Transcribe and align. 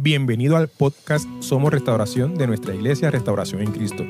Bienvenido 0.00 0.56
al 0.56 0.68
podcast 0.68 1.28
Somos 1.40 1.72
Restauración 1.72 2.36
de 2.36 2.46
nuestra 2.46 2.72
iglesia 2.72 3.10
Restauración 3.10 3.62
en 3.62 3.72
Cristo. 3.72 4.04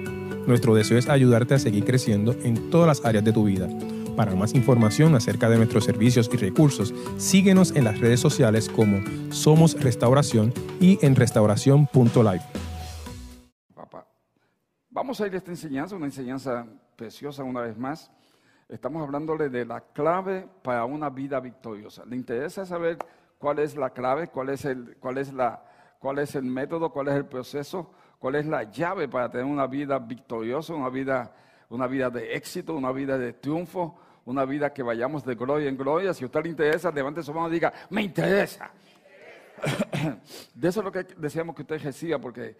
Nuestro 0.46 0.74
deseo 0.74 0.98
es 0.98 1.08
ayudarte 1.08 1.54
a 1.54 1.58
seguir 1.58 1.86
creciendo 1.86 2.32
en 2.32 2.68
todas 2.68 2.86
las 2.86 3.06
áreas 3.06 3.24
de 3.24 3.32
tu 3.32 3.44
vida. 3.44 3.70
Para 4.14 4.34
más 4.34 4.54
información 4.54 5.14
acerca 5.14 5.48
de 5.48 5.56
nuestros 5.56 5.86
servicios 5.86 6.28
y 6.30 6.36
recursos, 6.36 6.92
síguenos 7.16 7.74
en 7.74 7.84
las 7.84 7.98
redes 8.00 8.20
sociales 8.20 8.68
como 8.68 9.00
Somos 9.32 9.82
Restauración 9.82 10.52
y 10.78 10.98
en 11.00 11.16
restauración.live. 11.16 12.42
Papá, 13.74 14.06
vamos 14.90 15.22
a 15.22 15.26
ir 15.26 15.32
a 15.32 15.38
esta 15.38 15.52
enseñanza, 15.52 15.96
una 15.96 16.04
enseñanza 16.04 16.66
preciosa 16.96 17.44
una 17.44 17.62
vez 17.62 17.78
más. 17.78 18.10
Estamos 18.68 19.02
hablándole 19.02 19.48
de 19.48 19.64
la 19.64 19.80
clave 19.80 20.46
para 20.62 20.84
una 20.84 21.08
vida 21.08 21.40
victoriosa. 21.40 22.04
¿Le 22.04 22.14
interesa 22.14 22.66
saber 22.66 22.98
cuál 23.38 23.58
es 23.60 23.74
la 23.74 23.88
clave, 23.88 24.28
cuál 24.28 24.50
es, 24.50 24.66
el, 24.66 24.98
cuál 25.00 25.16
es 25.16 25.32
la, 25.32 25.62
cuál 25.98 26.18
es 26.18 26.34
el 26.34 26.44
método, 26.44 26.90
cuál 26.90 27.08
es 27.08 27.14
el 27.14 27.26
proceso, 27.26 27.90
cuál 28.18 28.36
es 28.36 28.46
la 28.46 28.64
llave 28.64 29.08
para 29.08 29.30
tener 29.30 29.46
una 29.46 29.66
vida 29.66 29.98
victoriosa, 29.98 30.74
una 30.74 30.88
vida, 30.88 31.34
una 31.68 31.86
vida 31.86 32.10
de 32.10 32.34
éxito, 32.34 32.74
una 32.74 32.92
vida 32.92 33.18
de 33.18 33.32
triunfo, 33.32 33.98
una 34.24 34.44
vida 34.44 34.72
que 34.72 34.82
vayamos 34.82 35.24
de 35.24 35.34
gloria 35.34 35.68
en 35.68 35.76
gloria. 35.76 36.12
Si 36.12 36.24
a 36.24 36.26
usted 36.26 36.42
le 36.42 36.50
interesa, 36.50 36.90
levante 36.90 37.22
su 37.22 37.32
mano 37.32 37.48
y 37.48 37.52
diga, 37.52 37.72
me 37.90 38.02
interesa. 38.02 38.70
De 40.54 40.68
eso 40.68 40.80
es 40.80 40.84
lo 40.84 40.92
que 40.92 41.02
deseamos 41.02 41.56
que 41.56 41.62
usted 41.62 41.82
reciba, 41.82 42.18
porque 42.18 42.56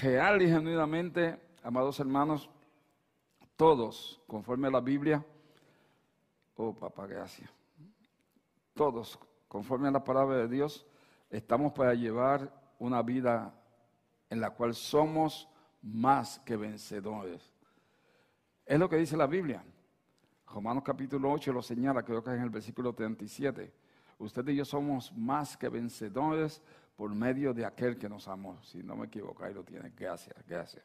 real 0.00 0.40
y 0.40 0.48
genuinamente, 0.48 1.38
amados 1.62 2.00
hermanos, 2.00 2.48
todos, 3.56 4.20
conforme 4.26 4.68
a 4.68 4.70
la 4.70 4.80
Biblia, 4.80 5.24
oh 6.56 6.72
papá, 6.74 7.06
gracias, 7.06 7.50
todos, 8.74 9.18
conforme 9.48 9.88
a 9.88 9.90
la 9.90 10.04
palabra 10.04 10.38
de 10.38 10.48
Dios, 10.48 10.86
estamos 11.30 11.72
para 11.72 11.94
llevar 11.94 12.50
una 12.78 13.02
vida 13.02 13.54
en 14.30 14.40
la 14.40 14.50
cual 14.50 14.74
somos 14.74 15.48
más 15.82 16.38
que 16.40 16.56
vencedores. 16.56 17.52
Es 18.64 18.78
lo 18.78 18.88
que 18.88 18.96
dice 18.96 19.16
la 19.16 19.26
Biblia. 19.26 19.64
Romanos 20.46 20.82
capítulo 20.84 21.30
8 21.32 21.52
lo 21.52 21.62
señala, 21.62 22.02
creo 22.02 22.22
que 22.22 22.30
es 22.30 22.36
en 22.36 22.42
el 22.42 22.50
versículo 22.50 22.92
37. 22.92 23.72
Usted 24.18 24.48
y 24.48 24.56
yo 24.56 24.64
somos 24.64 25.12
más 25.16 25.56
que 25.56 25.68
vencedores 25.68 26.60
por 26.96 27.14
medio 27.14 27.54
de 27.54 27.64
aquel 27.64 27.96
que 27.96 28.08
nos 28.08 28.26
amó. 28.28 28.60
Si 28.62 28.82
no 28.82 28.96
me 28.96 29.06
equivoco, 29.06 29.44
ahí 29.44 29.54
lo 29.54 29.62
tiene. 29.62 29.92
Gracias, 29.96 30.34
gracias. 30.46 30.84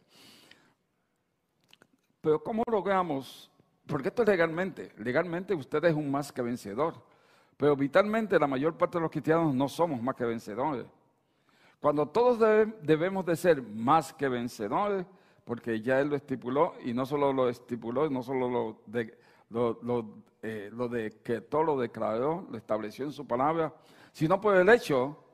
Pero 2.21 2.43
¿cómo 2.43 2.63
logramos? 2.69 3.49
Porque 3.87 4.09
esto 4.09 4.21
es 4.21 4.29
legalmente. 4.29 4.91
Legalmente 4.97 5.53
usted 5.53 5.83
es 5.85 5.93
un 5.93 6.09
más 6.11 6.31
que 6.31 6.41
vencedor. 6.41 7.03
Pero 7.57 7.75
vitalmente 7.75 8.39
la 8.39 8.47
mayor 8.47 8.77
parte 8.77 8.97
de 8.97 9.01
los 9.01 9.11
cristianos 9.11 9.53
no 9.53 9.67
somos 9.67 10.01
más 10.01 10.15
que 10.15 10.25
vencedores. 10.25 10.85
Cuando 11.83 12.07
todos 12.07 12.39
debemos 12.81 13.25
de 13.25 13.35
ser 13.35 13.61
más 13.61 14.13
que 14.13 14.29
vencedores, 14.29 15.05
porque 15.43 15.81
ya 15.81 15.99
Él 15.99 16.07
lo 16.07 16.15
estipuló, 16.15 16.75
y 16.81 16.93
no 16.93 17.05
solo 17.05 17.33
lo 17.33 17.49
estipuló, 17.49 18.09
no 18.09 18.23
solo 18.23 18.47
lo 18.49 18.81
de, 18.85 19.17
eh, 20.41 20.69
lo, 20.71 20.87
de 20.87 21.19
que 21.21 21.41
todo 21.41 21.63
lo 21.63 21.77
declaró, 21.77 22.47
lo 22.49 22.57
estableció 22.57 23.03
en 23.03 23.11
su 23.11 23.27
palabra, 23.27 23.73
sino 24.13 24.39
por 24.39 24.55
el 24.55 24.69
hecho, 24.69 25.25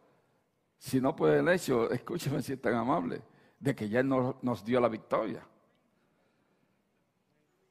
sino 0.79 1.15
por 1.15 1.29
el 1.29 1.47
hecho, 1.49 1.87
escúcheme 1.91 2.41
si 2.41 2.53
es 2.53 2.59
tan 2.59 2.73
amable, 2.73 3.21
de 3.59 3.75
que 3.75 3.87
ya 3.87 3.99
Él 3.99 4.09
nos, 4.09 4.43
nos 4.43 4.65
dio 4.65 4.79
la 4.79 4.89
victoria. 4.89 5.45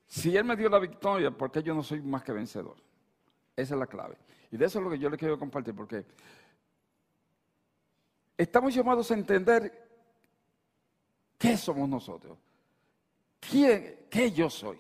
Si 0.07 0.37
Él 0.37 0.45
me 0.45 0.55
dio 0.55 0.69
la 0.69 0.79
victoria, 0.79 1.33
¿por 1.33 1.51
qué 1.51 1.65
yo 1.65 1.75
no 1.75 1.83
soy 1.83 2.01
más 2.01 2.23
que 2.23 2.31
vencedor? 2.31 2.77
Esa 3.57 3.75
es 3.75 3.81
la 3.81 3.89
clave. 3.89 4.19
Y 4.53 4.57
de 4.57 4.67
eso 4.67 4.79
es 4.79 4.85
lo 4.85 4.91
que 4.93 5.01
yo 5.01 5.11
le 5.11 5.19
quiero 5.19 5.37
compartir, 5.37 5.75
porque 5.75 6.07
estamos 8.39 8.73
llamados 8.73 9.11
a 9.11 9.15
entender 9.15 9.87
qué 11.37 11.57
somos 11.57 11.89
nosotros, 11.89 12.39
quién, 13.41 14.07
qué 14.09 14.31
yo 14.31 14.49
soy. 14.49 14.79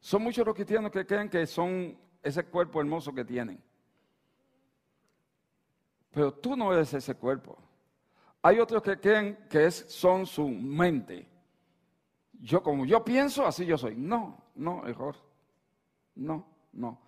Son 0.00 0.22
muchos 0.22 0.46
los 0.46 0.54
cristianos 0.54 0.92
que 0.92 1.04
creen 1.04 1.28
que 1.28 1.46
son 1.46 1.98
ese 2.22 2.44
cuerpo 2.44 2.80
hermoso 2.80 3.12
que 3.12 3.24
tienen. 3.24 3.60
Pero 6.10 6.32
tú 6.32 6.56
no 6.56 6.72
eres 6.72 6.94
ese 6.94 7.14
cuerpo. 7.16 7.58
Hay 8.42 8.60
otros 8.60 8.82
que 8.82 9.00
creen 9.00 9.46
que 9.48 9.70
son 9.70 10.26
su 10.26 10.48
mente. 10.48 11.26
Yo 12.32 12.62
como 12.62 12.84
yo 12.84 13.04
pienso, 13.04 13.46
así 13.46 13.66
yo 13.66 13.76
soy. 13.76 13.96
No, 13.96 14.44
no, 14.54 14.86
error. 14.86 15.16
No, 16.14 16.46
no. 16.72 17.00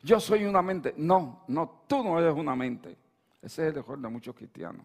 Yo 0.00 0.20
soy 0.20 0.44
una 0.44 0.62
mente. 0.62 0.94
No, 0.96 1.44
no, 1.48 1.84
tú 1.88 2.04
no 2.04 2.18
eres 2.18 2.34
una 2.34 2.54
mente. 2.54 2.96
Ese 3.40 3.66
es 3.66 3.72
el 3.72 3.78
error 3.78 3.98
de 3.98 4.08
muchos 4.08 4.34
cristianos. 4.34 4.84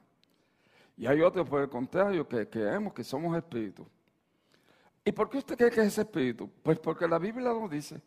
Y 0.97 1.05
hay 1.05 1.21
otros, 1.21 1.47
por 1.47 1.61
el 1.61 1.69
contrario, 1.69 2.27
que 2.27 2.49
creemos 2.49 2.91
que 2.91 3.03
somos 3.03 3.37
espíritus. 3.37 3.85
¿Y 5.05 5.11
por 5.11 5.29
qué 5.29 5.37
usted 5.37 5.55
cree 5.55 5.69
que 5.69 5.81
es 5.81 5.97
espíritu? 5.97 6.49
Pues 6.63 6.79
porque 6.79 7.07
la 7.07 7.19
Biblia 7.19 7.49
lo 7.49 7.69
dice. 7.69 8.01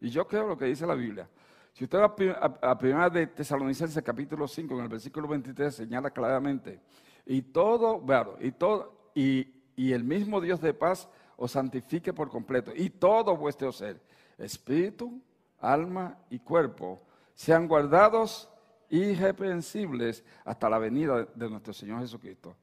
Y 0.00 0.10
yo 0.10 0.26
creo 0.26 0.48
lo 0.48 0.58
que 0.58 0.66
dice 0.66 0.86
la 0.86 0.94
Biblia. 0.94 1.30
Si 1.72 1.84
usted 1.84 1.98
va 1.98 2.14
a, 2.60 2.76
primera 2.76 3.08
de 3.08 3.28
Tesalonicenses 3.28 4.02
capítulo 4.02 4.46
5, 4.46 4.74
en 4.74 4.80
el 4.80 4.88
versículo 4.88 5.28
23, 5.28 5.74
señala 5.74 6.10
claramente, 6.10 6.80
y 7.24 7.40
todo, 7.40 8.00
bueno, 8.00 8.34
y 8.40 8.50
todo, 8.52 9.10
y, 9.14 9.62
y 9.74 9.92
el 9.92 10.04
mismo 10.04 10.40
Dios 10.40 10.60
de 10.60 10.74
paz 10.74 11.08
os 11.36 11.52
santifique 11.52 12.12
por 12.12 12.28
completo, 12.28 12.72
y 12.74 12.90
todo 12.90 13.36
vuestro 13.36 13.72
ser, 13.72 14.02
espíritu, 14.36 15.22
alma 15.60 16.18
y 16.28 16.40
cuerpo, 16.40 17.00
sean 17.34 17.66
guardados 17.66 18.51
irreprensibles 18.92 20.22
hasta 20.44 20.68
la 20.68 20.78
venida 20.78 21.24
de 21.24 21.48
nuestro 21.48 21.72
Señor 21.72 22.00
Jesucristo. 22.00 22.54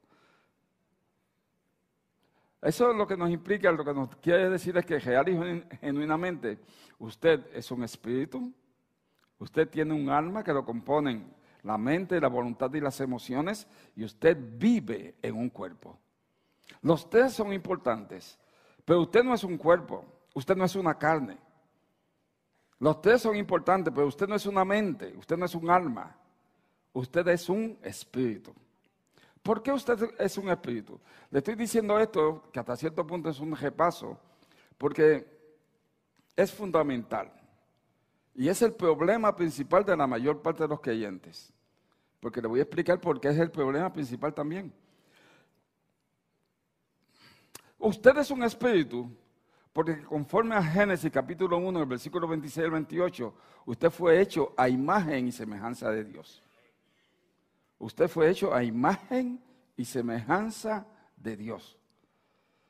Eso 2.62 2.90
es 2.90 2.96
lo 2.96 3.06
que 3.06 3.16
nos 3.16 3.30
implica, 3.30 3.72
lo 3.72 3.84
que 3.84 3.92
nos 3.92 4.14
quiere 4.16 4.48
decir 4.48 4.76
es 4.76 4.86
que 4.86 4.98
real 4.98 5.28
y 5.28 5.64
genuinamente 5.80 6.60
usted 6.98 7.46
es 7.52 7.70
un 7.70 7.82
espíritu, 7.82 8.52
usted 9.38 9.68
tiene 9.68 9.92
un 9.92 10.08
alma 10.08 10.44
que 10.44 10.52
lo 10.52 10.64
componen 10.64 11.34
la 11.62 11.76
mente, 11.76 12.20
la 12.20 12.28
voluntad 12.28 12.72
y 12.74 12.80
las 12.80 13.00
emociones, 13.00 13.66
y 13.96 14.04
usted 14.04 14.36
vive 14.38 15.16
en 15.22 15.36
un 15.36 15.50
cuerpo. 15.50 15.98
Los 16.82 17.10
tres 17.10 17.32
son 17.32 17.52
importantes, 17.52 18.38
pero 18.84 19.02
usted 19.02 19.24
no 19.24 19.34
es 19.34 19.42
un 19.42 19.58
cuerpo, 19.58 20.04
usted 20.34 20.56
no 20.56 20.64
es 20.64 20.76
una 20.76 20.96
carne. 20.96 21.38
Los 22.78 23.02
tres 23.02 23.20
son 23.20 23.36
importantes, 23.36 23.92
pero 23.94 24.06
usted 24.06 24.28
no 24.28 24.36
es 24.36 24.46
una 24.46 24.64
mente, 24.64 25.14
usted 25.16 25.36
no 25.36 25.44
es 25.44 25.54
un 25.54 25.68
alma, 25.70 26.16
usted 26.92 27.26
es 27.28 27.48
un 27.48 27.78
espíritu. 27.82 28.54
¿Por 29.42 29.62
qué 29.62 29.72
usted 29.72 29.98
es 30.18 30.36
un 30.36 30.48
espíritu? 30.48 31.00
Le 31.30 31.38
estoy 31.38 31.54
diciendo 31.54 31.98
esto, 31.98 32.42
que 32.52 32.60
hasta 32.60 32.76
cierto 32.76 33.06
punto 33.06 33.30
es 33.30 33.40
un 33.40 33.56
repaso, 33.56 34.18
porque 34.76 35.26
es 36.36 36.52
fundamental. 36.52 37.32
Y 38.34 38.48
es 38.48 38.62
el 38.62 38.72
problema 38.72 39.34
principal 39.34 39.84
de 39.84 39.96
la 39.96 40.06
mayor 40.06 40.42
parte 40.42 40.62
de 40.62 40.68
los 40.68 40.80
creyentes. 40.80 41.52
Porque 42.20 42.40
le 42.40 42.48
voy 42.48 42.60
a 42.60 42.64
explicar 42.64 43.00
por 43.00 43.20
qué 43.20 43.28
es 43.28 43.38
el 43.38 43.50
problema 43.50 43.92
principal 43.92 44.34
también. 44.34 44.72
Usted 47.78 48.18
es 48.18 48.30
un 48.30 48.42
espíritu 48.42 49.10
porque 49.72 50.02
conforme 50.02 50.54
a 50.54 50.62
Génesis 50.62 51.10
capítulo 51.10 51.56
1, 51.58 51.80
el 51.80 51.86
versículo 51.86 52.26
26 52.26 52.64
al 52.64 52.70
28, 52.72 53.34
usted 53.66 53.90
fue 53.90 54.20
hecho 54.20 54.52
a 54.56 54.68
imagen 54.68 55.28
y 55.28 55.32
semejanza 55.32 55.90
de 55.90 56.04
Dios. 56.04 56.42
Usted 57.80 58.08
fue 58.08 58.30
hecho 58.30 58.54
a 58.54 58.62
imagen 58.62 59.42
y 59.74 59.86
semejanza 59.86 60.86
de 61.16 61.36
Dios. 61.36 61.78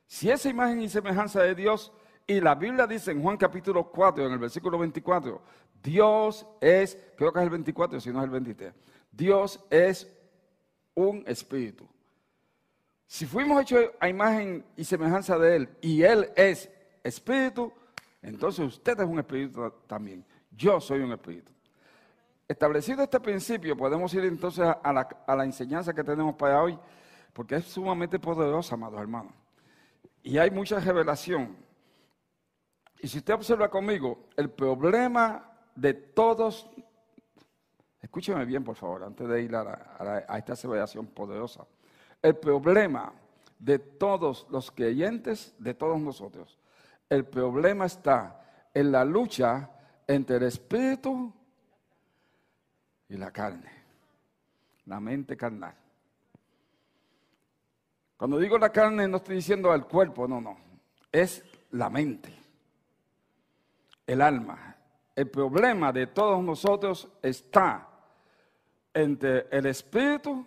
Si 0.07 0.31
esa 0.31 0.49
imagen 0.49 0.81
y 0.81 0.89
semejanza 0.89 1.43
de 1.43 1.55
Dios, 1.55 1.93
y 2.27 2.41
la 2.41 2.55
Biblia 2.55 2.87
dice 2.87 3.11
en 3.11 3.21
Juan 3.21 3.37
capítulo 3.37 3.91
4, 3.91 4.27
en 4.27 4.33
el 4.33 4.39
versículo 4.39 4.79
24, 4.79 5.43
Dios 5.83 6.47
es, 6.61 6.97
creo 7.17 7.33
que 7.33 7.41
es 7.41 7.45
el 7.45 7.51
24, 7.51 8.01
si 8.01 8.11
no 8.11 8.21
es 8.21 8.25
el 8.25 8.31
23, 8.31 8.73
Dios 9.11 9.61
es 9.69 10.09
un 10.95 11.25
espíritu. 11.27 11.89
Si 13.07 13.27
fuimos 13.27 13.61
hechos 13.61 13.91
a 13.99 14.09
imagen 14.09 14.65
y 14.77 14.85
semejanza 14.85 15.37
de 15.39 15.57
Él, 15.57 15.69
y 15.81 16.03
Él 16.03 16.31
es 16.37 16.71
espíritu, 17.03 17.73
entonces 18.23 18.65
usted 18.65 19.01
es 19.01 19.07
un 19.07 19.19
espíritu 19.19 19.73
también. 19.89 20.25
Yo 20.53 20.81
soy 20.81 21.01
un 21.01 21.11
espíritu. 21.11 21.51
Establecido 22.51 23.05
este 23.05 23.21
principio, 23.21 23.77
podemos 23.77 24.13
ir 24.13 24.25
entonces 24.25 24.67
a 24.67 24.93
la, 24.93 25.45
enseñanza 25.45 25.95
que 25.95 26.03
tenemos 26.03 26.35
para 26.35 26.61
hoy, 26.61 26.77
porque 27.33 27.55
es 27.55 27.65
sumamente 27.67 28.19
poderosa, 28.19 28.75
amados 28.75 29.01
hermanos. 29.01 29.33
Y 30.25 30.37
hay 30.37 30.51
mucha 30.51 30.81
revelación. 30.81 31.57
Y 32.99 33.07
si 33.07 33.19
usted 33.19 33.35
observa 33.35 33.71
conmigo, 33.71 34.27
el 34.37 34.51
problema 34.51 35.49
de 35.77 35.95
todos, 35.95 36.69
escúcheme 38.03 38.45
bien 38.45 38.65
por 38.65 38.75
favor, 38.75 39.05
antes 39.05 39.29
de 39.29 39.43
ir 39.43 39.55
a, 39.55 40.25
a 40.27 40.37
esta 40.37 40.55
revelación 40.57 41.07
poderosa, 41.07 41.65
el 42.21 42.35
problema 42.35 43.13
de 43.61 43.79
todos 43.79 44.49
los 44.51 44.73
creyentes, 44.73 45.55
de 45.61 45.75
todos 45.75 46.01
nosotros, 46.01 46.59
el 47.09 47.25
problema 47.27 47.87
está 47.87 48.43
en 48.75 48.91
la 48.91 49.05
lucha 49.05 49.71
entre 50.09 50.39
el 50.39 50.43
espíritu 50.43 51.33
y 53.11 53.17
la 53.17 53.33
carne, 53.33 53.71
la 54.87 55.01
mente 55.01 55.37
carnal. 55.37 55.75
Cuando 58.17 58.39
digo 58.39 58.57
la 58.57 58.71
carne 58.71 59.09
no 59.09 59.17
estoy 59.17 59.37
diciendo 59.37 59.75
el 59.75 59.85
cuerpo, 59.85 60.29
no, 60.29 60.41
no. 60.41 60.57
Es 61.11 61.45
la 61.73 61.91
mente, 61.91 62.33
el 64.07 64.23
alma. 64.23 64.77
El 65.17 65.29
problema 65.29 65.93
de 65.93 66.07
todos 66.07 66.43
nosotros 66.43 67.11
está 67.21 67.89
entre 68.95 69.49
el 69.51 69.67
espíritu 69.67 70.47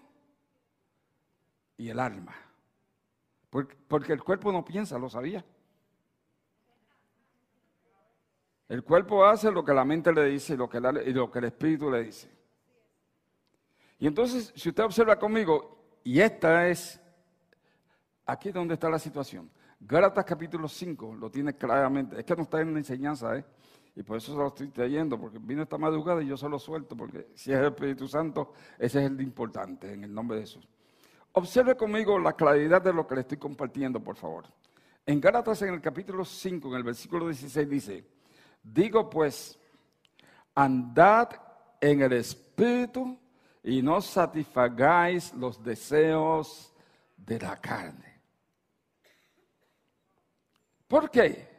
y 1.77 1.89
el 1.89 1.99
alma. 1.99 2.33
Porque, 3.49 4.13
el 4.13 4.23
cuerpo 4.23 4.51
no 4.51 4.63
piensa, 4.63 4.97
lo 4.97 5.09
sabía. 5.09 5.43
El 8.69 8.83
cuerpo 8.83 9.25
hace 9.25 9.51
lo 9.51 9.65
que 9.65 9.73
la 9.73 9.83
mente 9.83 10.13
le 10.13 10.25
dice 10.25 10.53
y 10.53 10.57
lo 10.57 10.69
que, 10.69 10.77
y 10.77 11.13
lo 11.13 11.29
que 11.29 11.39
el 11.39 11.45
espíritu 11.45 11.91
le 11.91 12.03
dice. 12.03 12.42
Y 14.03 14.07
entonces, 14.07 14.51
si 14.53 14.67
usted 14.67 14.83
observa 14.83 15.17
conmigo, 15.17 15.77
y 16.03 16.19
esta 16.19 16.67
es, 16.67 16.99
aquí 18.25 18.49
es 18.49 18.53
donde 18.53 18.73
está 18.73 18.89
la 18.89 18.99
situación. 18.99 19.49
Gálatas 19.79 20.25
capítulo 20.25 20.67
5 20.67 21.15
lo 21.15 21.31
tiene 21.31 21.53
claramente. 21.55 22.19
Es 22.19 22.25
que 22.25 22.35
no 22.35 22.43
está 22.43 22.59
en 22.59 22.73
la 22.73 22.79
enseñanza, 22.79 23.37
¿eh? 23.37 23.45
Y 23.95 24.03
por 24.03 24.17
eso 24.17 24.33
se 24.33 24.37
lo 24.37 24.47
estoy 24.47 24.67
trayendo, 24.71 25.17
porque 25.17 25.39
vino 25.39 25.63
esta 25.63 25.77
madrugada 25.77 26.21
y 26.21 26.27
yo 26.27 26.35
se 26.35 26.49
lo 26.49 26.59
suelto, 26.59 26.97
porque 26.97 27.29
si 27.33 27.53
es 27.53 27.59
el 27.59 27.67
Espíritu 27.67 28.05
Santo, 28.09 28.51
ese 28.77 28.99
es 28.99 29.09
el 29.09 29.21
importante, 29.21 29.93
en 29.93 30.03
el 30.03 30.13
nombre 30.13 30.35
de 30.35 30.43
Jesús. 30.43 30.67
Observe 31.31 31.77
conmigo 31.77 32.19
la 32.19 32.33
claridad 32.33 32.81
de 32.81 32.91
lo 32.91 33.07
que 33.07 33.15
le 33.15 33.21
estoy 33.21 33.37
compartiendo, 33.37 34.03
por 34.03 34.17
favor. 34.17 34.47
En 35.05 35.21
Gálatas, 35.21 35.61
en 35.61 35.75
el 35.75 35.79
capítulo 35.79 36.25
5, 36.25 36.67
en 36.67 36.75
el 36.75 36.83
versículo 36.83 37.27
16, 37.27 37.69
dice, 37.69 38.05
digo 38.61 39.09
pues, 39.09 39.57
andad 40.55 41.29
en 41.79 42.01
el 42.01 42.11
Espíritu 42.11 43.22
y 43.63 43.81
no 43.81 44.01
satisfagáis 44.01 45.33
los 45.33 45.63
deseos 45.63 46.73
de 47.15 47.39
la 47.39 47.59
carne. 47.59 48.21
¿Por 50.87 51.09
qué? 51.09 51.49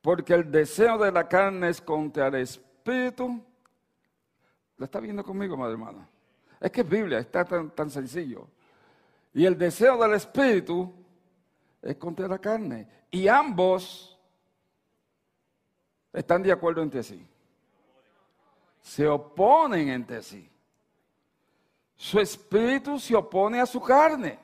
Porque 0.00 0.34
el 0.34 0.50
deseo 0.50 0.96
de 0.98 1.10
la 1.10 1.28
carne 1.28 1.68
es 1.68 1.80
contra 1.80 2.28
el 2.28 2.36
Espíritu. 2.36 3.44
¿Lo 4.76 4.84
está 4.84 5.00
viendo 5.00 5.24
conmigo, 5.24 5.56
madre 5.56 5.72
hermana? 5.72 6.08
Es 6.60 6.70
que 6.70 6.82
es 6.82 6.88
Biblia, 6.88 7.18
está 7.18 7.44
tan, 7.44 7.70
tan 7.70 7.90
sencillo. 7.90 8.48
Y 9.34 9.44
el 9.44 9.58
deseo 9.58 10.00
del 10.00 10.14
Espíritu 10.14 10.92
es 11.82 11.96
contra 11.96 12.28
la 12.28 12.38
carne. 12.38 12.88
Y 13.10 13.26
ambos 13.26 14.16
están 16.12 16.42
de 16.42 16.52
acuerdo 16.52 16.82
entre 16.82 17.02
sí. 17.02 17.26
Se 18.80 19.06
oponen 19.08 19.88
entre 19.88 20.22
sí. 20.22 20.51
Su 22.02 22.18
espíritu 22.18 22.98
se 22.98 23.14
opone 23.14 23.60
a 23.60 23.64
su 23.64 23.80
carne. 23.80 24.36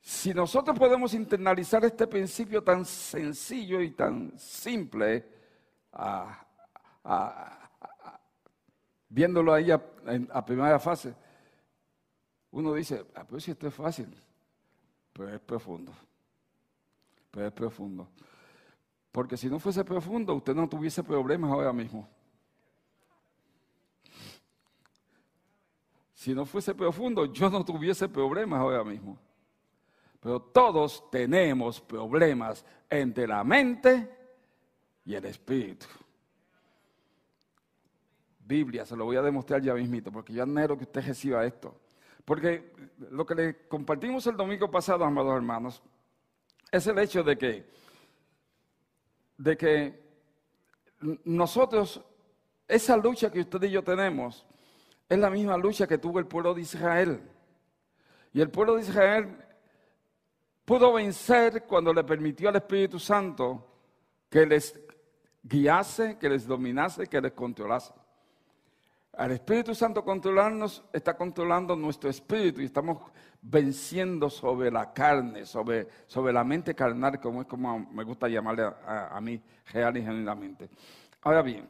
Si 0.00 0.34
nosotros 0.34 0.76
podemos 0.76 1.14
internalizar 1.14 1.84
este 1.84 2.08
principio 2.08 2.64
tan 2.64 2.84
sencillo 2.84 3.80
y 3.80 3.92
tan 3.92 4.36
simple, 4.36 5.24
viéndolo 9.08 9.54
ahí 9.54 9.70
a, 9.70 10.44
primera 10.44 10.80
fase, 10.80 11.14
uno 12.50 12.74
dice, 12.74 13.06
ah, 13.14 13.22
pues 13.22 13.44
si 13.44 13.52
esto 13.52 13.68
es 13.68 13.74
fácil, 13.74 14.12
pero 15.12 15.32
es 15.32 15.38
profundo, 15.38 15.92
pero 17.30 17.46
es 17.46 17.52
profundo. 17.52 18.08
Porque 19.12 19.36
si 19.36 19.48
no 19.48 19.60
fuese 19.60 19.84
profundo, 19.84 20.34
usted 20.34 20.56
no 20.56 20.68
tuviese 20.68 21.04
problemas 21.04 21.52
ahora 21.52 21.72
mismo. 21.72 22.08
Si 26.20 26.34
no 26.34 26.44
fuese 26.44 26.74
profundo, 26.74 27.32
yo 27.32 27.48
no 27.48 27.64
tuviese 27.64 28.06
problemas 28.06 28.60
ahora 28.60 28.84
mismo. 28.84 29.18
Pero 30.20 30.38
todos 30.38 31.10
tenemos 31.10 31.80
problemas 31.80 32.62
entre 32.90 33.26
la 33.26 33.42
mente 33.42 34.06
y 35.06 35.14
el 35.14 35.24
espíritu. 35.24 35.86
Biblia, 38.40 38.84
se 38.84 38.96
lo 38.96 39.06
voy 39.06 39.16
a 39.16 39.22
demostrar 39.22 39.62
ya 39.62 39.72
mismito, 39.72 40.12
porque 40.12 40.34
yo 40.34 40.42
anhelo 40.42 40.76
que 40.76 40.84
usted 40.84 41.06
reciba 41.06 41.46
esto. 41.46 41.80
Porque 42.26 42.70
lo 43.10 43.24
que 43.24 43.34
le 43.34 43.66
compartimos 43.66 44.26
el 44.26 44.36
domingo 44.36 44.70
pasado, 44.70 45.06
amados 45.06 45.34
hermanos, 45.34 45.82
es 46.70 46.86
el 46.86 46.98
hecho 46.98 47.22
de 47.22 47.38
que, 47.38 47.66
de 49.38 49.56
que 49.56 50.02
nosotros, 51.24 51.98
esa 52.68 52.94
lucha 52.98 53.32
que 53.32 53.40
usted 53.40 53.62
y 53.62 53.70
yo 53.70 53.82
tenemos, 53.82 54.44
es 55.10 55.18
la 55.18 55.28
misma 55.28 55.58
lucha 55.58 55.88
que 55.88 55.98
tuvo 55.98 56.20
el 56.20 56.26
pueblo 56.26 56.54
de 56.54 56.62
Israel. 56.62 57.20
Y 58.32 58.40
el 58.40 58.48
pueblo 58.48 58.76
de 58.76 58.82
Israel 58.82 59.36
pudo 60.64 60.92
vencer 60.92 61.64
cuando 61.64 61.92
le 61.92 62.04
permitió 62.04 62.48
al 62.48 62.56
Espíritu 62.56 63.00
Santo 63.00 63.66
que 64.30 64.46
les 64.46 64.78
guiase, 65.42 66.16
que 66.16 66.28
les 66.28 66.46
dominase, 66.46 67.08
que 67.08 67.20
les 67.20 67.32
controlase. 67.32 67.92
Al 69.14 69.32
Espíritu 69.32 69.74
Santo 69.74 70.04
controlarnos 70.04 70.84
está 70.92 71.16
controlando 71.16 71.74
nuestro 71.74 72.08
espíritu 72.08 72.60
y 72.60 72.66
estamos 72.66 73.10
venciendo 73.42 74.30
sobre 74.30 74.70
la 74.70 74.92
carne, 74.92 75.44
sobre, 75.44 75.88
sobre 76.06 76.32
la 76.32 76.44
mente 76.44 76.72
carnal, 76.72 77.18
como 77.18 77.40
es 77.40 77.48
como 77.48 77.80
me 77.80 78.04
gusta 78.04 78.28
llamarle 78.28 78.62
a, 78.62 79.08
a 79.10 79.20
mí 79.20 79.42
real 79.72 79.96
y 79.96 80.02
genuinamente. 80.02 80.70
Ahora 81.22 81.42
bien, 81.42 81.68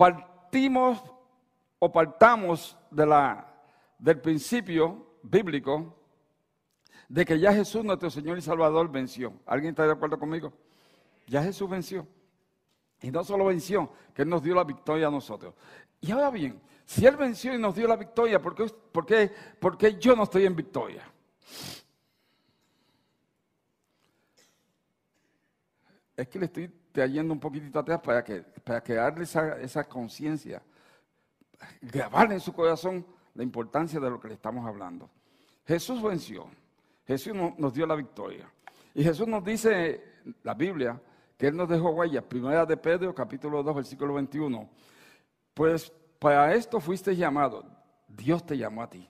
partimos 0.00 0.98
o 1.78 1.92
partamos 1.92 2.74
de 2.90 3.04
la, 3.04 3.46
del 3.98 4.18
principio 4.18 5.18
bíblico 5.22 5.94
de 7.06 7.22
que 7.26 7.38
ya 7.38 7.52
Jesús, 7.52 7.84
nuestro 7.84 8.08
Señor 8.08 8.38
y 8.38 8.40
Salvador, 8.40 8.90
venció. 8.90 9.34
¿Alguien 9.44 9.72
está 9.72 9.84
de 9.84 9.92
acuerdo 9.92 10.18
conmigo? 10.18 10.54
Ya 11.26 11.42
Jesús 11.42 11.68
venció. 11.68 12.06
Y 13.02 13.10
no 13.10 13.22
solo 13.22 13.44
venció, 13.44 13.92
que 14.14 14.22
Él 14.22 14.30
nos 14.30 14.42
dio 14.42 14.54
la 14.54 14.64
victoria 14.64 15.08
a 15.08 15.10
nosotros. 15.10 15.52
Y 16.00 16.10
ahora 16.12 16.30
bien, 16.30 16.58
si 16.86 17.04
Él 17.04 17.16
venció 17.16 17.52
y 17.52 17.58
nos 17.58 17.74
dio 17.74 17.86
la 17.86 17.96
victoria, 17.96 18.40
¿por 18.40 18.54
qué, 18.54 18.72
por 18.90 19.04
qué, 19.04 19.30
por 19.58 19.76
qué 19.76 19.98
yo 19.98 20.16
no 20.16 20.22
estoy 20.22 20.46
en 20.46 20.56
victoria? 20.56 21.02
Es 26.20 26.28
que 26.28 26.38
le 26.38 26.44
estoy 26.44 26.70
trayendo 26.92 27.32
un 27.32 27.40
poquitito 27.40 27.78
atrás 27.78 27.98
para 28.02 28.22
que, 28.22 28.42
para 28.42 28.82
que 28.82 28.92
darle 28.92 29.24
esa, 29.24 29.58
esa 29.58 29.84
conciencia, 29.84 30.62
grabarle 31.80 32.34
en 32.34 32.40
su 32.40 32.52
corazón 32.52 33.06
la 33.34 33.42
importancia 33.42 33.98
de 33.98 34.10
lo 34.10 34.20
que 34.20 34.28
le 34.28 34.34
estamos 34.34 34.66
hablando. 34.66 35.08
Jesús 35.64 36.02
venció, 36.02 36.46
Jesús 37.06 37.32
nos 37.56 37.72
dio 37.72 37.86
la 37.86 37.94
victoria. 37.94 38.52
Y 38.92 39.02
Jesús 39.02 39.26
nos 39.26 39.42
dice, 39.42 40.04
la 40.42 40.52
Biblia, 40.52 41.00
que 41.38 41.46
Él 41.46 41.56
nos 41.56 41.70
dejó 41.70 41.88
huellas, 41.88 42.22
primera 42.24 42.66
de 42.66 42.76
Pedro, 42.76 43.14
capítulo 43.14 43.62
2, 43.62 43.76
versículo 43.76 44.12
21. 44.12 44.68
Pues 45.54 45.90
para 46.18 46.54
esto 46.54 46.80
fuiste 46.80 47.16
llamado, 47.16 47.64
Dios 48.06 48.44
te 48.44 48.58
llamó 48.58 48.82
a 48.82 48.90
ti. 48.90 49.08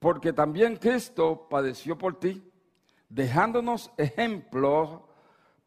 Porque 0.00 0.32
también 0.32 0.78
Cristo 0.78 1.46
padeció 1.48 1.96
por 1.96 2.18
ti, 2.18 2.42
dejándonos 3.08 3.92
ejemplos 3.96 5.05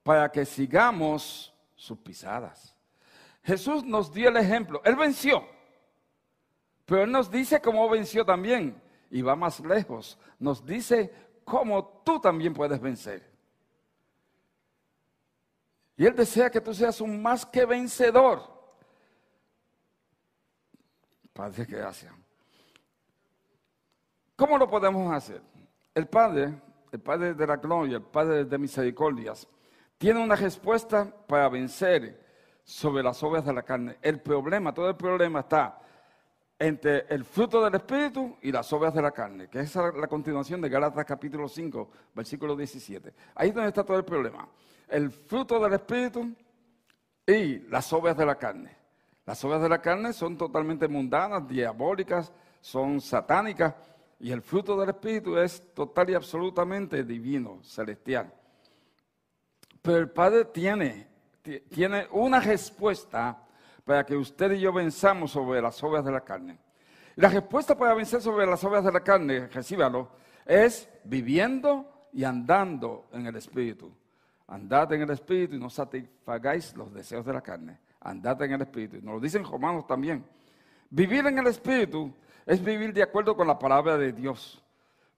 para 0.03 0.32
que 0.32 0.46
sigamos 0.46 1.53
sus 1.75 1.98
pisadas. 2.00 2.75
Jesús 3.44 3.84
nos 3.84 4.12
dio 4.12 4.29
el 4.29 4.38
ejemplo. 4.38 4.82
Él 4.84 4.96
venció. 4.96 5.44
Pero 6.86 7.03
Él 7.03 7.12
nos 7.12 7.29
dice 7.29 7.62
cómo 7.62 7.89
venció 7.89 8.25
también. 8.25 8.82
Y 9.10 9.22
va 9.22 9.36
más 9.36 9.60
lejos. 9.60 10.18
Nos 10.38 10.65
dice 10.65 11.13
cómo 11.44 12.01
tú 12.06 12.20
también 12.20 12.53
puedes 12.53 12.79
vencer. 12.79 13.29
Y 15.98 16.06
Él 16.06 16.15
desea 16.15 16.50
que 16.50 16.62
tú 16.62 16.74
seas 16.74 17.01
un 17.01 17.22
más 17.22 17.46
que 17.46 17.65
vencedor. 17.65 18.41
Padre, 21.34 21.65
gracias. 21.65 22.13
¿Cómo 24.36 24.58
lo 24.58 24.70
podemos 24.70 25.13
hacer? 25.13 25.41
El 25.94 26.08
Padre, 26.08 26.62
el 26.91 27.00
Padre 27.01 27.34
de 27.34 27.46
la 27.46 27.58
gloria, 27.58 27.98
el 27.98 28.03
Padre 28.03 28.46
de 28.46 28.58
misericordias, 28.58 29.48
tiene 30.00 30.24
una 30.24 30.36
respuesta 30.36 31.13
para 31.27 31.50
vencer 31.50 32.25
sobre 32.63 33.03
las 33.03 33.22
obras 33.22 33.46
de 33.46 33.53
la 33.53 33.63
carne. 33.63 33.98
El 34.01 34.22
problema, 34.22 34.74
todo 34.74 34.89
el 34.89 34.96
problema 34.96 35.41
está 35.41 35.77
entre 36.58 37.06
el 37.10 37.25
fruto 37.25 37.62
del 37.63 37.75
Espíritu 37.75 38.38
y 38.41 38.51
las 38.51 38.72
obras 38.72 38.94
de 38.94 39.01
la 39.01 39.12
carne, 39.12 39.50
que 39.50 39.60
es 39.60 39.75
la 39.75 40.08
continuación 40.08 40.62
de 40.62 40.70
Gálatas 40.70 41.06
capítulo 41.06 41.50
5, 41.50 41.89
versículo 42.15 42.56
17. 42.56 43.13
Ahí 43.36 43.50
es 43.50 43.53
donde 43.53 43.68
está 43.68 43.84
todo 43.84 43.98
el 43.98 44.06
problema. 44.06 44.48
El 44.88 45.12
fruto 45.12 45.60
del 45.60 45.74
Espíritu 45.74 46.34
y 47.27 47.60
las 47.70 47.91
obras 47.91 48.15
de 48.15 48.25
la 48.25 48.36
carne. 48.36 48.77
Las 49.25 49.44
obras 49.44 49.62
de 49.62 49.70
la 49.70 49.82
carne 49.82 50.13
son 50.13 50.38
totalmente 50.38 50.88
mundanas, 50.88 51.46
diabólicas, 51.46 52.32
son 52.62 53.01
satánicas, 53.01 53.75
y 54.18 54.32
el 54.32 54.41
fruto 54.41 54.79
del 54.79 54.89
Espíritu 54.89 55.38
es 55.38 55.74
total 55.74 56.10
y 56.10 56.13
absolutamente 56.13 57.03
divino, 57.03 57.60
celestial. 57.63 58.34
Pero 59.81 59.98
el 59.98 60.09
Padre 60.09 60.45
tiene, 60.45 61.07
tiene 61.69 62.07
una 62.12 62.39
respuesta 62.39 63.45
para 63.83 64.05
que 64.05 64.15
usted 64.15 64.51
y 64.51 64.59
yo 64.59 64.71
venzamos 64.74 65.31
sobre 65.31 65.62
las 65.62 65.81
obras 65.83 66.05
de 66.05 66.12
la 66.12 66.21
carne. 66.21 66.59
La 67.15 67.29
respuesta 67.29 67.77
para 67.77 67.93
vencer 67.93 68.21
sobre 68.21 68.45
las 68.45 68.63
obras 68.63 68.83
de 68.83 68.91
la 68.91 69.01
carne, 69.01 69.48
recíbalo, 69.48 70.09
es 70.45 70.88
viviendo 71.03 72.07
y 72.13 72.24
andando 72.24 73.07
en 73.12 73.27
el 73.27 73.36
Espíritu. 73.36 73.91
Andad 74.48 74.93
en 74.93 75.01
el 75.01 75.09
Espíritu 75.12 75.55
y 75.55 75.59
no 75.59 75.69
satisfagáis 75.69 76.75
los 76.75 76.93
deseos 76.93 77.25
de 77.25 77.33
la 77.33 77.41
carne. 77.41 77.79
Andad 78.01 78.41
en 78.41 78.53
el 78.53 78.62
Espíritu. 78.62 78.98
Nos 79.03 79.15
lo 79.15 79.19
dicen 79.19 79.43
romanos 79.43 79.86
también. 79.86 80.25
Vivir 80.89 81.25
en 81.27 81.38
el 81.38 81.48
Espíritu 81.48 82.13
es 82.45 82.63
vivir 82.63 82.93
de 82.93 83.03
acuerdo 83.03 83.36
con 83.36 83.48
la 83.48 83.59
palabra 83.59 83.98
de 83.98 84.12
Dios. 84.12 84.63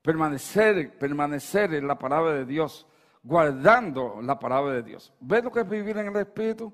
Permanecer, 0.02 0.98
permanecer 0.98 1.74
en 1.74 1.88
la 1.88 1.98
palabra 1.98 2.34
de 2.34 2.46
Dios, 2.46 2.88
guardando 3.24 4.22
la 4.22 4.38
palabra 4.40 4.74
de 4.74 4.84
Dios. 4.84 5.14
¿Ves 5.20 5.44
lo 5.44 5.52
que 5.52 5.62
es 5.62 5.70
vivir 5.70 5.98
en 5.98 6.08
el 6.08 6.16
Espíritu? 6.16 6.74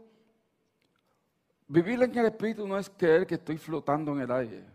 Vivir 1.67 2.01
en 2.01 2.17
el 2.17 2.25
Espíritu 2.27 2.67
no 2.67 2.77
es 2.77 2.89
creer 2.89 3.27
que 3.27 3.35
estoy 3.35 3.57
flotando 3.57 4.13
en 4.13 4.21
el 4.21 4.31
aire. 4.31 4.65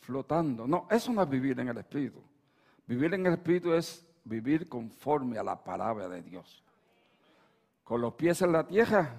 Flotando. 0.00 0.66
No, 0.66 0.86
eso 0.90 1.12
no 1.12 1.22
es 1.22 1.28
vivir 1.28 1.60
en 1.60 1.68
el 1.68 1.78
Espíritu. 1.78 2.20
Vivir 2.86 3.14
en 3.14 3.26
el 3.26 3.34
Espíritu 3.34 3.72
es 3.72 4.04
vivir 4.24 4.68
conforme 4.68 5.38
a 5.38 5.44
la 5.44 5.62
palabra 5.62 6.08
de 6.08 6.22
Dios. 6.22 6.64
Con 7.84 8.00
los 8.00 8.14
pies 8.14 8.40
en 8.42 8.52
la 8.52 8.66
tierra 8.66 9.14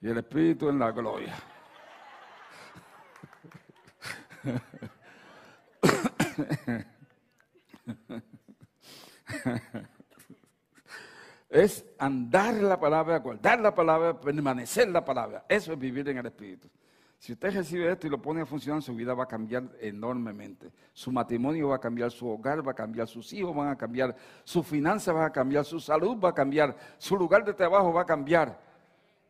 y 0.00 0.08
el 0.08 0.18
Espíritu 0.18 0.68
en 0.68 0.78
la 0.78 0.90
gloria. 0.92 1.34
es 11.50 11.84
andar 11.98 12.54
la 12.54 12.78
palabra, 12.78 13.18
guardar 13.18 13.58
la 13.60 13.74
palabra, 13.74 14.18
permanecer 14.18 14.88
la 14.88 15.04
palabra. 15.04 15.44
Eso 15.48 15.72
es 15.72 15.78
vivir 15.78 16.08
en 16.08 16.18
el 16.18 16.26
Espíritu. 16.26 16.68
Si 17.18 17.32
usted 17.32 17.52
recibe 17.52 17.90
esto 17.92 18.06
y 18.06 18.10
lo 18.10 18.22
pone 18.22 18.40
a 18.40 18.46
funcionar, 18.46 18.82
su 18.82 18.94
vida 18.94 19.12
va 19.12 19.24
a 19.24 19.28
cambiar 19.28 19.64
enormemente. 19.78 20.72
Su 20.94 21.12
matrimonio 21.12 21.68
va 21.68 21.76
a 21.76 21.80
cambiar, 21.80 22.10
su 22.10 22.26
hogar 22.26 22.66
va 22.66 22.72
a 22.72 22.74
cambiar, 22.74 23.06
sus 23.06 23.30
hijos 23.34 23.54
van 23.54 23.68
a 23.68 23.76
cambiar, 23.76 24.16
su 24.42 24.62
finanzas 24.62 25.14
va 25.14 25.26
a 25.26 25.32
cambiar, 25.32 25.66
su 25.66 25.78
salud 25.80 26.18
va 26.18 26.30
a 26.30 26.34
cambiar, 26.34 26.74
su 26.96 27.18
lugar 27.18 27.44
de 27.44 27.52
trabajo 27.52 27.92
va 27.92 28.00
a 28.02 28.06
cambiar. 28.06 28.58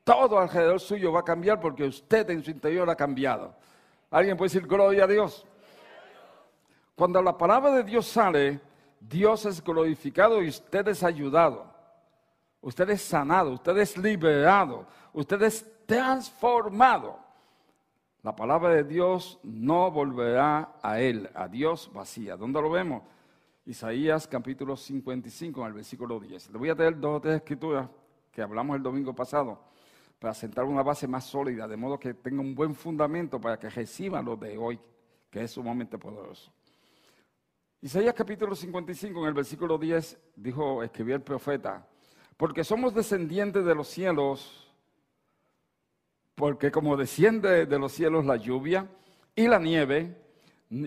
Todo 0.04 0.38
alrededor 0.38 0.80
suyo 0.80 1.12
va 1.12 1.20
a 1.20 1.24
cambiar 1.24 1.60
porque 1.60 1.84
usted 1.84 2.28
en 2.30 2.44
su 2.44 2.50
interior 2.50 2.88
ha 2.88 2.94
cambiado. 2.94 3.56
¿Alguien 4.10 4.36
puede 4.36 4.52
decir 4.52 4.66
gloria 4.66 5.04
a 5.04 5.06
Dios? 5.06 5.46
Cuando 6.94 7.22
la 7.22 7.38
palabra 7.38 7.72
de 7.72 7.84
Dios 7.84 8.06
sale, 8.06 8.60
Dios 9.00 9.46
es 9.46 9.62
glorificado 9.62 10.42
y 10.42 10.48
usted 10.48 10.88
es 10.88 11.02
ayudado. 11.02 11.70
Usted 12.60 12.90
es 12.90 13.02
sanado, 13.02 13.52
usted 13.52 13.76
es 13.78 13.96
liberado, 13.96 14.86
usted 15.14 15.40
es 15.42 15.66
transformado 15.86 17.30
la 18.22 18.36
palabra 18.36 18.74
de 18.74 18.84
Dios 18.84 19.40
no 19.42 19.90
volverá 19.90 20.74
a 20.82 21.00
él, 21.00 21.30
a 21.34 21.48
Dios 21.48 21.90
vacía. 21.90 22.36
¿Dónde 22.36 22.60
lo 22.60 22.70
vemos? 22.70 23.02
Isaías 23.64 24.26
capítulo 24.26 24.76
55, 24.76 25.62
en 25.62 25.66
el 25.66 25.72
versículo 25.72 26.20
10. 26.20 26.50
Le 26.50 26.58
voy 26.58 26.68
a 26.68 26.74
traer 26.74 27.00
dos 27.00 27.16
o 27.16 27.20
tres 27.22 27.36
escrituras 27.36 27.88
que 28.30 28.42
hablamos 28.42 28.76
el 28.76 28.82
domingo 28.82 29.14
pasado 29.14 29.58
para 30.20 30.34
sentar 30.34 30.64
una 30.66 30.84
base 30.84 31.08
más 31.08 31.24
sólida, 31.24 31.66
de 31.66 31.76
modo 31.76 31.98
que 31.98 32.14
tenga 32.14 32.40
un 32.40 32.54
buen 32.54 32.76
fundamento 32.76 33.40
para 33.40 33.58
que 33.58 33.68
reciba 33.68 34.22
lo 34.22 34.36
de 34.36 34.56
hoy, 34.56 34.78
que 35.30 35.42
es 35.42 35.50
sumamente 35.50 35.98
poderoso. 35.98 36.52
Isaías 37.80 38.14
capítulo 38.14 38.54
55, 38.54 39.18
en 39.20 39.26
el 39.26 39.34
versículo 39.34 39.78
10, 39.78 40.18
dijo, 40.36 40.82
escribió 40.84 41.16
el 41.16 41.22
profeta, 41.22 41.88
porque 42.36 42.62
somos 42.62 42.94
descendientes 42.94 43.64
de 43.64 43.74
los 43.74 43.88
cielos 43.88 44.70
porque 46.40 46.70
como 46.70 46.96
desciende 46.96 47.66
de 47.66 47.78
los 47.78 47.92
cielos 47.92 48.24
la 48.24 48.36
lluvia 48.36 48.88
y 49.36 49.46
la 49.46 49.58
nieve, 49.58 50.16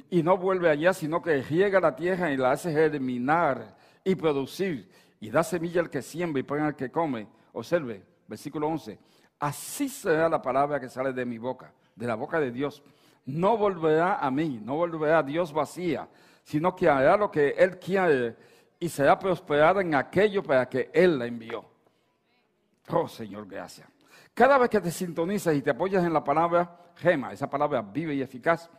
y 0.09 0.23
no 0.23 0.35
vuelve 0.35 0.67
allá, 0.67 0.93
sino 0.93 1.21
que 1.21 1.43
riega 1.43 1.79
la 1.79 1.95
tierra 1.95 2.31
y 2.31 2.37
la 2.37 2.53
hace 2.53 2.71
germinar 2.71 3.77
y 4.03 4.15
producir, 4.15 4.89
y 5.19 5.29
da 5.29 5.43
semilla 5.43 5.81
al 5.81 5.91
que 5.91 6.01
siembra 6.01 6.39
y 6.39 6.43
pan 6.43 6.61
al 6.61 6.75
que 6.75 6.89
come. 6.89 7.27
Observe, 7.51 8.03
versículo 8.27 8.67
11. 8.67 8.97
Así 9.43 9.89
será 9.89 10.29
la 10.29 10.41
palabra 10.41 10.79
que 10.79 10.87
sale 10.87 11.11
de 11.11 11.25
mi 11.25 11.37
boca, 11.37 11.69
de 11.97 12.07
la 12.07 12.15
boca 12.15 12.39
de 12.39 12.49
Dios. 12.49 12.81
No 13.25 13.57
volverá 13.57 14.19
a 14.19 14.31
mí, 14.31 14.61
no 14.63 14.77
volverá 14.77 15.17
a 15.17 15.23
Dios 15.23 15.51
vacía, 15.51 16.07
sino 16.45 16.73
que 16.73 16.87
hará 16.87 17.17
lo 17.17 17.29
que 17.29 17.49
Él 17.49 17.77
quiere 17.77 18.37
y 18.79 18.87
será 18.87 19.19
prosperada 19.19 19.81
en 19.81 19.95
aquello 19.95 20.41
para 20.43 20.69
que 20.69 20.89
Él 20.93 21.19
la 21.19 21.25
envió. 21.25 21.65
Oh 22.87 23.05
Señor, 23.09 23.45
gracias. 23.45 23.85
Cada 24.33 24.57
vez 24.57 24.69
que 24.69 24.79
te 24.79 24.91
sintonizas 24.91 25.53
y 25.55 25.61
te 25.61 25.71
apoyas 25.71 26.05
en 26.05 26.13
la 26.13 26.23
palabra 26.23 26.77
gema, 26.95 27.33
esa 27.33 27.49
palabra 27.49 27.81
vive 27.81 28.15
y 28.15 28.21
eficaz, 28.21 28.69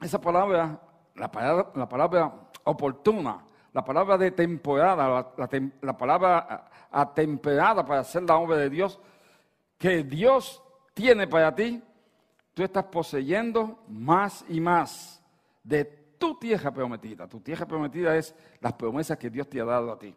esa 0.00 0.20
palabra, 0.20 0.76
la 1.14 1.30
palabra, 1.88 2.34
oportuna, 2.64 3.44
la 3.72 3.84
palabra 3.84 4.18
de 4.18 4.32
temporada, 4.32 5.32
la, 5.36 5.96
palabra 5.96 6.68
atemperada 6.90 7.86
para 7.86 8.00
hacer 8.00 8.24
la 8.24 8.36
obra 8.38 8.56
de 8.56 8.68
Dios, 8.68 8.98
que 9.82 10.04
Dios 10.04 10.62
tiene 10.94 11.26
para 11.26 11.52
ti, 11.52 11.82
tú 12.54 12.62
estás 12.62 12.84
poseyendo 12.84 13.82
más 13.88 14.44
y 14.48 14.60
más 14.60 15.20
de 15.64 15.84
tu 15.84 16.38
tierra 16.38 16.72
prometida. 16.72 17.26
Tu 17.26 17.40
tierra 17.40 17.66
prometida 17.66 18.16
es 18.16 18.32
las 18.60 18.74
promesas 18.74 19.18
que 19.18 19.28
Dios 19.28 19.50
te 19.50 19.60
ha 19.60 19.64
dado 19.64 19.90
a 19.90 19.98
ti. 19.98 20.14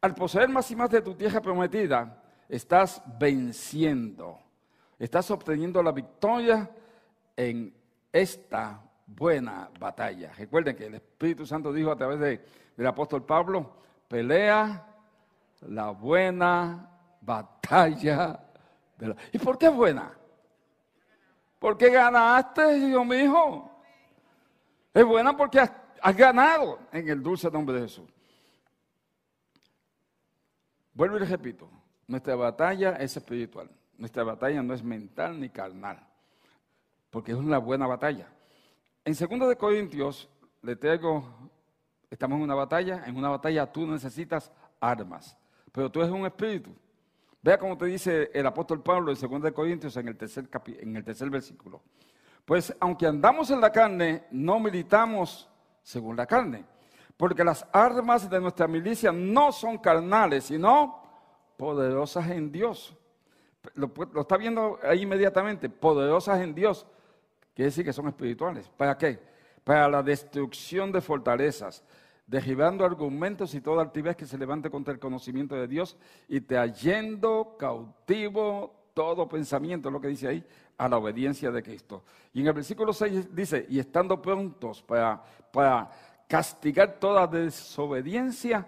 Al 0.00 0.14
poseer 0.14 0.48
más 0.48 0.70
y 0.70 0.76
más 0.76 0.88
de 0.88 1.02
tu 1.02 1.14
tierra 1.14 1.42
prometida, 1.42 2.22
estás 2.48 3.02
venciendo, 3.18 4.38
estás 4.98 5.30
obteniendo 5.30 5.82
la 5.82 5.92
victoria 5.92 6.70
en 7.36 7.74
esta 8.10 8.82
buena 9.06 9.68
batalla. 9.78 10.32
Recuerden 10.32 10.74
que 10.74 10.86
el 10.86 10.94
Espíritu 10.94 11.44
Santo 11.44 11.74
dijo 11.74 11.90
a 11.90 11.96
través 11.96 12.40
del 12.74 12.86
apóstol 12.86 13.22
Pablo, 13.22 13.70
pelea 14.08 14.82
la 15.60 15.90
buena 15.90 16.88
batalla. 17.20 18.43
¿Y 19.32 19.38
por 19.38 19.58
qué 19.58 19.68
buena? 19.68 20.12
Porque 21.58 21.90
ganaste, 21.90 22.78
hijo 22.78 23.04
mío. 23.04 23.70
Es 24.92 25.04
buena 25.04 25.36
porque 25.36 25.58
has 25.58 26.16
ganado 26.16 26.78
en 26.92 27.08
el 27.08 27.22
dulce 27.22 27.50
nombre 27.50 27.76
de 27.76 27.82
Jesús. 27.82 28.08
Vuelvo 30.92 31.16
y 31.16 31.20
les 31.20 31.30
repito, 31.30 31.68
nuestra 32.06 32.36
batalla 32.36 32.92
es 32.92 33.16
espiritual. 33.16 33.68
Nuestra 33.96 34.24
batalla 34.24 34.62
no 34.62 34.74
es 34.74 34.82
mental 34.82 35.40
ni 35.40 35.48
carnal, 35.48 35.98
porque 37.10 37.32
es 37.32 37.38
una 37.38 37.58
buena 37.58 37.86
batalla. 37.86 38.28
En 39.04 39.14
2 39.14 39.48
de 39.48 39.56
Corintios 39.56 40.28
le 40.62 40.76
traigo, 40.76 41.24
estamos 42.10 42.36
en 42.36 42.42
una 42.42 42.54
batalla, 42.54 43.04
en 43.06 43.16
una 43.16 43.28
batalla 43.28 43.70
tú 43.70 43.86
necesitas 43.86 44.50
armas, 44.80 45.36
pero 45.72 45.90
tú 45.90 46.00
eres 46.00 46.12
un 46.12 46.26
espíritu. 46.26 46.74
Vea 47.44 47.58
cómo 47.58 47.76
te 47.76 47.84
dice 47.84 48.30
el 48.32 48.46
apóstol 48.46 48.82
Pablo 48.82 49.12
en 49.12 49.18
2 49.20 49.42
de 49.42 49.52
Corintios 49.52 49.94
en 49.98 50.08
el 50.08 50.16
tercer, 50.16 50.48
en 50.80 50.96
el 50.96 51.04
tercer 51.04 51.28
versículo. 51.28 51.82
Pues 52.42 52.74
aunque 52.80 53.06
andamos 53.06 53.50
en 53.50 53.60
la 53.60 53.70
carne, 53.70 54.24
no 54.30 54.58
militamos 54.58 55.50
según 55.82 56.16
la 56.16 56.24
carne, 56.24 56.64
porque 57.18 57.44
las 57.44 57.66
armas 57.70 58.30
de 58.30 58.40
nuestra 58.40 58.66
milicia 58.66 59.12
no 59.12 59.52
son 59.52 59.76
carnales, 59.76 60.44
sino 60.44 61.02
poderosas 61.58 62.30
en 62.30 62.50
Dios. 62.50 62.96
Lo, 63.74 63.92
está 64.18 64.38
viendo 64.38 64.78
ahí 64.82 65.02
inmediatamente, 65.02 65.68
poderosas 65.68 66.40
en 66.40 66.54
Dios. 66.54 66.86
Quiere 67.52 67.66
decir 67.66 67.84
que 67.84 67.92
son 67.92 68.08
espirituales. 68.08 68.70
¿Para 68.74 68.96
qué? 68.96 69.20
Para 69.64 69.86
la 69.86 70.02
destrucción 70.02 70.90
de 70.90 71.02
fortalezas, 71.02 71.84
derribando 72.26 72.84
argumentos 72.84 73.54
y 73.54 73.60
toda 73.60 73.82
altivez 73.82 74.16
que 74.16 74.26
se 74.26 74.38
levante 74.38 74.70
contra 74.70 74.92
el 74.92 75.00
conocimiento 75.00 75.54
de 75.54 75.68
Dios 75.68 75.96
y 76.28 76.40
trayendo 76.40 77.56
cautivo 77.58 78.84
todo 78.94 79.28
pensamiento, 79.28 79.90
lo 79.90 80.00
que 80.00 80.08
dice 80.08 80.28
ahí, 80.28 80.44
a 80.78 80.88
la 80.88 80.98
obediencia 80.98 81.50
de 81.50 81.62
Cristo. 81.62 82.04
Y 82.32 82.40
en 82.40 82.46
el 82.46 82.52
versículo 82.52 82.92
6 82.92 83.34
dice, 83.34 83.66
y 83.68 83.78
estando 83.78 84.20
prontos 84.22 84.82
para, 84.82 85.22
para 85.52 85.90
castigar 86.28 86.98
toda 86.98 87.26
desobediencia 87.26 88.66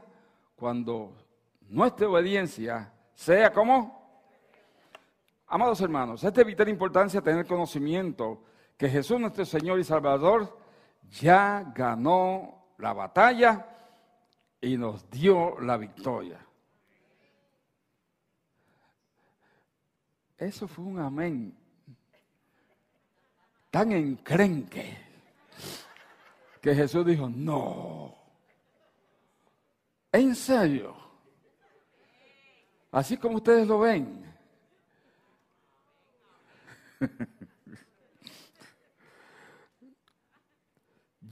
cuando 0.56 1.12
nuestra 1.68 2.08
obediencia 2.08 2.92
sea 3.14 3.52
como... 3.52 3.96
Amados 5.48 5.80
hermanos, 5.80 6.24
es 6.24 6.34
de 6.34 6.42
vital 6.42 6.68
importancia 6.68 7.22
tener 7.22 7.46
conocimiento 7.46 8.42
que 8.76 8.88
Jesús 8.88 9.20
nuestro 9.20 9.44
Señor 9.44 9.78
y 9.78 9.84
Salvador 9.84 10.58
ya 11.08 11.72
ganó 11.72 12.65
la 12.78 12.92
batalla 12.92 13.66
y 14.60 14.76
nos 14.76 15.08
dio 15.10 15.60
la 15.60 15.76
victoria. 15.76 16.40
Eso 20.36 20.68
fue 20.68 20.84
un 20.84 21.00
amén 21.00 21.56
tan 23.70 23.92
encrenque 23.92 24.98
que 26.60 26.74
Jesús 26.74 27.06
dijo, 27.06 27.28
no, 27.28 28.14
en 30.12 30.34
serio. 30.34 30.96
Así 32.90 33.16
como 33.16 33.36
ustedes 33.36 33.66
lo 33.66 33.80
ven. 33.80 34.24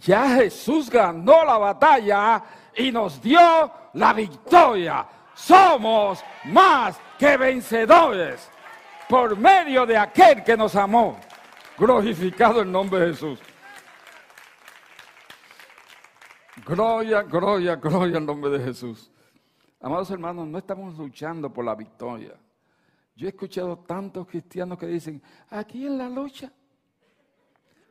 Ya 0.04 0.37
Jesús 0.37 0.90
ganó 0.90 1.44
la 1.44 1.56
batalla 1.56 2.42
y 2.76 2.92
nos 2.92 3.20
dio 3.23 3.73
la 3.94 4.12
victoria. 4.12 5.06
Somos 5.34 6.23
más 6.44 7.00
que 7.18 7.37
vencedores 7.37 8.50
por 9.08 9.37
medio 9.37 9.87
de 9.87 9.96
aquel 9.96 10.44
que 10.44 10.56
nos 10.56 10.76
amó. 10.76 11.18
Glorificado 11.78 12.61
el 12.61 12.70
nombre 12.70 13.00
de 13.00 13.06
Jesús. 13.08 13.40
Gloria, 16.66 17.23
gloria, 17.23 17.76
gloria 17.76 18.18
al 18.18 18.26
nombre 18.26 18.50
de 18.50 18.64
Jesús. 18.64 19.11
Amados 19.80 20.11
hermanos, 20.11 20.46
no 20.46 20.58
estamos 20.58 20.96
luchando 20.96 21.52
por 21.52 21.64
la 21.64 21.75
victoria. 21.75 22.34
Yo 23.16 23.26
he 23.26 23.30
escuchado 23.30 23.78
tantos 23.78 24.26
cristianos 24.26 24.78
que 24.78 24.87
dicen, 24.87 25.23
aquí 25.49 25.87
en 25.87 25.99
la 25.99 26.08
lucha, 26.08 26.52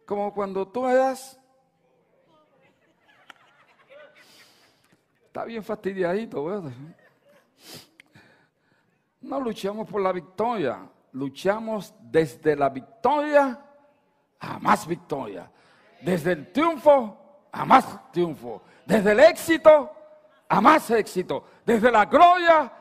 como 0.05 0.33
cuando 0.33 0.67
tú 0.67 0.87
eras 0.87 1.39
Está 5.33 5.45
bien 5.45 5.63
fastidiadito, 5.63 6.45
¿verdad? 6.45 6.71
No 9.21 9.39
luchamos 9.39 9.89
por 9.89 9.99
la 9.99 10.11
victoria, 10.11 10.87
luchamos 11.13 11.91
desde 11.99 12.55
la 12.55 12.69
victoria 12.69 13.59
a 14.39 14.59
más 14.59 14.85
victoria. 14.85 15.51
Desde 16.03 16.33
el 16.33 16.51
triunfo 16.51 17.47
a 17.51 17.65
más 17.65 18.11
triunfo. 18.11 18.61
Desde 18.85 19.13
el 19.13 19.21
éxito 19.21 19.91
a 20.47 20.61
más 20.61 20.91
éxito. 20.91 21.43
Desde 21.65 21.89
la 21.89 22.05
gloria 22.05 22.71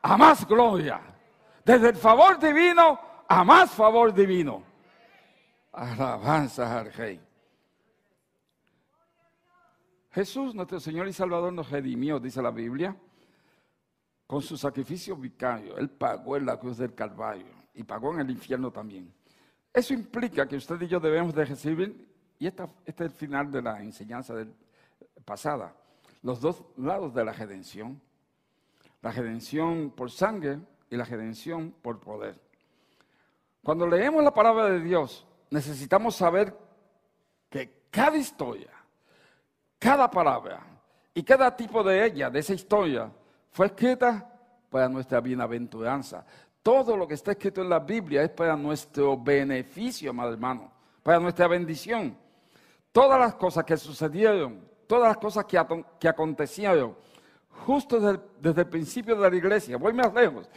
a 0.00 0.16
más 0.16 0.48
gloria. 0.48 1.02
Desde 1.62 1.90
el 1.90 1.96
favor 1.96 2.38
divino 2.38 2.98
a 3.28 3.44
más 3.44 3.70
favor 3.72 4.14
divino. 4.14 4.62
Alabanza 5.72 6.78
al 6.78 6.90
Rey. 6.90 7.27
Jesús, 10.10 10.54
nuestro 10.54 10.80
Señor 10.80 11.06
y 11.08 11.12
Salvador, 11.12 11.52
nos 11.52 11.70
redimió, 11.70 12.18
dice 12.18 12.40
la 12.40 12.50
Biblia, 12.50 12.96
con 14.26 14.42
su 14.42 14.56
sacrificio 14.56 15.16
vicario. 15.16 15.76
Él 15.76 15.90
pagó 15.90 16.36
en 16.36 16.46
la 16.46 16.58
cruz 16.58 16.78
del 16.78 16.94
Calvario 16.94 17.46
y 17.74 17.82
pagó 17.84 18.14
en 18.14 18.20
el 18.20 18.30
infierno 18.30 18.70
también. 18.70 19.12
Eso 19.72 19.94
implica 19.94 20.48
que 20.48 20.56
usted 20.56 20.80
y 20.82 20.88
yo 20.88 20.98
debemos 20.98 21.34
de 21.34 21.44
recibir, 21.44 22.08
y 22.38 22.46
este 22.46 22.64
es 22.86 23.00
el 23.00 23.10
final 23.10 23.50
de 23.50 23.62
la 23.62 23.82
enseñanza 23.82 24.34
pasada, 25.24 25.74
los 26.22 26.40
dos 26.40 26.64
lados 26.76 27.14
de 27.14 27.24
la 27.24 27.32
redención. 27.32 28.00
La 29.00 29.12
redención 29.12 29.90
por 29.90 30.10
sangre 30.10 30.58
y 30.90 30.96
la 30.96 31.04
redención 31.04 31.72
por 31.82 32.00
poder. 32.00 32.40
Cuando 33.62 33.86
leemos 33.86 34.24
la 34.24 34.34
palabra 34.34 34.66
de 34.70 34.80
Dios, 34.80 35.26
necesitamos 35.50 36.16
saber 36.16 36.56
que 37.48 37.86
cada 37.90 38.16
historia 38.16 38.70
cada 39.78 40.10
palabra 40.10 40.60
y 41.14 41.22
cada 41.22 41.54
tipo 41.54 41.82
de 41.82 42.04
ella, 42.04 42.30
de 42.30 42.40
esa 42.40 42.54
historia, 42.54 43.10
fue 43.50 43.66
escrita 43.66 44.28
para 44.70 44.88
nuestra 44.88 45.20
bienaventuranza. 45.20 46.24
Todo 46.62 46.96
lo 46.96 47.06
que 47.06 47.14
está 47.14 47.32
escrito 47.32 47.62
en 47.62 47.70
la 47.70 47.78
Biblia 47.78 48.22
es 48.22 48.30
para 48.30 48.56
nuestro 48.56 49.16
beneficio, 49.16 50.10
amado 50.10 50.32
hermano, 50.32 50.70
para 51.02 51.18
nuestra 51.18 51.48
bendición. 51.48 52.16
Todas 52.92 53.18
las 53.18 53.34
cosas 53.34 53.64
que 53.64 53.76
sucedieron, 53.76 54.68
todas 54.86 55.08
las 55.08 55.16
cosas 55.16 55.44
que, 55.44 55.58
acontecieron, 56.08 56.96
justo 57.66 57.98
desde 58.40 58.60
el, 58.62 58.68
principio 58.68 59.16
de 59.16 59.30
la 59.30 59.36
iglesia, 59.36 59.76
voy 59.76 59.92
más 59.92 60.12
lejos, 60.12 60.48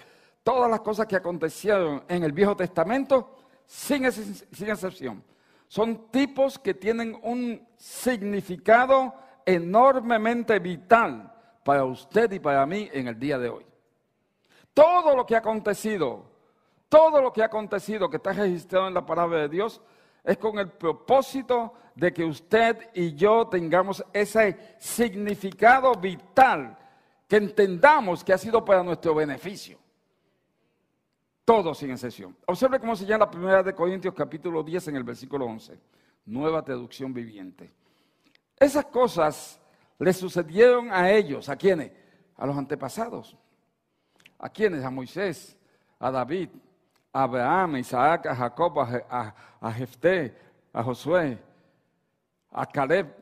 todas 0.43 0.69
las 0.69 0.81
cosas 0.81 1.05
que 1.05 1.15
acontecieron 1.15 2.03
en 2.07 2.23
el 2.23 2.31
Viejo 2.31 2.55
Testamento, 2.55 3.37
sin 3.65 4.05
excepción, 4.05 5.23
son 5.71 6.11
tipos 6.11 6.59
que 6.59 6.73
tienen 6.73 7.17
un 7.23 7.65
significado 7.77 9.13
enormemente 9.45 10.59
vital 10.59 11.33
para 11.63 11.85
usted 11.85 12.29
y 12.33 12.39
para 12.39 12.65
mí 12.65 12.89
en 12.91 13.07
el 13.07 13.17
día 13.17 13.39
de 13.39 13.47
hoy. 13.47 13.65
Todo 14.73 15.15
lo 15.15 15.25
que 15.25 15.33
ha 15.33 15.37
acontecido, 15.37 16.25
todo 16.89 17.21
lo 17.21 17.31
que 17.31 17.41
ha 17.41 17.45
acontecido 17.45 18.09
que 18.09 18.17
está 18.17 18.33
registrado 18.33 18.89
en 18.89 18.93
la 18.93 19.05
palabra 19.05 19.43
de 19.43 19.47
Dios 19.47 19.81
es 20.25 20.37
con 20.37 20.59
el 20.59 20.69
propósito 20.71 21.73
de 21.95 22.11
que 22.11 22.25
usted 22.25 22.89
y 22.93 23.13
yo 23.13 23.47
tengamos 23.47 24.03
ese 24.11 24.75
significado 24.77 25.93
vital, 25.93 26.77
que 27.29 27.37
entendamos 27.37 28.25
que 28.25 28.33
ha 28.33 28.37
sido 28.37 28.65
para 28.65 28.83
nuestro 28.83 29.15
beneficio. 29.15 29.80
Todo 31.43 31.73
sin 31.73 31.91
excepción. 31.91 32.35
Observe 32.45 32.79
cómo 32.79 32.95
se 32.95 33.05
llama 33.05 33.25
la 33.25 33.31
primera 33.31 33.63
de 33.63 33.73
Corintios 33.73 34.13
capítulo 34.13 34.63
10 34.63 34.89
en 34.89 34.95
el 34.97 35.03
versículo 35.03 35.45
11. 35.45 35.79
Nueva 36.25 36.63
traducción 36.63 37.13
viviente. 37.13 37.71
Esas 38.57 38.85
cosas 38.85 39.59
le 39.97 40.13
sucedieron 40.13 40.91
a 40.91 41.11
ellos. 41.11 41.49
¿A 41.49 41.55
quiénes? 41.55 41.91
A 42.37 42.45
los 42.45 42.55
antepasados. 42.55 43.35
¿A 44.37 44.49
quiénes? 44.49 44.83
A 44.83 44.89
Moisés, 44.89 45.57
a 45.99 46.11
David, 46.11 46.49
a 47.11 47.23
Abraham, 47.23 47.75
a 47.75 47.79
Isaac, 47.79 48.27
a 48.27 48.35
Jacob, 48.35 48.79
a, 48.79 49.35
a 49.59 49.71
Jefté, 49.73 50.35
a 50.73 50.83
Josué, 50.83 51.37
a 52.51 52.65
Caleb, 52.65 53.20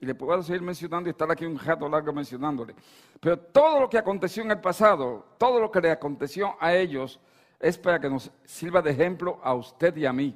y 0.00 0.06
le 0.06 0.14
puedo 0.14 0.42
seguir 0.42 0.62
mencionando 0.62 1.08
y 1.08 1.12
estar 1.12 1.30
aquí 1.30 1.44
un 1.44 1.58
rato 1.58 1.86
largo 1.88 2.12
mencionándole. 2.12 2.74
Pero 3.20 3.38
todo 3.38 3.80
lo 3.80 3.90
que 3.90 3.98
aconteció 3.98 4.42
en 4.42 4.52
el 4.52 4.60
pasado, 4.60 5.34
todo 5.36 5.60
lo 5.60 5.70
que 5.70 5.80
le 5.80 5.90
aconteció 5.90 6.56
a 6.58 6.74
ellos, 6.74 7.20
es 7.58 7.76
para 7.76 8.00
que 8.00 8.08
nos 8.08 8.30
sirva 8.44 8.80
de 8.80 8.92
ejemplo 8.92 9.38
a 9.42 9.52
usted 9.52 9.94
y 9.98 10.06
a 10.06 10.12
mí. 10.12 10.34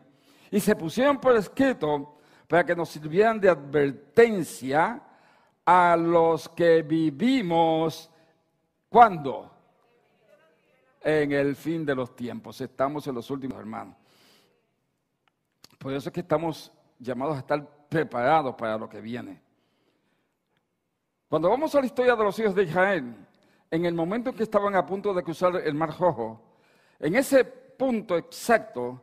Y 0.50 0.61
se 0.61 0.77
pusieron 0.77 1.18
por 1.18 1.35
escrito 1.35 2.18
para 2.46 2.64
que 2.66 2.77
nos 2.77 2.90
sirvieran 2.90 3.40
de 3.40 3.48
advertencia 3.48 5.03
a 5.64 5.96
los 5.96 6.46
que 6.50 6.83
vivimos, 6.83 8.11
¿cuándo? 8.90 9.50
En 11.00 11.33
el 11.33 11.57
fin 11.57 11.87
de 11.87 11.94
los 11.94 12.14
tiempos. 12.14 12.61
Estamos 12.61 13.07
en 13.07 13.14
los 13.14 13.31
últimos, 13.31 13.59
hermanos. 13.59 13.96
Por 15.79 15.94
eso 15.94 16.11
es 16.11 16.12
que 16.12 16.20
estamos 16.20 16.70
llamados 16.98 17.37
a 17.37 17.38
estar 17.38 17.66
preparados 17.88 18.55
para 18.57 18.77
lo 18.77 18.88
que 18.88 19.00
viene. 19.00 19.43
Cuando 21.34 21.50
vamos 21.50 21.74
a 21.74 21.80
la 21.80 21.86
historia 21.86 22.14
de 22.14 22.22
los 22.22 22.38
hijos 22.38 22.54
de 22.54 22.62
Israel, 22.62 23.12
en 23.68 23.84
el 23.84 23.92
momento 23.92 24.30
en 24.30 24.36
que 24.36 24.44
estaban 24.44 24.76
a 24.76 24.86
punto 24.86 25.12
de 25.12 25.24
cruzar 25.24 25.56
el 25.56 25.74
Mar 25.74 25.92
Rojo, 25.98 26.40
en 27.00 27.16
ese 27.16 27.44
punto 27.44 28.16
exacto 28.16 29.02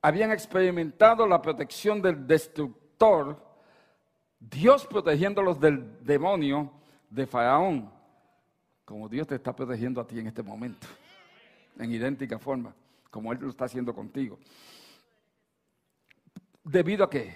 habían 0.00 0.30
experimentado 0.30 1.26
la 1.26 1.42
protección 1.42 2.00
del 2.00 2.28
destructor, 2.28 3.44
Dios 4.38 4.86
protegiéndolos 4.86 5.58
del 5.58 5.98
demonio 6.04 6.70
de 7.10 7.26
Faraón, 7.26 7.90
como 8.84 9.08
Dios 9.08 9.26
te 9.26 9.34
está 9.34 9.52
protegiendo 9.52 10.00
a 10.00 10.06
ti 10.06 10.20
en 10.20 10.28
este 10.28 10.44
momento, 10.44 10.86
en 11.76 11.90
idéntica 11.90 12.38
forma, 12.38 12.72
como 13.10 13.32
Él 13.32 13.40
lo 13.40 13.50
está 13.50 13.64
haciendo 13.64 13.92
contigo. 13.92 14.38
¿Debido 16.62 17.02
a 17.02 17.10
qué? 17.10 17.34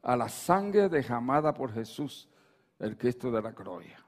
A 0.00 0.14
la 0.14 0.28
sangre 0.28 0.88
derramada 0.88 1.52
por 1.52 1.74
Jesús 1.74 2.29
el 2.80 2.96
Cristo 2.96 3.30
de 3.30 3.42
la 3.42 3.52
gloria. 3.52 3.98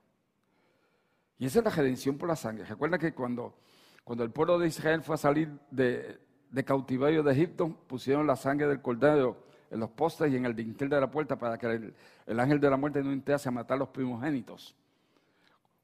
Y 1.38 1.46
esa 1.46 1.58
es 1.58 1.64
la 1.64 1.70
redención 1.70 2.16
por 2.16 2.28
la 2.28 2.36
sangre. 2.36 2.64
Recuerda 2.64 2.98
que 2.98 3.12
cuando, 3.12 3.58
cuando 4.04 4.24
el 4.24 4.30
pueblo 4.30 4.58
de 4.58 4.68
Israel 4.68 5.02
fue 5.02 5.14
a 5.14 5.18
salir 5.18 5.50
de, 5.70 6.18
cautiverio 6.64 7.22
de 7.22 7.32
Egipto, 7.32 7.68
pusieron 7.86 8.26
la 8.26 8.36
sangre 8.36 8.66
del 8.68 8.80
cordero 8.80 9.44
en 9.70 9.80
los 9.80 9.90
postes 9.90 10.32
y 10.32 10.36
en 10.36 10.44
el 10.44 10.54
dintel 10.54 10.88
de 10.88 11.00
la 11.00 11.10
puerta 11.10 11.38
para 11.38 11.58
que 11.58 11.92
el, 12.26 12.40
ángel 12.40 12.60
de 12.60 12.70
la 12.70 12.76
muerte 12.76 13.02
no 13.02 13.10
entrase 13.10 13.48
a 13.48 13.52
matar 13.52 13.76
a 13.76 13.78
los 13.78 13.88
primogénitos. 13.88 14.76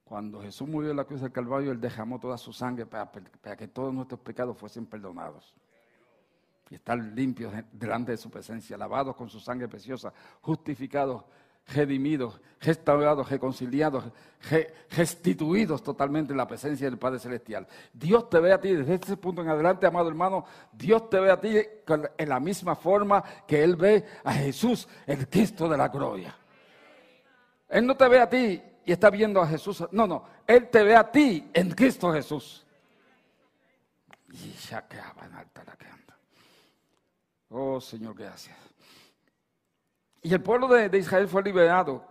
Cuando 0.05 0.41
Jesús 0.41 0.69
murió 0.69 0.91
en 0.91 0.97
la 0.97 1.05
cruz 1.05 1.21
del 1.21 1.33
Calvario, 1.33 1.71
Él 1.73 1.81
derramó 1.81 2.19
toda 2.19 2.39
su 2.39 2.53
sangre 2.53 2.87
para, 2.87 3.11
que 3.57 3.69
todos 3.69 3.93
nuestros 3.93 4.21
pecados 4.21 4.57
fuesen 4.57 4.87
perdonados. 4.87 5.55
Y 6.71 6.77
estar 6.77 6.99
limpios 6.99 7.53
delante 7.73 8.13
de 8.13 8.19
su 8.19 8.31
presencia, 8.31 8.77
lavados 8.77 9.17
con 9.17 9.29
su 9.29 9.41
sangre 9.41 9.69
preciosa, 9.69 10.13
justificados 10.41 11.25
redimidos, 11.69 12.41
restaurados, 12.61 13.29
reconciliados, 13.29 14.05
restituidos 14.91 15.83
totalmente 15.83 16.33
en 16.33 16.39
la 16.39 16.47
presencia 16.47 16.89
del 16.89 16.99
Padre 16.99 17.19
Celestial. 17.19 17.67
Dios 17.93 18.29
te 18.29 18.41
ve 18.41 18.53
a 18.53 18.61
ti 18.61 18.73
desde 18.73 18.95
este 18.95 19.17
punto 19.17 19.43
en 19.43 19.49
adelante, 19.49 19.87
amado 19.87 20.09
hermano, 20.09 20.45
Dios 20.73 21.09
te 21.11 21.21
ve 21.21 21.31
a 21.31 21.41
ti 21.41 21.57
en 22.17 22.29
la 22.29 22.41
misma 22.41 22.75
forma 22.75 23.23
que 23.47 23.63
Él 23.63 23.77
ve 23.77 24.05
a 24.25 24.33
Jesús, 24.33 24.89
el 25.07 25.29
Cristo 25.29 25.69
de 25.69 25.77
la 25.77 25.89
gloria. 25.89 26.35
Él 27.69 27.87
no 27.87 27.97
te 27.97 28.09
ve 28.09 28.21
a 28.21 28.29
ti 28.29 28.63
y 28.85 28.93
está 28.93 29.11
viendo 29.11 29.41
a 29.41 29.47
Jesús, 29.47 29.85
no, 29.93 30.07
no, 30.07 30.25
Él 30.47 30.69
te 30.69 30.83
ve 30.83 30.97
a 30.97 31.11
ti 31.11 31.51
en 31.53 31.71
Cristo 31.71 32.13
Jesús. 32.13 32.65
Y 34.31 34.53
ya 34.53 34.87
que 34.87 34.99
alta 34.99 35.65
la 35.65 35.77
canta. 35.77 36.17
Oh 37.51 37.81
Señor, 37.81 38.15
gracias. 38.15 38.57
Y 40.23 40.35
el 40.35 40.43
pueblo 40.43 40.69
de, 40.69 40.97
Israel 40.99 41.29
fue 41.29 41.43
liberado 41.43 42.05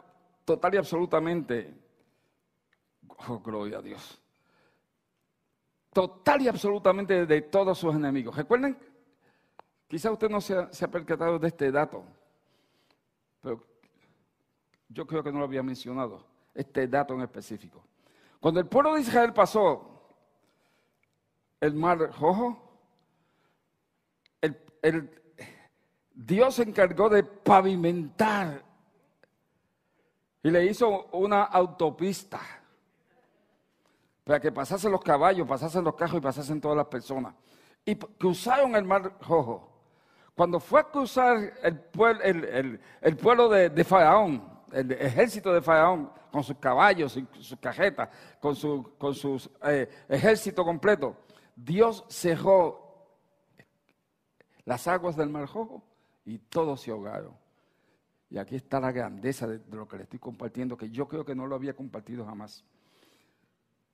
total 0.46 0.76
y 0.76 0.78
absolutamente. 0.78 1.74
Oh, 3.28 3.39
gloria 3.39 3.80
a 3.80 3.82
Dios. 3.82 4.22
total 5.91 6.41
y 6.43 6.48
absolutamente 6.48 7.26
de 7.26 7.41
todos 7.41 7.78
sus 7.78 7.96
enemigos. 7.96 8.36
Recuerden, 8.36 8.78
quizá 9.88 10.12
usted 10.12 10.30
no 10.30 10.39
se 10.39 10.56
ha, 10.56 10.88
percatado 10.88 11.39
de 11.39 11.48
este 11.48 11.72
dato, 11.72 12.04
pero 13.41 13.63
yo 14.89 15.08
creo 15.08 15.24
que 15.24 15.32
no 15.32 15.39
lo 15.39 15.46
había 15.46 15.63
mencionado, 15.63 16.24
este 16.54 16.88
dato 16.88 17.15
en 17.15 17.22
específico. 17.22 17.84
Cuando 18.39 18.60
el 18.60 18.67
pueblo 18.67 18.93
de 18.93 19.02
Israel 19.02 19.34
pasó 19.34 19.98
el 21.60 21.74
mar 21.74 21.98
rojo, 22.20 22.67
el, 24.41 25.10
Dios 26.18 26.56
se 26.56 26.64
encargó 26.64 27.10
de 27.10 27.24
pavimentar 27.24 28.64
y 30.42 30.50
le 30.50 30.66
hizo 30.66 31.06
una 31.12 31.44
autopista 31.44 32.40
para 34.24 34.40
que 34.40 34.52
pasasen 34.52 34.92
los 34.92 35.02
caballos, 35.02 35.48
pasasen 35.48 35.84
los 35.84 35.94
carros 35.94 36.18
y 36.18 36.22
pasasen 36.22 36.60
todas 36.60 36.76
las 36.76 36.88
personas. 36.88 37.36
Y 37.86 37.96
cruzaron 37.96 38.76
el 38.76 38.84
mar 38.84 39.16
rojo. 39.22 39.72
Cuando 40.34 40.60
fue 40.60 40.80
a 40.80 40.84
cruzar 40.86 41.38
el, 41.62 41.80
pueblo, 41.82 43.50
de, 43.50 43.84
Faraón, 43.84 44.44
el 44.72 44.92
ejército 44.94 45.54
de 45.54 45.62
Faraón, 45.62 46.12
con 46.32 46.44
sus 46.44 46.58
caballos 46.58 47.16
y 47.16 47.28
sus 47.40 47.60
cajetas, 47.60 48.10
con 48.40 48.56
su 48.56 49.52
eh, 49.66 49.88
ejército 50.10 50.66
completo, 50.66 51.16
Dios 51.56 52.06
cerró 52.10 53.06
las 54.66 54.88
aguas 54.88 55.16
del 55.16 55.30
mar 55.30 55.48
rojo 55.54 55.84
y 56.28 56.40
todos 56.40 56.82
se 56.82 56.92
ahogaron. 56.92 57.32
Y 58.30 58.38
aquí 58.38 58.58
está 58.58 58.82
la 58.82 58.92
grandeza 58.92 59.48
de, 59.48 59.62
lo 59.72 59.88
que 59.88 59.96
le 59.96 60.04
estoy 60.04 60.20
compartiendo, 60.20 60.76
que 60.76 60.90
yo 60.90 61.08
creo 61.08 61.24
que 61.24 61.34
no 61.34 61.48
lo 61.48 61.56
había 61.56 61.74
compartido 61.74 62.26
jamás. 62.26 62.66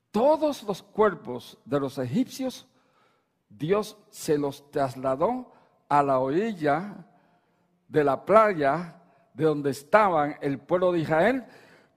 Todos 0.10 0.64
los 0.64 0.82
cuerpos 0.82 1.60
de 1.64 1.80
los 1.80 2.00
egipcios, 2.00 2.68
Dios 3.48 3.98
se 4.10 4.40
los 4.40 4.70
trasladó 4.72 5.52
a 5.88 6.02
la 6.02 6.18
orilla 6.18 7.06
de 7.88 8.04
la 8.04 8.26
playa 8.26 9.00
de 9.36 9.46
donde 9.46 9.70
estaban 9.70 10.36
el 10.42 10.58
pueblo 10.58 10.92
de 10.92 11.00
Israel 11.00 11.46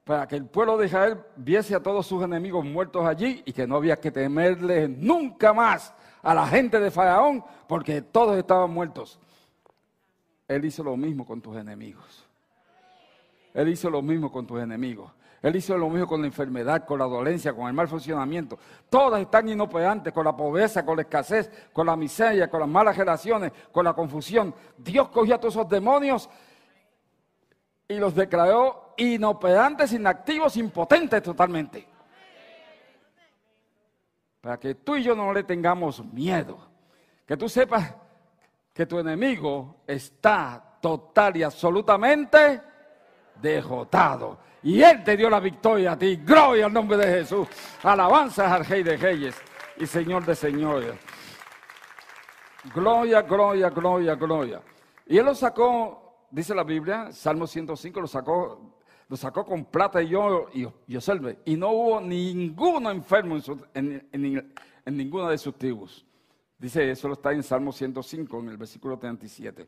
para 0.03 0.27
que 0.27 0.35
el 0.35 0.45
pueblo 0.45 0.77
de 0.77 0.85
Israel 0.85 1.19
viese 1.35 1.73
a 1.73 1.81
todos 1.81 2.05
sus 2.05 2.23
enemigos 2.23 2.63
muertos 2.63 3.05
allí 3.07 3.41
y 3.43 3.53
que 3.53 3.65
no 3.65 3.77
había 3.77 3.99
que 3.99 4.11
temerle 4.11 4.87
nunca 4.87 5.51
más 5.51 5.93
a 6.21 6.35
la 6.35 6.45
gente 6.45 6.79
de 6.79 6.91
Faraón 6.91 7.43
porque 7.67 8.03
todos 8.03 8.37
estaban 8.37 8.69
muertos. 8.71 9.19
Él 10.47 10.65
hizo 10.65 10.83
lo 10.83 10.95
mismo 10.95 11.25
con 11.25 11.41
tus 11.41 11.57
enemigos. 11.57 12.25
Él 13.53 13.69
hizo 13.69 13.89
lo 13.89 14.01
mismo 14.01 14.31
con 14.31 14.45
tus 14.45 14.61
enemigos. 14.61 15.11
Él 15.41 15.55
hizo 15.55 15.77
lo 15.77 15.89
mismo 15.89 16.07
con 16.07 16.21
la 16.21 16.27
enfermedad, 16.27 16.85
con 16.85 16.99
la 16.99 17.05
dolencia, 17.05 17.53
con 17.53 17.67
el 17.67 17.73
mal 17.73 17.87
funcionamiento. 17.87 18.57
Todas 18.89 19.21
están 19.21 19.47
inoperantes 19.49 20.11
con 20.11 20.25
la 20.25 20.35
pobreza, 20.35 20.83
con 20.83 20.95
la 20.95 21.03
escasez, 21.03 21.51
con 21.71 21.85
la 21.85 21.95
miseria, 21.95 22.49
con 22.49 22.59
las 22.59 22.69
malas 22.69 22.97
relaciones, 22.97 23.51
con 23.71 23.85
la 23.85 23.93
confusión. 23.93 24.53
Dios 24.77 25.09
cogió 25.09 25.35
a 25.35 25.39
todos 25.39 25.55
esos 25.55 25.69
demonios 25.69 26.29
y 27.87 27.95
los 27.97 28.15
declaró 28.15 28.93
inoperantes, 28.97 29.93
inactivos, 29.93 30.57
impotentes 30.57 31.21
totalmente. 31.21 31.87
Para 34.41 34.59
que 34.59 34.75
tú 34.75 34.95
y 34.95 35.03
yo 35.03 35.15
no 35.15 35.33
le 35.33 35.43
tengamos 35.43 36.03
miedo. 36.05 36.57
Que 37.25 37.37
tú 37.37 37.47
sepas 37.47 37.93
que 38.77 38.85
tu 38.85 38.99
enemigo 38.99 39.77
está 39.87 40.77
total 40.79 41.35
y 41.35 41.41
absolutamente 41.41 42.61
derrotado. 43.41 44.37
Y 44.61 44.83
Él 44.83 45.03
te 45.03 45.17
dio 45.17 45.29
la 45.29 45.39
victoria 45.39 45.93
a 45.93 45.97
ti. 45.97 46.17
Gloria 46.17 46.67
al 46.67 46.73
nombre 46.73 46.95
de 46.97 47.07
Jesús. 47.07 47.47
Alabanzas 47.81 48.51
al 48.51 48.65
Rey 48.65 48.83
de 48.83 48.95
Reyes 48.95 49.35
y 49.77 49.87
Señor 49.87 50.23
de 50.25 50.35
Señores. 50.35 50.93
Gloria, 52.71 53.23
gloria, 53.23 53.69
gloria, 53.71 54.13
gloria. 54.13 54.61
Y 55.07 55.17
Él 55.17 55.25
lo 55.25 55.33
sacó 55.33 56.07
dice 56.29 56.53
la 56.53 56.63
Biblia, 56.63 57.11
Salmo 57.11 57.47
105 57.47 58.01
lo 58.01 58.07
sacó, 58.07 58.75
lo 59.07 59.17
sacó 59.17 59.45
con 59.45 59.65
plata 59.65 60.01
y 60.01 60.13
oro 60.13 60.49
y, 60.53 60.65
y 60.87 60.97
Y 61.45 61.55
no 61.55 61.69
hubo 61.71 62.01
ninguno 62.01 62.91
enfermo 62.91 63.37
en, 63.73 64.07
en, 64.11 64.97
ninguna 64.97 65.29
de 65.29 65.37
sus 65.37 65.57
tribus. 65.57 66.05
Dice, 66.57 66.89
eso 66.89 67.07
lo 67.07 67.13
está 67.13 67.31
en 67.31 67.43
Salmo 67.43 67.71
105, 67.71 68.39
en 68.39 68.49
el 68.49 68.57
versículo 68.57 68.97
37. 68.97 69.67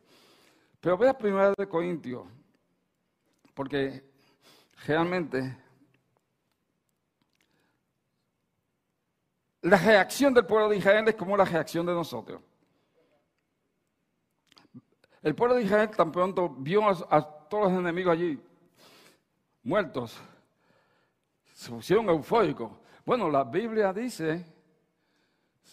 Pero 0.80 0.98
vea 0.98 1.18
primero 1.18 1.54
de 1.56 1.68
Corintios, 1.68 2.26
porque 3.54 4.04
realmente 4.88 5.58
la 9.62 9.78
reacción 9.78 10.34
del 10.34 10.46
pueblo 10.46 10.70
de 10.70 10.78
Israel 10.78 11.08
es 11.08 11.16
como 11.16 11.38
la 11.38 11.46
reacción 11.46 11.86
de 11.86 11.94
nosotros. 11.94 12.42
El 15.22 15.36
pueblo 15.36 15.56
de 15.56 15.64
Israel 15.64 15.90
tan 15.90 16.12
pronto 16.12 16.50
vio 16.50 16.88
a, 16.88 17.22
todos 17.50 17.72
los 17.72 17.80
enemigos 17.80 18.14
allí 18.14 18.40
muertos. 19.64 20.18
Se 21.54 21.70
pusieron 21.70 22.08
eufóricos. 22.10 22.72
Bueno, 23.06 23.30
la 23.30 23.44
Biblia 23.44 23.92
dice, 23.92 24.46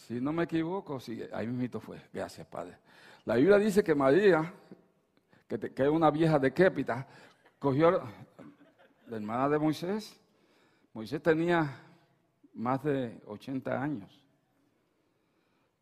si 0.07 0.21
no 0.21 0.33
me 0.33 0.45
equivoco, 0.45 1.01
sí, 1.01 1.23
ahí 1.33 1.47
mismo 1.47 1.81
fue. 1.81 2.01
Gracias, 2.13 2.47
Padre. 2.47 2.77
La 3.25 3.37
Biblia 3.37 3.59
dice 3.59 3.83
que 3.83 3.95
María, 3.95 4.53
que, 5.49 5.59
que 5.59 5.83
es 5.83 5.89
una 5.89 6.11
vieja 6.11 6.39
decrépita, 6.39 7.07
cogió 7.59 7.91
la 7.91 9.17
hermana 9.17 9.49
de 9.49 9.59
Moisés. 9.59 10.19
Moisés 10.93 11.23
tenía 11.23 11.81
más 12.55 12.83
de 12.83 13.21
80 13.27 13.83
años. 13.83 14.21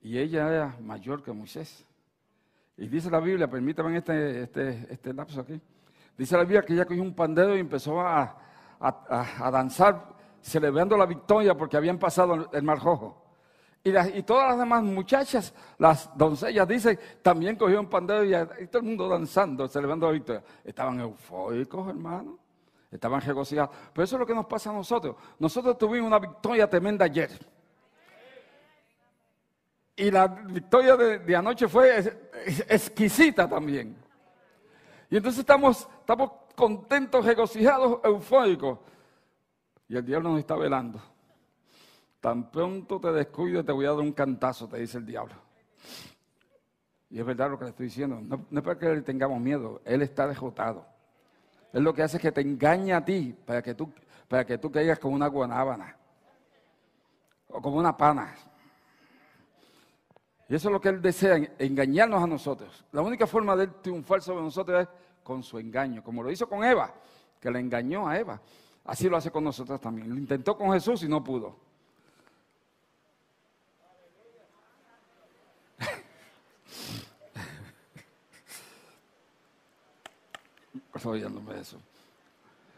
Y 0.01 0.19
ella 0.19 0.49
era 0.49 0.77
mayor 0.81 1.23
que 1.23 1.33
Moisés. 1.33 1.85
Y 2.77 2.89
dice 2.89 3.11
la 3.11 3.21
Biblia, 3.21 3.49
permítame 3.49 3.97
este, 3.97 4.43
este, 4.43 4.87
este 4.91 5.13
lapso 5.15 5.41
aquí. 5.41 5.61
Dice 6.17 6.37
la 6.37 6.43
Biblia 6.43 6.63
que 6.63 6.73
ella 6.73 6.85
cogió 6.85 7.03
un 7.03 7.15
pandero 7.15 7.57
y 7.57 7.61
empezó 7.61 8.01
a, 8.01 8.41
danzar 9.51 10.15
celebrando 10.41 10.97
la 10.97 11.07
victoria 11.07 11.57
porque 11.57 11.77
habían 11.77 11.99
pasado 11.99 12.51
el 12.53 12.63
mar 12.63 12.83
rojo. 12.83 13.24
Y, 13.87 14.23
todas 14.23 14.49
las 14.49 14.59
demás 14.59 14.83
muchachas, 14.83 15.53
las 15.77 16.17
doncellas, 16.17 16.67
dice, 16.67 16.99
también 17.21 17.55
cogió 17.55 17.79
un 17.79 17.91
pandero 17.91 18.25
y, 18.25 18.67
todo 18.69 18.79
el 18.79 18.85
mundo 18.85 19.07
danzando, 19.07 19.69
celebrando 19.69 20.07
la 20.07 20.13
victoria. 20.13 20.43
Estaban 20.65 21.01
eufóricos, 21.01 21.89
hermano. 21.91 22.39
Estaban 22.91 23.21
regocijados. 23.21 23.77
Pero 23.93 24.05
eso 24.05 24.17
es 24.17 24.21
lo 24.21 24.27
que 24.27 24.35
nos 24.35 24.47
pasa 24.47 24.71
a 24.71 24.73
nosotros. 24.73 25.17
Nosotros 25.39 25.77
tuvimos 25.77 26.07
una 26.07 26.19
victoria 26.19 26.69
tremenda 26.69 27.05
ayer. 27.05 27.31
Y 29.97 30.11
la 30.11 30.29
victoria 30.29 30.97
de, 30.97 31.37
anoche 31.37 31.69
fue 31.69 31.99
exquisita 32.67 33.47
también. 33.47 33.97
Y 35.11 35.19
entonces 35.19 35.41
estamos, 35.41 35.87
estamos 36.01 36.31
contentos, 36.57 37.23
regocijados, 37.23 38.01
eufóricos. 38.03 38.79
Y 39.89 39.97
el 39.97 40.07
diablo 40.07 40.31
nos 40.31 40.39
está 40.39 40.57
velando. 40.57 41.03
Tan 42.25 42.51
pronto 42.51 42.99
te 42.99 43.13
descuido 43.13 43.63
te 43.63 43.71
voy 43.71 43.85
a 43.85 43.91
dar 43.91 43.99
un 43.99 44.13
cantazo, 44.13 44.67
te 44.67 44.79
dice 44.79 44.97
el 44.97 45.05
diablo. 45.05 45.35
Y 47.11 47.21
es 47.21 47.27
verdad 47.27 47.51
lo 47.51 47.59
que 47.59 47.65
le 47.65 47.71
estoy 47.73 47.85
diciendo. 47.85 48.19
No, 48.19 48.47
es 48.51 48.65
para 48.65 48.79
que 48.79 48.95
le 48.95 49.03
tengamos 49.03 49.39
miedo. 49.39 49.83
Él 49.85 50.01
está 50.01 50.27
derrotado. 50.27 50.87
Él 51.71 51.83
lo 51.83 51.93
que 51.93 52.03
hace 52.03 52.17
es 52.17 52.23
que 52.23 52.33
te 52.33 52.41
engaña 52.41 52.97
a 52.97 53.05
ti 53.05 53.37
para 53.45 53.61
que 53.61 53.75
tú, 53.75 53.93
para 54.27 54.47
que 54.47 54.57
tú 54.57 54.73
caigas 54.73 54.99
como 54.99 55.15
una 55.15 55.27
guanábana. 55.27 55.99
O 57.49 57.61
como 57.61 57.77
una 57.77 57.95
pana. 57.95 58.35
Y 60.49 60.55
eso 60.55 60.69
es 60.71 60.73
lo 60.73 60.81
que 60.81 60.89
Él 60.89 61.03
desea, 61.03 61.37
engañarnos 61.59 62.23
a 62.23 62.27
nosotros. 62.27 62.87
La 62.93 63.03
única 63.03 63.27
forma 63.27 63.55
de 63.55 63.67
triunfar 63.67 64.23
sobre 64.23 64.41
nosotros 64.41 64.81
es 64.81 64.89
con 65.23 65.43
su 65.43 65.59
engaño, 65.59 66.03
como 66.03 66.23
lo 66.23 66.31
hizo 66.31 66.49
con 66.49 66.65
Eva, 66.65 66.91
que 67.39 67.51
le 67.51 67.61
engañó 67.61 68.09
a 68.09 68.19
Eva. 68.19 68.41
Así 68.83 69.11
lo 69.11 69.19
hace 69.19 69.31
con 69.31 69.45
nosotros 69.45 69.79
también. 69.79 70.09
Lo 70.09 70.17
intentó 70.17 70.57
con 70.57 70.73
Jesús 70.73 71.03
y 71.03 71.09
no 71.09 71.23
pudo. 71.23 71.64
eso. 81.61 81.79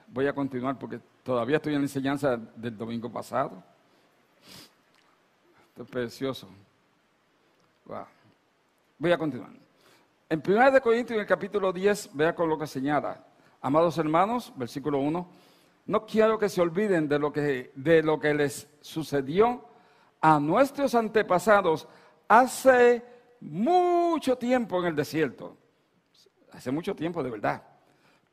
Voy 0.09 0.27
a 0.27 0.33
continuar 0.33 0.79
porque 0.79 1.01
todavía 1.23 1.57
estoy 1.57 1.75
en 1.75 1.81
la 1.81 1.85
enseñanza 1.85 2.37
del 2.37 2.77
domingo 2.77 3.11
pasado. 3.11 3.63
Esto 5.69 5.83
es 5.83 5.89
precioso. 5.91 6.49
Voy 8.99 9.13
a 9.13 9.19
continuar. 9.19 9.51
En 10.29 10.43
1 10.45 10.81
Corintios, 10.81 11.17
en 11.17 11.21
el 11.21 11.27
capítulo 11.27 11.73
10, 11.73 12.11
vea 12.15 12.35
con 12.35 12.49
lo 12.49 12.59
que 12.59 12.67
señala. 12.67 13.25
Amados 13.61 13.99
hermanos, 13.99 14.53
versículo 14.57 14.99
1, 14.99 15.29
no 15.87 16.07
quiero 16.07 16.39
que 16.39 16.49
se 16.49 16.61
olviden 16.61 17.09
de 17.09 17.19
lo 17.19 17.33
que, 17.33 17.73
de 17.75 18.03
lo 18.03 18.19
que 18.19 18.35
les 18.35 18.69
sucedió 18.81 19.65
a 20.21 20.41
nuestros 20.41 20.95
antepasados 20.95 21.87
hace 22.27 23.05
mucho 23.41 24.37
tiempo 24.37 24.81
en 24.81 24.87
el 24.87 24.97
desierto. 24.97 25.57
Hace 26.53 26.71
mucho 26.71 26.97
tiempo, 26.97 27.23
de 27.23 27.31
verdad. 27.31 27.63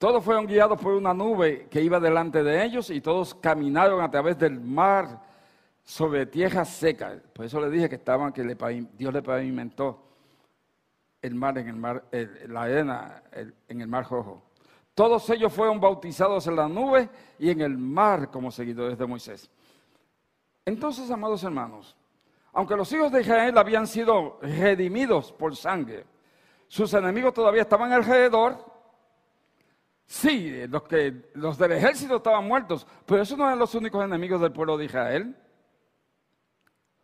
Todos 0.03 0.21
fueron 0.21 0.45
guiados 0.45 0.77
por 0.81 0.95
una 0.95 1.13
nube 1.13 1.69
que 1.71 1.81
iba 1.81 1.97
delante 1.97 2.43
de 2.43 2.65
ellos 2.65 2.89
y 2.89 2.99
todos 2.99 3.33
caminaron 3.35 4.01
a 4.01 4.11
través 4.11 4.37
del 4.37 4.59
mar 4.59 5.21
sobre 5.81 6.25
tierra 6.25 6.65
seca. 6.65 7.17
Por 7.31 7.45
eso 7.45 7.61
le 7.61 7.69
dije 7.69 7.87
que 7.87 7.95
estaban, 7.95 8.33
que 8.33 8.43
Dios 8.97 9.13
le 9.13 9.21
pavimentó 9.21 10.03
el 11.21 11.35
mar 11.35 11.57
en 11.57 11.69
el 11.69 11.77
mar, 11.77 12.03
la 12.49 12.63
arena 12.63 13.23
en 13.69 13.79
el 13.79 13.87
mar 13.87 14.05
rojo. 14.09 14.43
Todos 14.93 15.29
ellos 15.29 15.53
fueron 15.53 15.79
bautizados 15.79 16.47
en 16.47 16.57
la 16.57 16.67
nube 16.67 17.09
y 17.39 17.49
en 17.49 17.61
el 17.61 17.77
mar 17.77 18.29
como 18.29 18.51
seguidores 18.51 18.97
de 18.97 19.05
Moisés. 19.05 19.49
Entonces, 20.65 21.09
amados 21.11 21.45
hermanos, 21.45 21.95
aunque 22.51 22.75
los 22.75 22.91
hijos 22.91 23.09
de 23.09 23.21
Israel 23.21 23.57
habían 23.57 23.87
sido 23.87 24.37
redimidos 24.41 25.31
por 25.31 25.55
sangre, 25.55 26.05
sus 26.67 26.93
enemigos 26.93 27.33
todavía 27.33 27.61
estaban 27.61 27.93
alrededor. 27.93 28.72
Sí, 30.05 30.67
los, 30.67 30.83
que, 30.83 31.29
los 31.33 31.57
del 31.57 31.71
ejército 31.73 32.17
estaban 32.17 32.47
muertos, 32.47 32.85
pero 33.05 33.21
esos 33.21 33.37
no 33.37 33.45
eran 33.45 33.59
los 33.59 33.73
únicos 33.75 34.03
enemigos 34.03 34.41
del 34.41 34.51
pueblo 34.51 34.77
de 34.77 34.85
Israel. 34.85 35.35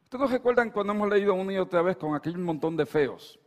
¿Ustedes 0.03 0.21
no 0.21 0.27
recuerdan 0.27 0.71
cuando 0.71 0.93
hemos 0.93 1.09
leído 1.09 1.33
una 1.33 1.53
y 1.53 1.57
otra 1.57 1.81
vez 1.81 1.97
con 1.97 2.15
aquel 2.15 2.37
montón 2.37 2.75
de 2.75 2.85
feos? 2.85 3.39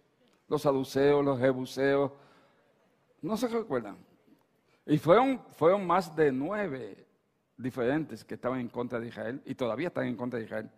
Los 0.49 0.63
saduceos, 0.63 1.25
los 1.25 1.39
jebuseos. 1.39 2.13
¿No 3.21 3.37
se 3.37 3.49
recuerdan? 3.49 3.99
Y 4.87 4.99
fueron, 4.99 5.43
fueron 5.53 5.87
más 5.87 6.15
de 6.15 6.33
nueve 6.33 7.07
diferentes 7.57 8.25
que 8.25 8.35
estaban 8.35 8.61
en 8.61 8.69
contra 8.69 8.99
de 8.99 9.09
Israel 9.09 9.43
y 9.45 9.55
todavía 9.55 9.89
están 9.89 10.07
en 10.07 10.17
contra 10.17 10.39
de 10.39 10.45
Israel. 10.45 10.71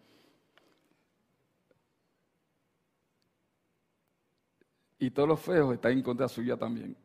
Y 4.99 5.11
todos 5.11 5.29
los 5.29 5.41
feos 5.41 5.75
están 5.75 5.93
en 5.93 6.03
contra 6.03 6.29
suya 6.29 6.57
también. 6.57 6.97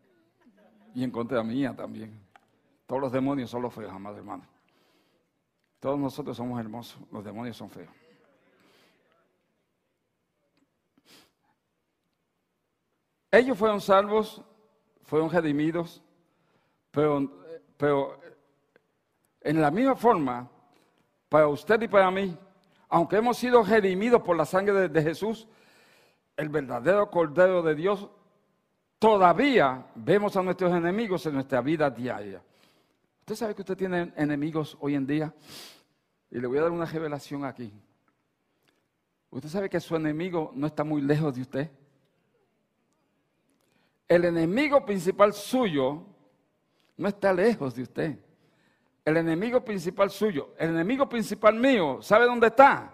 Y 0.94 1.04
en 1.04 1.12
contra 1.12 1.44
mía 1.44 1.76
también. 1.76 2.20
Todos 2.86 3.02
los 3.02 3.12
demonios 3.12 3.50
son 3.50 3.62
los 3.62 3.74
feos, 3.74 3.92
amados 3.92 4.18
hermanos. 4.20 4.48
Todos 5.80 6.00
nosotros 6.00 6.36
somos 6.36 6.60
hermosos, 6.60 7.02
los 7.12 7.24
demonios 7.24 7.56
son 7.56 7.70
feos. 7.70 7.94
Ellos 13.32 13.58
fueron 13.58 13.80
salvos, 13.80 14.42
fueron 15.04 15.30
redimidos, 15.30 16.02
pero, 16.92 17.32
pero 17.78 18.20
en 19.42 19.62
la 19.62 19.72
misma 19.72 19.96
forma, 19.96 20.50
para 21.30 21.48
usted 21.48 21.82
y 21.84 21.88
para 21.88 22.10
mí, 22.10 22.38
aunque 22.90 23.18
hemos 23.18 23.38
sido 23.38 23.64
redimidos 23.64 24.22
por 24.24 24.36
la 24.36 24.46
sangre 24.46 24.90
de, 24.90 25.02
Jesús, 25.02 25.48
el 26.36 26.50
verdadero 26.50 27.10
Cordero 27.12 27.62
de 27.62 27.76
Dios, 27.76 28.10
todavía 29.00 29.88
vemos 29.96 30.36
a 30.36 30.44
nuestros 30.44 30.72
enemigos 30.74 31.26
en 31.26 31.34
nuestra 31.34 31.62
vida 31.62 31.90
diaria. 31.90 32.44
¿Usted 33.22 33.36
sabe 33.36 33.56
que 33.56 33.62
usted 33.62 33.78
tiene 33.78 34.14
enemigos 34.18 34.78
hoy 34.82 34.96
en 34.96 35.08
día? 35.08 35.34
Y 36.30 36.40
le 36.40 36.48
voy 36.48 36.58
a 36.60 36.64
dar 36.64 36.72
una 36.72 36.86
revelación 36.86 37.46
aquí. 37.46 37.72
¿Usted 39.32 39.50
sabe 39.50 39.70
que 39.70 39.80
su 39.80 39.96
enemigo 39.96 40.52
no 40.54 40.68
está 40.68 40.84
muy 40.84 41.02
lejos 41.02 41.36
de 41.36 41.42
usted? 41.42 41.72
El 44.08 44.26
enemigo 44.26 44.86
principal 44.86 45.34
suyo 45.34 46.04
no 46.98 47.08
está 47.08 47.32
lejos 47.32 47.76
de 47.76 47.84
usted. 47.84 48.20
El 49.06 49.18
enemigo 49.18 49.64
principal 49.64 50.10
suyo, 50.10 50.54
el 50.58 50.72
enemigo 50.72 51.08
principal 51.08 51.56
mío, 51.56 52.02
¿sabe 52.02 52.26
dónde 52.26 52.48
está? 52.48 52.94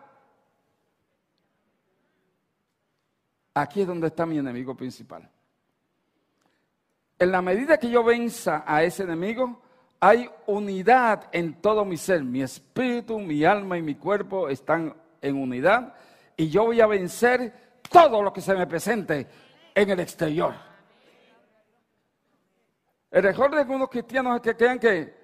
Aquí 3.53 3.81
es 3.81 3.87
donde 3.87 4.07
está 4.07 4.25
mi 4.25 4.37
enemigo 4.37 4.75
principal. 4.75 5.29
En 7.17 7.31
la 7.31 7.41
medida 7.41 7.77
que 7.77 7.89
yo 7.89 8.03
venza 8.03 8.63
a 8.67 8.83
ese 8.83 9.03
enemigo, 9.03 9.61
hay 9.99 10.29
unidad 10.47 11.29
en 11.31 11.61
todo 11.61 11.85
mi 11.85 11.97
ser. 11.97 12.23
Mi 12.23 12.41
espíritu, 12.41 13.19
mi 13.19 13.43
alma 13.45 13.77
y 13.77 13.81
mi 13.81 13.95
cuerpo 13.95 14.49
están 14.49 14.95
en 15.21 15.35
unidad 15.35 15.93
y 16.37 16.49
yo 16.49 16.65
voy 16.65 16.81
a 16.81 16.87
vencer 16.87 17.79
todo 17.89 18.21
lo 18.21 18.33
que 18.33 18.41
se 18.41 18.53
me 18.53 18.67
presente 18.67 19.27
en 19.73 19.89
el 19.89 19.99
exterior. 19.99 20.53
El 23.09 23.25
error 23.25 23.51
de 23.51 23.61
algunos 23.61 23.89
cristianos 23.89 24.35
es 24.35 24.41
que 24.41 24.55
crean 24.55 24.77
que, 24.77 25.15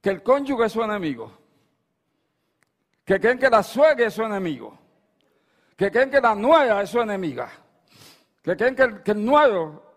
que 0.00 0.10
el 0.10 0.22
cónyuge 0.22 0.66
es 0.66 0.72
su 0.72 0.82
enemigo, 0.82 1.32
que 3.04 3.18
creen 3.18 3.38
que 3.38 3.50
la 3.50 3.64
suegra 3.64 4.06
es 4.06 4.14
su 4.14 4.22
enemigo, 4.22 4.78
que 5.76 5.90
creen 5.90 6.10
que 6.10 6.20
la 6.20 6.36
nuera 6.36 6.82
es 6.82 6.90
su 6.90 7.00
enemiga, 7.00 7.50
que 8.40 8.56
creen 8.56 8.76
que 8.76 8.82
el, 8.82 9.02
que 9.02 9.10
el 9.10 9.24
nuevo 9.24 9.91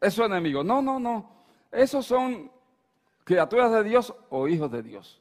es 0.00 0.14
su 0.14 0.24
enemigo. 0.24 0.62
No, 0.62 0.80
no, 0.82 0.98
no. 0.98 1.30
Esos 1.70 2.06
son 2.06 2.50
criaturas 3.24 3.70
de 3.72 3.84
Dios 3.84 4.14
o 4.30 4.48
hijos 4.48 4.70
de 4.70 4.82
Dios. 4.82 5.20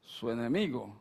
Su 0.00 0.30
enemigo. 0.30 1.00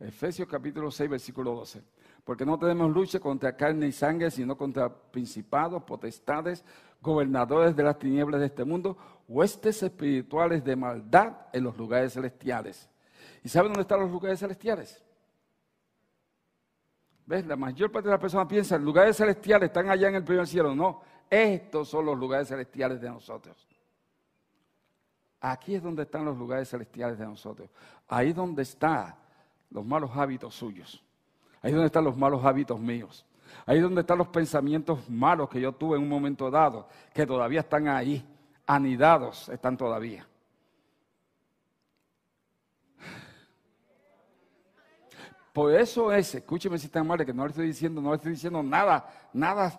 Efesios 0.00 0.48
capítulo 0.48 0.90
6, 0.90 1.10
versículo 1.10 1.54
12 1.54 1.94
porque 2.24 2.46
no 2.46 2.58
tenemos 2.58 2.90
lucha 2.90 3.20
contra 3.20 3.54
carne 3.54 3.86
y 3.86 3.92
sangre, 3.92 4.30
sino 4.30 4.56
contra 4.56 4.88
principados, 4.88 5.82
potestades, 5.82 6.64
gobernadores 7.00 7.76
de 7.76 7.82
las 7.82 7.98
tinieblas 7.98 8.40
de 8.40 8.46
este 8.46 8.64
mundo, 8.64 8.96
huestes 9.28 9.82
espirituales 9.82 10.64
de 10.64 10.74
maldad 10.74 11.36
en 11.52 11.64
los 11.64 11.76
lugares 11.76 12.14
celestiales. 12.14 12.88
¿Y 13.42 13.50
saben 13.50 13.72
dónde 13.72 13.82
están 13.82 14.00
los 14.00 14.10
lugares 14.10 14.40
celestiales? 14.40 15.04
¿Ves? 17.26 17.46
La 17.46 17.56
mayor 17.56 17.92
parte 17.92 18.08
de 18.08 18.12
las 18.12 18.20
personas 18.20 18.46
piensan, 18.46 18.80
los 18.80 18.86
lugares 18.86 19.16
celestiales 19.18 19.68
están 19.68 19.90
allá 19.90 20.08
en 20.08 20.14
el 20.14 20.24
primer 20.24 20.46
cielo. 20.46 20.74
No, 20.74 21.02
estos 21.30 21.88
son 21.88 22.06
los 22.06 22.18
lugares 22.18 22.48
celestiales 22.48 23.00
de 23.00 23.08
nosotros. 23.08 23.56
Aquí 25.40 25.74
es 25.74 25.82
donde 25.82 26.04
están 26.04 26.24
los 26.24 26.38
lugares 26.38 26.70
celestiales 26.70 27.18
de 27.18 27.26
nosotros. 27.26 27.68
Ahí 28.08 28.30
es 28.30 28.34
donde 28.34 28.62
están 28.62 29.14
los 29.70 29.84
malos 29.84 30.10
hábitos 30.14 30.54
suyos. 30.54 31.02
Ahí 31.60 31.70
es 31.70 31.74
donde 31.74 31.86
están 31.86 32.04
los 32.04 32.16
malos 32.16 32.44
hábitos 32.44 32.80
míos. 32.80 33.26
Ahí 33.66 33.76
es 33.76 33.82
donde 33.82 34.00
están 34.00 34.18
los 34.18 34.28
pensamientos 34.28 35.08
malos 35.08 35.48
que 35.48 35.60
yo 35.60 35.72
tuve 35.72 35.96
en 35.96 36.02
un 36.02 36.08
momento 36.08 36.50
dado, 36.50 36.88
que 37.12 37.26
todavía 37.26 37.60
están 37.60 37.88
ahí, 37.88 38.26
anidados 38.66 39.48
están 39.48 39.76
todavía. 39.76 40.26
Por 45.52 45.72
eso 45.72 46.12
es, 46.12 46.34
escúcheme 46.34 46.78
si 46.78 46.86
están 46.86 47.06
mal, 47.06 47.24
que 47.24 47.32
no 47.32 47.44
le 47.44 47.50
estoy 47.50 47.66
diciendo, 47.68 48.00
no 48.00 48.10
le 48.10 48.16
estoy 48.16 48.32
diciendo 48.32 48.60
nada, 48.60 49.08
nada, 49.32 49.78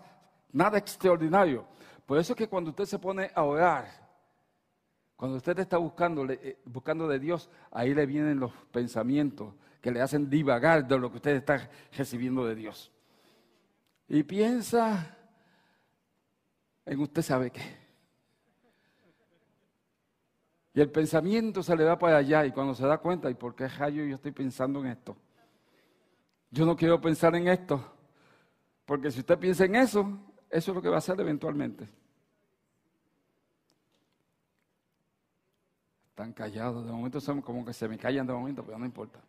nada 0.56 0.78
extraordinario. 0.78 1.66
Por 2.06 2.18
eso 2.18 2.34
es 2.34 2.38
que 2.38 2.48
cuando 2.48 2.70
usted 2.70 2.86
se 2.86 2.98
pone 2.98 3.30
a 3.36 3.44
orar, 3.44 3.88
cuando 5.18 5.38
usted 5.38 5.60
está 5.60 5.78
buscando, 5.78 6.26
eh, 6.32 6.60
buscando 6.66 7.08
de 7.08 7.20
Dios, 7.20 7.50
ahí 7.72 7.94
le 7.94 8.06
vienen 8.06 8.40
los 8.40 8.52
pensamientos 8.72 9.54
que 9.82 9.92
le 9.92 10.02
hacen 10.02 10.30
divagar 10.30 10.88
de 10.88 10.98
lo 10.98 11.12
que 11.12 11.18
usted 11.18 11.36
está 11.36 11.70
recibiendo 11.96 12.46
de 12.46 12.56
Dios. 12.56 12.92
Y 14.08 14.24
piensa 14.24 15.18
en 16.86 17.00
usted 17.02 17.22
sabe 17.22 17.52
qué. 17.52 17.86
Y 20.74 20.82
el 20.82 20.90
pensamiento 20.90 21.64
se 21.64 21.76
le 21.76 21.84
va 21.84 22.00
para 22.00 22.18
allá 22.18 22.46
y 22.46 22.52
cuando 22.52 22.76
se 22.76 22.86
da 22.86 22.98
cuenta, 22.98 23.30
¿y 23.30 23.34
por 23.34 23.56
qué 23.56 23.68
rayo 23.68 24.06
yo 24.06 24.16
estoy 24.16 24.32
pensando 24.32 24.80
en 24.80 24.88
esto? 24.88 25.18
Yo 26.50 26.66
no 26.66 26.76
quiero 26.78 27.02
pensar 27.02 27.36
en 27.36 27.48
esto, 27.48 27.84
porque 28.86 29.12
si 29.12 29.20
usted 29.20 29.38
piensa 29.38 29.66
en 29.66 29.76
eso, 29.76 30.35
eso 30.50 30.72
es 30.72 30.76
lo 30.76 30.82
que 30.82 30.90
va 30.90 30.96
a 30.96 31.00
hacer 31.00 31.20
eventualmente. 31.20 31.88
Están 36.10 36.32
callados, 36.32 36.86
de 36.86 36.92
momento 36.92 37.20
son 37.20 37.42
como 37.42 37.66
que 37.66 37.74
se 37.74 37.88
me 37.90 37.98
callan 37.98 38.26
de 38.26 38.34
momento, 38.34 38.64
pero 38.64 38.78
no 38.78 38.86
importa. 38.86 39.20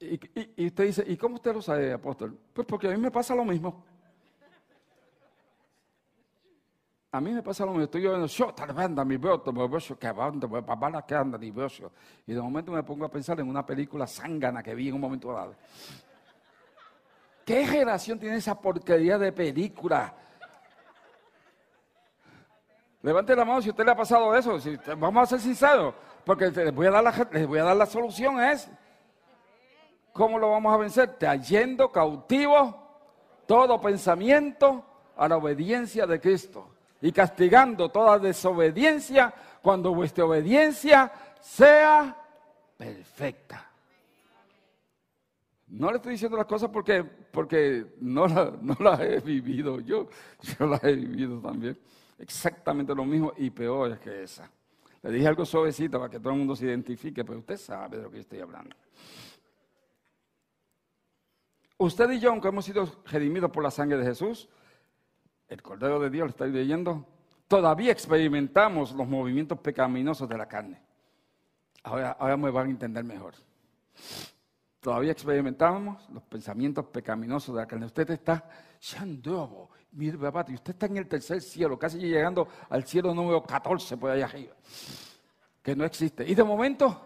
Y, 0.00 0.66
usted 0.66 0.86
dice, 0.86 1.04
¿y 1.06 1.16
cómo 1.16 1.34
usted 1.34 1.52
lo 1.52 1.60
sabe, 1.60 1.92
apóstol? 1.92 2.38
Pues 2.52 2.66
porque 2.66 2.86
a 2.86 2.90
mí 2.92 2.98
me 2.98 3.10
pasa 3.10 3.34
lo 3.34 3.44
mismo. 3.44 3.84
A 7.10 7.20
mí 7.20 7.32
me 7.32 7.42
pasa 7.42 7.64
lo 7.64 7.72
mismo. 7.72 7.84
Estoy 7.84 8.02
yo 8.02 8.14
anda 8.14 8.28
Y 12.26 12.32
de 12.32 12.40
momento 12.40 12.70
me 12.70 12.82
pongo 12.84 13.04
a 13.04 13.10
pensar 13.10 13.40
en 13.40 13.48
una 13.48 13.66
película 13.66 14.06
zángana 14.06 14.62
que 14.62 14.74
vi 14.74 14.88
en 14.88 14.94
un 14.94 15.00
momento 15.00 15.32
dado. 15.32 15.56
¿Qué 17.48 17.66
generación 17.66 18.18
tiene 18.18 18.36
esa 18.36 18.60
porquería 18.60 19.16
de 19.16 19.32
película? 19.32 20.12
Levante 23.00 23.34
la 23.34 23.42
mano 23.42 23.62
si 23.62 23.70
usted 23.70 23.86
le 23.86 23.92
ha 23.92 23.96
pasado 23.96 24.36
eso. 24.36 24.58
vamos 24.98 25.22
a 25.22 25.26
ser 25.26 25.40
sinceros, 25.40 25.94
porque 26.26 26.50
les 26.50 26.74
voy 26.74 26.88
a 26.88 26.90
dar 26.90 27.04
la, 27.04 27.28
les 27.32 27.46
voy 27.46 27.58
a 27.58 27.64
dar 27.64 27.74
la 27.74 27.86
solución 27.86 28.38
es 28.38 28.68
¿Cómo 30.12 30.38
lo 30.38 30.50
vamos 30.50 30.74
a 30.74 30.76
vencer? 30.76 31.16
Trayendo 31.16 31.90
cautivo 31.90 32.86
todo 33.46 33.80
pensamiento 33.80 34.84
a 35.16 35.26
la 35.26 35.38
obediencia 35.38 36.06
de 36.06 36.20
Cristo 36.20 36.68
y 37.00 37.12
castigando 37.12 37.88
toda 37.88 38.18
desobediencia 38.18 39.32
cuando 39.62 39.94
vuestra 39.94 40.26
obediencia 40.26 41.10
sea 41.40 42.14
perfecta. 42.76 43.67
No 45.70 45.90
le 45.90 45.96
estoy 45.96 46.12
diciendo 46.12 46.36
las 46.36 46.46
cosas 46.46 46.70
porque, 46.70 47.04
porque 47.04 47.86
no, 48.00 48.26
no 48.28 48.76
las 48.80 49.00
he 49.00 49.20
vivido 49.20 49.80
yo, 49.80 50.08
yo 50.58 50.66
las 50.66 50.82
he 50.84 50.94
vivido 50.94 51.40
también. 51.40 51.78
Exactamente 52.18 52.94
lo 52.94 53.04
mismo 53.04 53.32
y 53.36 53.50
peor 53.50 53.98
que 53.98 54.22
esa. 54.22 54.50
Le 55.02 55.10
dije 55.12 55.28
algo 55.28 55.44
suavecito 55.44 55.98
para 55.98 56.10
que 56.10 56.18
todo 56.18 56.32
el 56.32 56.38
mundo 56.38 56.56
se 56.56 56.66
identifique, 56.66 57.24
pero 57.24 57.38
usted 57.38 57.56
sabe 57.56 57.98
de 57.98 58.02
lo 58.02 58.10
que 58.10 58.18
estoy 58.18 58.40
hablando. 58.40 58.74
Usted 61.76 62.10
y 62.10 62.18
yo, 62.18 62.30
aunque 62.30 62.48
hemos 62.48 62.64
sido 62.64 63.02
redimidos 63.04 63.52
por 63.52 63.62
la 63.62 63.70
sangre 63.70 63.98
de 63.98 64.04
Jesús, 64.04 64.48
el 65.48 65.62
Cordero 65.62 66.00
de 66.00 66.10
Dios, 66.10 66.24
lo 66.24 66.30
estoy 66.30 66.50
leyendo, 66.50 67.06
todavía 67.46 67.92
experimentamos 67.92 68.92
los 68.92 69.06
movimientos 69.06 69.60
pecaminosos 69.60 70.28
de 70.28 70.36
la 70.36 70.48
carne. 70.48 70.82
Ahora, 71.84 72.16
ahora 72.18 72.36
me 72.36 72.50
van 72.50 72.66
a 72.66 72.70
entender 72.70 73.04
mejor. 73.04 73.34
Todavía 74.80 75.12
experimentamos 75.12 76.08
los 76.10 76.22
pensamientos 76.22 76.86
pecaminosos 76.86 77.54
de 77.54 77.60
la 77.60 77.66
carne. 77.66 77.86
Usted 77.86 78.10
está, 78.10 78.48
mire, 79.92 80.16
papá, 80.16 80.46
y 80.48 80.54
usted 80.54 80.72
está 80.72 80.86
en 80.86 80.98
el 80.98 81.08
tercer 81.08 81.40
cielo, 81.40 81.78
casi 81.78 81.98
llegando 81.98 82.46
al 82.70 82.84
cielo 82.84 83.12
número 83.12 83.42
14 83.42 83.96
por 83.96 84.10
allá 84.10 84.26
arriba, 84.26 84.54
que 85.62 85.74
no 85.74 85.84
existe. 85.84 86.24
Y 86.28 86.34
de 86.34 86.44
momento 86.44 87.04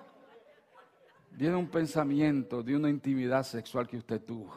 viene 1.31 1.57
un 1.57 1.69
pensamiento 1.69 2.63
de 2.63 2.77
una 2.77 2.91
intimidad 2.91 3.43
sexual 3.43 3.89
que 3.89 3.97
usted 3.97 4.23
tuvo. 4.23 4.55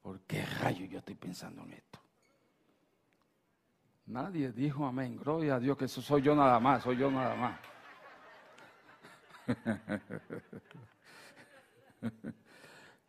¿Por 0.00 0.20
qué 0.20 0.44
rayo 0.44 0.86
yo 0.86 0.98
estoy 0.98 1.14
pensando 1.14 1.62
en 1.62 1.72
esto? 1.74 1.98
Nadie 4.06 4.52
dijo 4.52 4.86
amén. 4.86 5.16
Gloria 5.16 5.56
a 5.56 5.60
Dios 5.60 5.76
que 5.76 5.86
eso 5.86 6.00
soy 6.02 6.22
yo 6.22 6.34
nada 6.34 6.58
más, 6.58 6.82
soy 6.82 6.96
yo 6.96 7.10
nada 7.10 7.34
más. 7.34 7.73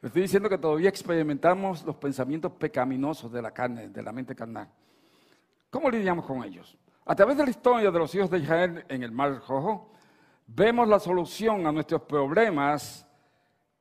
Estoy 0.02 0.22
diciendo 0.22 0.50
que 0.50 0.58
todavía 0.58 0.90
experimentamos 0.90 1.84
los 1.84 1.96
pensamientos 1.96 2.52
pecaminosos 2.54 3.32
de 3.32 3.42
la 3.42 3.52
carne, 3.52 3.90
de 3.90 4.04
la 4.04 4.12
mente 4.12 4.36
carnal. 4.36 4.70
¿Cómo 5.70 5.90
lidiamos 5.90 6.26
con 6.26 6.44
ellos? 6.44 6.78
A 7.06 7.16
través 7.16 7.38
de 7.38 7.44
la 7.44 7.50
historia 7.50 7.92
de 7.92 8.00
los 8.00 8.14
hijos 8.16 8.30
de 8.30 8.40
Israel 8.40 8.86
en 8.88 9.04
el 9.04 9.12
Mar 9.12 9.42
Rojo, 9.48 9.92
vemos 10.48 10.88
la 10.88 11.00
solución 11.00 11.66
a 11.66 11.72
nuestros 11.72 12.02
problemas, 12.04 13.08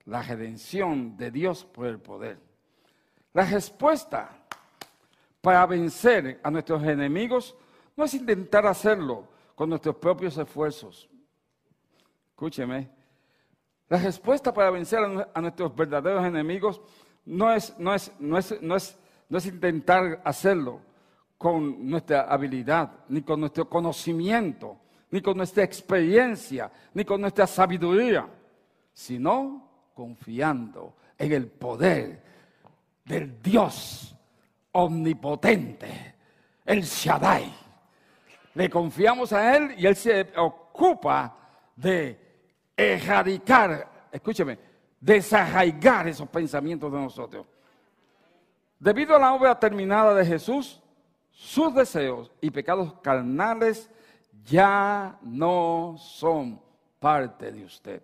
la 0.05 0.23
redención 0.23 1.17
de 1.17 1.31
Dios 1.31 1.65
por 1.65 1.87
el 1.87 1.99
poder. 1.99 2.39
La 3.33 3.45
respuesta 3.45 4.31
para 5.41 5.67
vencer 5.67 6.41
a 6.43 6.51
nuestros 6.51 6.83
enemigos 6.85 7.55
no 7.97 8.05
es 8.05 8.15
intentar 8.15 8.67
hacerlo 8.67 9.29
con 9.55 9.69
nuestros 9.69 9.97
propios 9.97 10.37
esfuerzos. 10.39 11.09
Escúcheme. 12.35 12.91
La 13.89 13.99
respuesta 13.99 14.53
para 14.53 14.69
vencer 14.73 14.99
a 15.33 15.41
nuestros 15.41 15.73
verdaderos 15.77 16.25
enemigos 16.25 16.81
no 17.25 17.53
es, 17.53 17.79
no 17.79 17.95
es, 17.95 18.11
no 18.19 18.37
es, 18.37 18.61
no 18.61 18.75
es, 18.75 18.99
no 19.29 19.39
es 19.39 19.47
intentar 19.47 20.21
hacerlo 20.25 20.81
con 21.39 21.89
nuestra 21.89 22.23
habilidad, 22.23 22.91
ni 23.09 23.23
con 23.23 23.39
nuestro 23.39 23.69
conocimiento, 23.69 24.81
ni 25.13 25.21
con 25.21 25.37
nuestra 25.37 25.63
experiencia, 25.63 26.73
ni 26.93 27.05
con 27.05 27.21
nuestra 27.21 27.47
sabiduría, 27.47 28.29
sino 28.93 29.93
confiando 29.95 30.97
en 31.17 31.31
el 31.31 31.47
poder 31.47 32.21
del 33.05 33.41
Dios 33.41 34.17
omnipotente, 34.73 36.17
el 36.65 36.83
Shaddai. 36.83 37.55
Le 38.55 38.69
confiamos 38.69 39.33
a 39.33 39.57
Él 39.57 39.77
y 39.79 39.87
Él 39.87 39.95
se 39.95 40.33
ocupa 40.37 41.37
de 41.77 42.24
erradicar, 42.77 44.09
escúcheme, 44.11 44.59
desarraigar 45.01 46.09
esos 46.09 46.29
pensamientos 46.29 46.91
de 46.93 46.99
nosotros. 46.99 47.47
Debido 48.79 49.17
a 49.17 49.19
la 49.19 49.35
obra 49.35 49.59
terminada 49.59 50.15
de 50.15 50.27
Jesús, 50.27 50.81
sus 51.31 51.75
deseos 51.75 52.31
y 52.41 52.51
pecados 52.51 52.95
carnales 53.01 53.91
ya 54.45 55.19
no 55.23 55.97
son 55.99 56.61
parte 56.99 57.51
de 57.51 57.65
usted. 57.65 58.03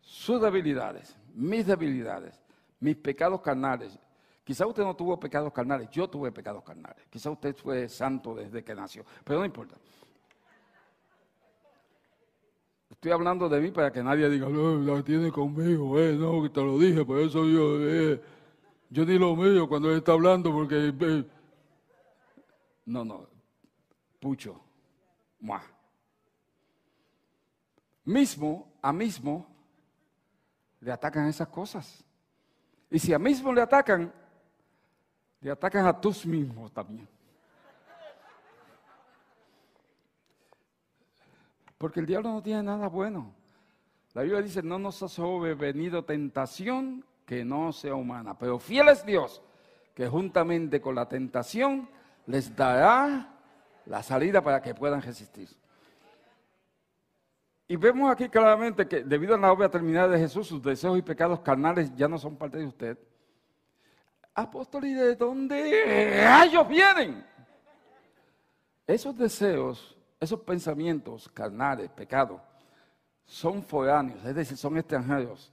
Sus 0.00 0.40
debilidades, 0.40 1.16
mis 1.34 1.66
debilidades, 1.66 2.40
mis 2.80 2.96
pecados 2.96 3.40
carnales. 3.40 3.98
Quizá 4.44 4.66
usted 4.66 4.82
no 4.82 4.94
tuvo 4.94 5.18
pecados 5.18 5.52
carnales, 5.52 5.88
yo 5.90 6.08
tuve 6.08 6.30
pecados 6.30 6.62
carnales. 6.62 7.06
Quizá 7.10 7.30
usted 7.30 7.56
fue 7.56 7.88
santo 7.88 8.34
desde 8.34 8.62
que 8.62 8.74
nació, 8.74 9.04
pero 9.24 9.40
no 9.40 9.46
importa. 9.46 9.76
Estoy 13.04 13.12
hablando 13.12 13.50
de 13.50 13.60
mí 13.60 13.70
para 13.70 13.92
que 13.92 14.02
nadie 14.02 14.30
diga, 14.30 14.48
la 14.48 15.02
tiene 15.02 15.30
conmigo, 15.30 16.00
eh, 16.00 16.14
no, 16.14 16.42
que 16.42 16.48
te 16.48 16.62
lo 16.62 16.78
dije, 16.78 17.04
por 17.04 17.18
eso 17.18 17.44
yo, 17.44 17.78
eh, 17.86 18.18
yo 18.88 19.04
ni 19.04 19.18
lo 19.18 19.36
mío 19.36 19.68
cuando 19.68 19.90
él 19.90 19.98
está 19.98 20.12
hablando, 20.12 20.50
porque... 20.50 20.88
Eh". 20.98 21.24
no, 22.86 23.04
no, 23.04 23.28
pucho, 24.18 24.58
más. 25.38 25.62
Mismo, 28.06 28.72
a 28.80 28.90
mismo, 28.90 29.46
le 30.80 30.90
atacan 30.90 31.28
esas 31.28 31.48
cosas. 31.48 32.02
Y 32.90 32.98
si 32.98 33.12
a 33.12 33.18
mismo 33.18 33.52
le 33.52 33.60
atacan, 33.60 34.10
le 35.42 35.50
atacan 35.50 35.86
a 35.86 36.00
tus 36.00 36.24
mismos 36.24 36.72
también. 36.72 37.06
Porque 41.84 42.00
el 42.00 42.06
diablo 42.06 42.32
no 42.32 42.42
tiene 42.42 42.62
nada 42.62 42.88
bueno. 42.88 43.34
La 44.14 44.22
Biblia 44.22 44.40
dice, 44.40 44.62
no 44.62 44.78
nos 44.78 45.02
ha 45.02 45.08
sobrevenido 45.08 46.02
tentación 46.02 47.04
que 47.26 47.44
no 47.44 47.72
sea 47.72 47.94
humana. 47.94 48.38
Pero 48.38 48.58
fiel 48.58 48.88
es 48.88 49.04
Dios, 49.04 49.42
que 49.92 50.08
juntamente 50.08 50.80
con 50.80 50.94
la 50.94 51.06
tentación 51.06 51.86
les 52.24 52.56
dará 52.56 53.34
la 53.84 54.02
salida 54.02 54.40
para 54.40 54.62
que 54.62 54.74
puedan 54.74 55.02
resistir. 55.02 55.50
Y 57.68 57.76
vemos 57.76 58.10
aquí 58.10 58.30
claramente 58.30 58.88
que 58.88 59.02
debido 59.02 59.34
a 59.34 59.38
la 59.38 59.52
obra 59.52 59.68
terminada 59.68 60.08
de 60.08 60.20
Jesús, 60.20 60.46
sus 60.46 60.62
deseos 60.62 60.96
y 60.96 61.02
pecados 61.02 61.40
carnales 61.40 61.94
ya 61.94 62.08
no 62.08 62.16
son 62.16 62.34
parte 62.34 62.56
de 62.56 62.64
usted. 62.64 62.98
Apóstol, 64.34 64.86
¿y 64.86 64.94
de 64.94 65.16
dónde 65.16 66.22
rayos 66.24 66.66
vienen? 66.66 67.26
Esos 68.86 69.14
deseos, 69.18 69.93
esos 70.20 70.40
pensamientos 70.40 71.28
carnales, 71.28 71.90
pecados, 71.90 72.40
son 73.24 73.62
foráneos, 73.62 74.24
es 74.24 74.34
decir, 74.34 74.56
son 74.56 74.76
extranjeros, 74.76 75.52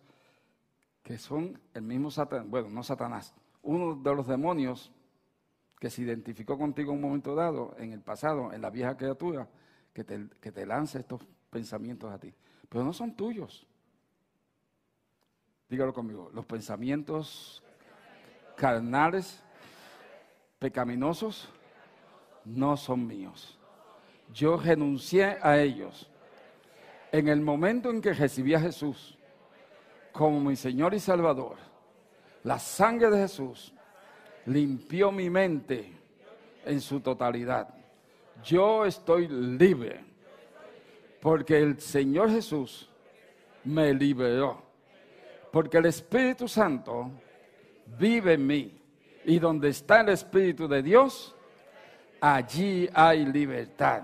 que 1.03 1.17
son 1.17 1.59
el 1.73 1.81
mismo 1.81 2.11
Satanás, 2.11 2.47
bueno, 2.49 2.69
no 2.69 2.83
Satanás, 2.83 3.33
uno 3.63 3.95
de 3.95 4.15
los 4.15 4.27
demonios 4.27 4.91
que 5.79 5.89
se 5.89 6.03
identificó 6.03 6.57
contigo 6.57 6.91
en 6.91 6.97
un 6.97 7.03
momento 7.03 7.33
dado, 7.33 7.75
en 7.77 7.91
el 7.91 8.01
pasado, 8.01 8.53
en 8.53 8.61
la 8.61 8.69
vieja 8.69 8.95
criatura, 8.95 9.47
que 9.93 10.03
te, 10.03 10.27
que 10.39 10.51
te 10.51 10.65
lanza 10.65 10.99
estos 10.99 11.21
pensamientos 11.49 12.11
a 12.11 12.19
ti, 12.19 12.33
pero 12.69 12.83
no 12.83 12.93
son 12.93 13.15
tuyos. 13.15 13.65
Dígalo 15.67 15.93
conmigo, 15.93 16.29
los 16.33 16.45
pensamientos 16.45 17.63
carnales, 18.55 19.41
pecaminosos, 20.59 21.49
no 22.45 22.77
son 22.77 23.07
míos. 23.07 23.57
Yo 24.33 24.57
renuncié 24.57 25.37
a 25.41 25.59
ellos. 25.59 26.09
En 27.11 27.27
el 27.27 27.41
momento 27.41 27.89
en 27.89 28.01
que 28.01 28.13
recibí 28.13 28.53
a 28.53 28.59
Jesús 28.59 29.17
como 30.11 30.39
mi 30.39 30.55
Señor 30.55 30.93
y 30.93 30.99
Salvador, 30.99 31.57
la 32.43 32.57
sangre 32.57 33.09
de 33.09 33.17
Jesús 33.17 33.73
limpió 34.45 35.11
mi 35.11 35.29
mente 35.29 35.91
en 36.65 36.79
su 36.81 36.99
totalidad. 36.99 37.67
Yo 38.43 38.85
estoy 38.85 39.27
libre 39.27 40.03
porque 41.21 41.59
el 41.59 41.79
Señor 41.79 42.31
Jesús 42.31 42.89
me 43.63 43.93
liberó. 43.93 44.61
Porque 45.51 45.77
el 45.77 45.85
Espíritu 45.85 46.47
Santo 46.47 47.11
vive 47.99 48.33
en 48.33 48.47
mí. 48.47 48.77
Y 49.25 49.37
donde 49.37 49.69
está 49.69 50.01
el 50.01 50.09
Espíritu 50.09 50.67
de 50.67 50.81
Dios, 50.81 51.35
allí 52.19 52.89
hay 52.93 53.25
libertad. 53.25 54.03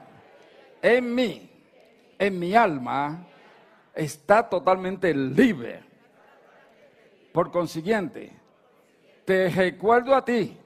En 0.81 1.13
mí, 1.13 1.49
en 2.17 2.39
mi 2.39 2.55
alma, 2.55 3.25
está 3.93 4.47
totalmente 4.47 5.13
libre. 5.13 5.81
Por 7.31 7.51
consiguiente, 7.51 8.31
te 9.25 9.49
recuerdo 9.49 10.15
a 10.15 10.23
ti, 10.23 10.57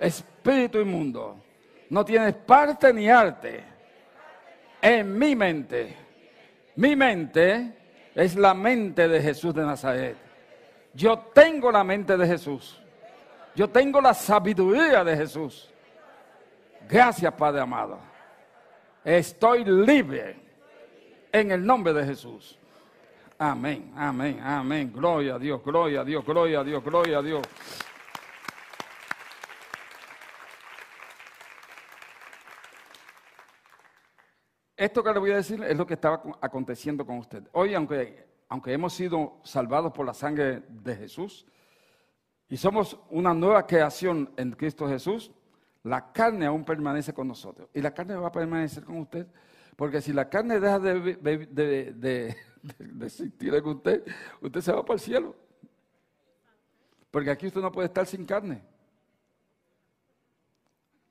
espíritu 0.00 0.78
inmundo, 0.78 1.36
no 1.90 2.04
tienes 2.04 2.34
parte 2.34 2.92
ni 2.92 3.08
arte 3.08 3.64
en 4.80 5.18
mi 5.18 5.34
mente. 5.34 5.96
Mi 6.76 6.94
mente 6.94 7.72
es 8.14 8.36
la 8.36 8.54
mente 8.54 9.08
de 9.08 9.20
Jesús 9.20 9.54
de 9.54 9.64
Nazaret. 9.64 10.16
Yo 10.94 11.18
tengo 11.34 11.70
la 11.72 11.84
mente 11.84 12.16
de 12.16 12.26
Jesús. 12.26 12.80
Yo 13.54 13.68
tengo 13.68 14.00
la 14.00 14.14
sabiduría 14.14 15.02
de 15.02 15.16
Jesús. 15.16 15.70
Gracias, 16.88 17.32
Padre 17.34 17.60
amado. 17.60 17.98
Estoy 19.04 19.64
libre 19.64 20.36
en 21.32 21.50
el 21.50 21.64
nombre 21.64 21.92
de 21.92 22.04
Jesús. 22.04 22.58
Amén, 23.38 23.92
amén, 23.96 24.40
amén. 24.42 24.92
Gloria 24.92 25.36
a 25.36 25.38
Dios, 25.38 25.62
gloria 25.64 26.00
a 26.00 26.04
Dios, 26.04 26.24
gloria 26.24 26.60
a 26.60 26.64
Dios, 26.64 26.84
gloria 26.84 27.18
a 27.18 27.22
Dios. 27.22 27.42
esto 34.78 35.02
que 35.02 35.12
le 35.12 35.18
voy 35.18 35.32
a 35.32 35.36
decir 35.36 35.62
es 35.64 35.76
lo 35.76 35.86
que 35.86 35.94
estaba 35.94 36.22
aconteciendo 36.40 37.04
con 37.04 37.18
usted. 37.18 37.42
Hoy, 37.52 37.74
aunque, 37.74 38.26
aunque 38.48 38.72
hemos 38.72 38.94
sido 38.94 39.40
salvados 39.42 39.92
por 39.92 40.06
la 40.06 40.14
sangre 40.14 40.62
de 40.68 40.94
Jesús 40.94 41.44
y 42.48 42.56
somos 42.56 42.96
una 43.10 43.34
nueva 43.34 43.66
creación 43.66 44.32
en 44.36 44.52
Cristo 44.52 44.88
Jesús, 44.88 45.32
la 45.88 46.12
carne 46.12 46.46
aún 46.46 46.64
permanece 46.64 47.12
con 47.12 47.26
nosotros. 47.26 47.68
Y 47.72 47.80
la 47.80 47.92
carne 47.92 48.14
va 48.14 48.28
a 48.28 48.32
permanecer 48.32 48.84
con 48.84 48.98
usted. 48.98 49.26
Porque 49.74 50.00
si 50.00 50.12
la 50.12 50.28
carne 50.28 50.60
deja 50.60 50.78
de, 50.78 51.16
de, 51.46 52.36
existir 53.00 53.54
en 53.54 53.66
usted, 53.66 54.04
usted 54.40 54.60
se 54.60 54.72
va 54.72 54.84
para 54.84 54.94
el 54.94 55.00
cielo. 55.00 55.36
Porque 57.10 57.30
aquí 57.30 57.46
usted 57.46 57.60
no 57.60 57.72
puede 57.72 57.86
estar 57.86 58.06
sin 58.06 58.26
carne. 58.26 58.62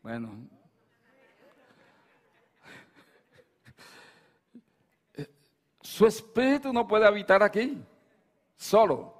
Bueno. 0.04 0.48
Su 5.82 6.06
espíritu 6.06 6.72
no 6.72 6.88
puede 6.88 7.08
habitar 7.08 7.42
aquí, 7.42 7.82
solo. 8.56 9.14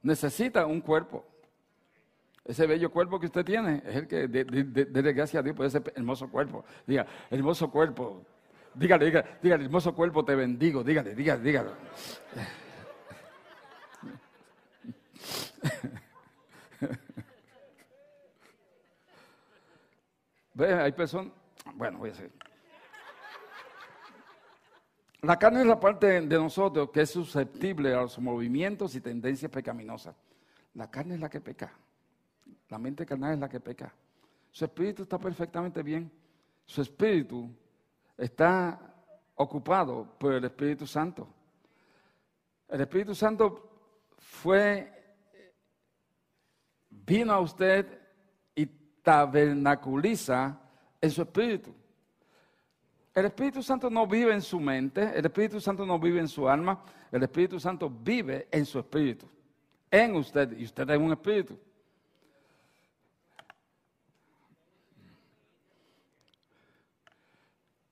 Necesita 0.00 0.64
un 0.64 0.80
cuerpo. 0.80 1.26
Ese 2.44 2.66
bello 2.66 2.90
cuerpo 2.90 3.20
que 3.20 3.26
usted 3.26 3.44
tiene 3.44 3.82
es 3.86 3.94
el 3.96 4.08
que, 4.08 4.26
de, 4.26 5.12
gracias 5.12 5.40
a 5.40 5.42
Dios 5.42 5.54
por 5.54 5.66
ese 5.66 5.80
hermoso 5.94 6.28
cuerpo. 6.28 6.64
Diga, 6.86 7.06
hermoso 7.30 7.70
cuerpo. 7.70 8.26
Dígale, 8.74 9.04
dígale, 9.06 9.28
dígale, 9.40 9.64
hermoso 9.64 9.94
cuerpo, 9.94 10.24
te 10.24 10.34
bendigo. 10.34 10.82
Dígale, 10.82 11.14
dígale, 11.14 11.42
dígale. 11.42 11.70
¿Ve? 20.54 20.74
Hay 20.74 20.92
personas. 20.92 21.32
Bueno, 21.74 21.98
voy 21.98 22.10
a 22.10 22.14
seguir. 22.14 22.32
La 25.20 25.38
carne 25.38 25.60
es 25.60 25.66
la 25.66 25.78
parte 25.78 26.20
de 26.22 26.36
nosotros 26.36 26.90
que 26.90 27.02
es 27.02 27.10
susceptible 27.10 27.94
a 27.94 28.00
los 28.00 28.18
movimientos 28.18 28.96
y 28.96 29.00
tendencias 29.00 29.52
pecaminosas. 29.52 30.16
La 30.74 30.90
carne 30.90 31.14
es 31.14 31.20
la 31.20 31.30
que 31.30 31.40
peca. 31.40 31.72
La 32.72 32.78
mente 32.78 33.04
carnal 33.04 33.34
es 33.34 33.38
la 33.38 33.50
que 33.50 33.60
peca. 33.60 33.92
Su 34.50 34.64
espíritu 34.64 35.02
está 35.02 35.18
perfectamente 35.18 35.82
bien. 35.82 36.10
Su 36.64 36.80
espíritu 36.80 37.50
está 38.16 38.94
ocupado 39.34 40.16
por 40.18 40.32
el 40.32 40.42
Espíritu 40.46 40.86
Santo. 40.86 41.28
El 42.70 42.80
Espíritu 42.80 43.14
Santo 43.14 44.08
fue, 44.16 44.90
vino 46.88 47.34
a 47.34 47.40
usted 47.40 47.86
y 48.54 48.64
tabernaculiza 49.02 50.58
en 50.98 51.10
su 51.10 51.20
espíritu. 51.20 51.74
El 53.12 53.26
Espíritu 53.26 53.62
Santo 53.62 53.90
no 53.90 54.06
vive 54.06 54.32
en 54.32 54.40
su 54.40 54.58
mente, 54.58 55.12
el 55.14 55.26
Espíritu 55.26 55.60
Santo 55.60 55.84
no 55.84 55.98
vive 55.98 56.20
en 56.20 56.28
su 56.28 56.48
alma, 56.48 56.82
el 57.10 57.22
Espíritu 57.22 57.60
Santo 57.60 57.90
vive 57.90 58.48
en 58.50 58.64
su 58.64 58.78
espíritu, 58.78 59.28
en 59.90 60.16
usted, 60.16 60.58
y 60.58 60.64
usted 60.64 60.88
es 60.88 60.98
un 60.98 61.12
espíritu. 61.12 61.58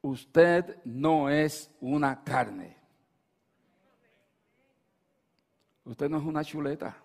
Usted 0.02 0.82
no 0.84 1.28
es 1.28 1.70
una 1.80 2.22
carne. 2.22 2.76
Usted 5.84 6.08
no 6.08 6.18
es 6.18 6.24
una 6.24 6.44
chuleta. 6.44 6.96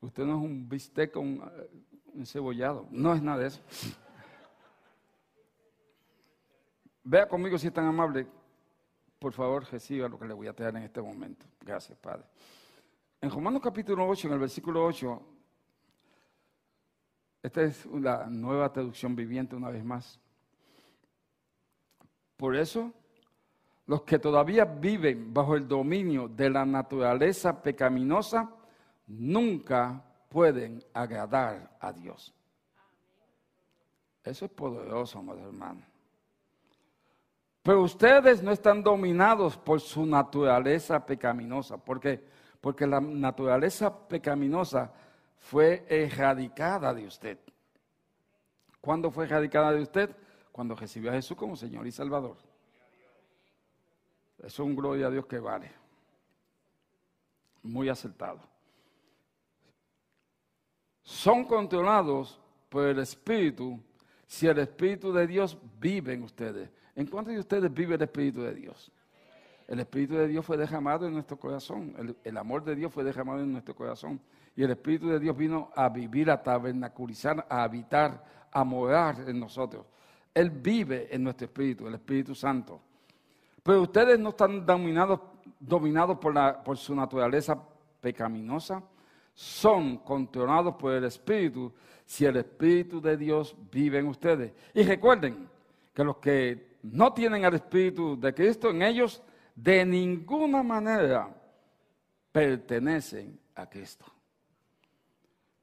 Usted 0.00 0.24
no 0.24 0.36
es 0.36 0.44
un 0.44 0.68
bistec 0.68 1.12
con 1.12 1.34
eh, 1.36 1.70
un 2.14 2.26
cebollado. 2.26 2.86
No 2.90 3.14
es 3.14 3.22
nada 3.22 3.38
de 3.38 3.46
eso. 3.48 3.60
Vea 7.04 7.28
conmigo 7.28 7.58
si 7.58 7.68
es 7.68 7.72
tan 7.72 7.86
amable. 7.86 8.26
Por 9.18 9.32
favor, 9.32 9.64
reciba 9.70 10.08
lo 10.08 10.18
que 10.18 10.26
le 10.26 10.34
voy 10.34 10.48
a 10.48 10.52
traer 10.52 10.76
en 10.76 10.82
este 10.82 11.00
momento. 11.00 11.46
Gracias, 11.60 11.96
Padre. 11.98 12.24
En 13.20 13.30
Romanos 13.30 13.62
capítulo 13.62 14.08
8, 14.08 14.26
en 14.26 14.34
el 14.34 14.40
versículo 14.40 14.84
8, 14.84 15.22
esta 17.42 17.62
es 17.62 17.86
la 17.86 18.26
nueva 18.26 18.72
traducción 18.72 19.16
viviente 19.16 19.56
una 19.56 19.70
vez 19.70 19.84
más. 19.84 20.20
Por 22.36 22.56
eso, 22.56 22.92
los 23.86 24.02
que 24.02 24.18
todavía 24.18 24.64
viven 24.64 25.34
bajo 25.34 25.56
el 25.56 25.66
dominio 25.66 26.28
de 26.28 26.50
la 26.50 26.64
naturaleza 26.64 27.60
pecaminosa 27.60 28.48
nunca 29.08 30.02
pueden 30.28 30.82
agradar 30.94 31.76
a 31.80 31.92
Dios. 31.92 32.32
Eso 34.24 34.44
es 34.44 34.50
poderoso, 34.52 35.18
amados 35.18 35.42
hermanos. 35.42 35.84
Pero 37.62 37.82
ustedes 37.82 38.42
no 38.42 38.52
están 38.52 38.82
dominados 38.82 39.56
por 39.56 39.80
su 39.80 40.06
naturaleza 40.06 41.04
pecaminosa. 41.04 41.76
¿Por 41.76 42.00
qué? 42.00 42.24
Porque 42.60 42.86
la 42.86 43.00
naturaleza 43.00 44.08
pecaminosa 44.08 44.92
fue 45.42 45.84
erradicada 45.88 46.94
de 46.94 47.06
usted. 47.06 47.38
¿Cuándo 48.80 49.10
fue 49.10 49.24
erradicada 49.24 49.72
de 49.72 49.82
usted? 49.82 50.16
Cuando 50.52 50.74
recibió 50.74 51.10
a 51.10 51.14
Jesús 51.14 51.36
como 51.36 51.56
Señor 51.56 51.86
y 51.86 51.92
Salvador. 51.92 52.36
Es 54.38 54.58
un 54.58 54.74
gloria 54.74 55.08
a 55.08 55.10
Dios 55.10 55.26
que 55.26 55.40
vale. 55.40 55.70
Muy 57.62 57.88
acertado. 57.88 58.40
Son 61.02 61.44
controlados 61.44 62.40
por 62.68 62.86
el 62.86 63.00
Espíritu 63.00 63.80
si 64.26 64.46
el 64.46 64.58
Espíritu 64.60 65.12
de 65.12 65.26
Dios 65.26 65.58
vive 65.78 66.14
en 66.14 66.22
ustedes. 66.22 66.70
¿En 66.94 67.06
cuántos 67.06 67.34
de 67.34 67.40
ustedes 67.40 67.72
vive 67.72 67.96
el 67.96 68.02
Espíritu 68.02 68.42
de 68.42 68.54
Dios? 68.54 68.92
El 69.66 69.80
Espíritu 69.80 70.14
de 70.14 70.28
Dios 70.28 70.46
fue 70.46 70.56
derramado 70.56 71.06
en 71.06 71.14
nuestro 71.14 71.36
corazón. 71.36 71.94
El, 71.98 72.16
el 72.22 72.36
amor 72.36 72.64
de 72.64 72.76
Dios 72.76 72.92
fue 72.92 73.04
derramado 73.04 73.40
en 73.40 73.52
nuestro 73.52 73.74
corazón. 73.74 74.20
Y 74.54 74.62
el 74.62 74.70
Espíritu 74.70 75.08
de 75.08 75.18
Dios 75.18 75.36
vino 75.36 75.70
a 75.74 75.88
vivir, 75.88 76.30
a 76.30 76.42
tabernaculizar, 76.42 77.46
a 77.48 77.62
habitar, 77.62 78.24
a 78.50 78.64
morar 78.64 79.24
en 79.26 79.40
nosotros. 79.40 79.86
Él 80.34 80.50
vive 80.50 81.08
en 81.14 81.24
nuestro 81.24 81.46
espíritu, 81.46 81.86
el 81.86 81.94
Espíritu 81.94 82.34
Santo. 82.34 82.80
Pero 83.62 83.82
ustedes 83.82 84.18
no 84.18 84.30
están 84.30 84.64
dominados, 84.64 85.20
dominados 85.58 86.18
por, 86.18 86.34
la, 86.34 86.62
por 86.62 86.76
su 86.76 86.94
naturaleza 86.94 87.58
pecaminosa, 88.00 88.82
son 89.34 89.98
controlados 89.98 90.74
por 90.74 90.92
el 90.92 91.04
Espíritu 91.04 91.72
si 92.04 92.26
el 92.26 92.36
Espíritu 92.36 93.00
de 93.00 93.16
Dios 93.16 93.56
vive 93.70 93.98
en 93.98 94.08
ustedes. 94.08 94.52
Y 94.74 94.82
recuerden 94.82 95.48
que 95.94 96.04
los 96.04 96.16
que 96.16 96.76
no 96.82 97.12
tienen 97.12 97.44
el 97.44 97.54
Espíritu 97.54 98.18
de 98.18 98.34
Cristo 98.34 98.70
en 98.70 98.82
ellos, 98.82 99.22
de 99.54 99.84
ninguna 99.84 100.62
manera 100.62 101.34
pertenecen 102.32 103.38
a 103.54 103.68
Cristo. 103.68 104.04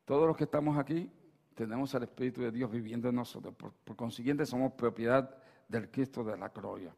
Todos 0.09 0.25
los 0.25 0.35
que 0.35 0.45
estamos 0.45 0.75
aquí 0.75 1.07
tenemos 1.53 1.93
al 1.93 2.01
Espíritu 2.01 2.41
de 2.41 2.49
Dios 2.49 2.71
viviendo 2.71 3.09
en 3.09 3.15
nosotros. 3.15 3.53
Por, 3.53 3.95
consiguiente, 3.95 4.43
somos 4.43 4.73
propiedad 4.73 5.37
del 5.67 5.91
Cristo 5.91 6.23
de 6.23 6.35
la 6.35 6.49
gloria. 6.49 6.91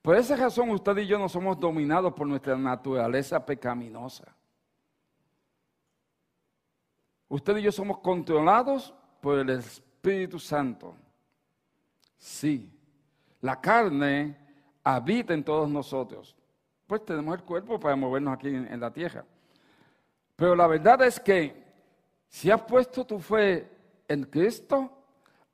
Por 0.00 0.16
esa 0.16 0.34
razón, 0.34 0.70
usted 0.70 0.96
y 0.96 1.06
yo 1.06 1.18
no 1.18 1.28
somos 1.28 1.60
dominados 1.60 2.14
por 2.14 2.26
nuestra 2.26 2.56
naturaleza 2.56 3.44
pecaminosa. 3.44 4.34
Usted 7.28 7.58
y 7.58 7.62
yo 7.64 7.70
somos 7.70 7.98
controlados 7.98 8.94
por 9.20 9.40
el 9.40 9.50
Espíritu 9.50 10.38
Santo. 10.38 10.96
Sí, 12.16 12.72
la 13.42 13.60
carne 13.60 14.38
habita 14.82 15.34
en 15.34 15.44
todos 15.44 15.68
nosotros. 15.68 16.34
Pues 16.86 17.04
tenemos 17.04 17.34
el 17.34 17.44
cuerpo 17.44 17.78
para 17.78 17.94
movernos 17.94 18.32
aquí 18.32 18.48
en 18.48 18.80
la 18.80 18.90
tierra. 18.90 19.22
Pero 20.36 20.56
la 20.56 20.66
verdad 20.66 21.02
es 21.02 21.20
que 21.20 21.54
si 22.28 22.50
has 22.50 22.62
puesto 22.62 23.06
tu 23.06 23.18
fe 23.18 23.68
en 24.08 24.24
Cristo, 24.24 24.90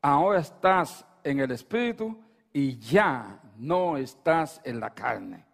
ahora 0.00 0.40
estás 0.40 1.04
en 1.22 1.40
el 1.40 1.50
Espíritu 1.50 2.18
y 2.52 2.78
ya 2.78 3.40
no 3.58 3.96
estás 3.96 4.60
en 4.64 4.80
la 4.80 4.94
carne, 4.94 5.44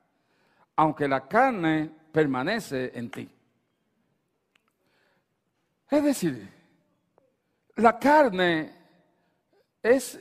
aunque 0.76 1.08
la 1.08 1.26
carne 1.26 1.90
permanece 2.12 2.92
en 2.94 3.10
ti. 3.10 3.28
Es 5.90 6.04
decir, 6.04 6.48
la 7.76 7.98
carne 7.98 8.72
es, 9.82 10.20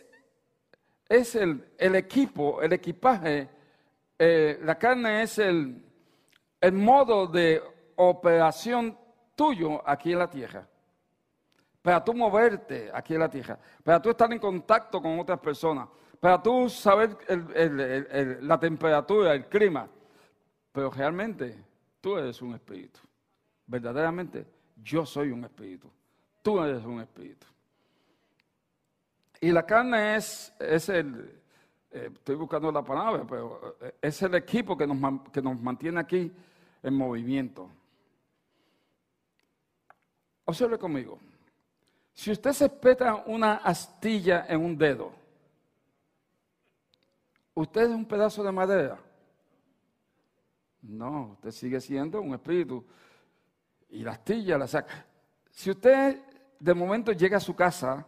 es 1.07 1.35
el, 1.35 1.63
equipo, 1.77 2.61
el 2.61 2.73
equipaje, 2.73 3.49
eh, 4.17 4.59
la 4.63 4.77
carne 4.77 5.21
es 5.23 5.37
el, 5.37 5.83
el 6.59 6.71
modo 6.73 7.27
de 7.27 7.61
operación 7.95 8.97
tuyo 9.35 9.87
aquí 9.87 10.13
en 10.13 10.19
la 10.19 10.29
tierra. 10.29 10.67
Para 11.81 12.03
tú 12.03 12.13
moverte 12.13 12.89
aquí 12.93 13.13
en 13.13 13.19
la 13.19 13.29
tierra. 13.29 13.59
Para 13.83 14.01
tú 14.01 14.09
estar 14.09 14.31
en 14.31 14.39
contacto 14.39 15.01
con 15.01 15.19
otras 15.19 15.39
personas. 15.39 15.87
Para 16.19 16.41
tú 16.41 16.67
saber 16.69 17.17
la 18.41 18.59
temperatura, 18.59 19.33
el 19.33 19.45
clima. 19.47 19.87
Pero 20.71 20.89
realmente 20.89 21.63
tú 22.01 22.17
eres 22.17 22.41
un 22.41 22.55
espíritu. 22.55 22.99
Verdaderamente 23.67 24.47
yo 24.81 25.05
soy 25.05 25.31
un 25.31 25.43
espíritu. 25.43 25.91
Tú 26.41 26.59
eres 26.61 26.83
un 26.83 27.01
espíritu. 27.01 27.45
Y 29.41 29.51
la 29.51 29.65
carne 29.65 30.15
es, 30.15 30.53
es 30.59 30.89
el, 30.89 31.39
eh, 31.91 32.09
estoy 32.13 32.35
buscando 32.35 32.71
la 32.71 32.83
palabra, 32.83 33.23
pero 33.27 33.77
eh, 33.81 33.95
es 34.01 34.21
el 34.21 34.35
equipo 34.35 34.75
que 34.75 34.87
nos, 34.87 35.21
que 35.31 35.41
nos 35.41 35.59
mantiene 35.61 35.99
aquí 35.99 36.31
en 36.81 36.93
movimiento. 36.93 37.69
Observe 40.45 40.77
conmigo. 40.77 41.19
Si 42.13 42.31
usted 42.31 42.53
se 42.53 42.69
peta 42.69 43.15
una 43.25 43.55
astilla 43.55 44.45
en 44.47 44.63
un 44.63 44.77
dedo, 44.77 45.11
¿usted 47.53 47.81
es 47.81 47.89
un 47.89 48.05
pedazo 48.05 48.43
de 48.43 48.51
madera? 48.51 48.99
No, 50.81 51.31
usted 51.33 51.51
sigue 51.51 51.81
siendo 51.81 52.21
un 52.21 52.33
espíritu. 52.33 52.85
Y 53.89 54.03
la 54.03 54.11
astilla 54.11 54.57
la 54.57 54.67
saca. 54.67 55.05
Si 55.51 55.71
usted 55.71 56.21
de 56.59 56.73
momento 56.73 57.11
llega 57.11 57.37
a 57.37 57.41
su 57.41 57.55
casa, 57.55 58.05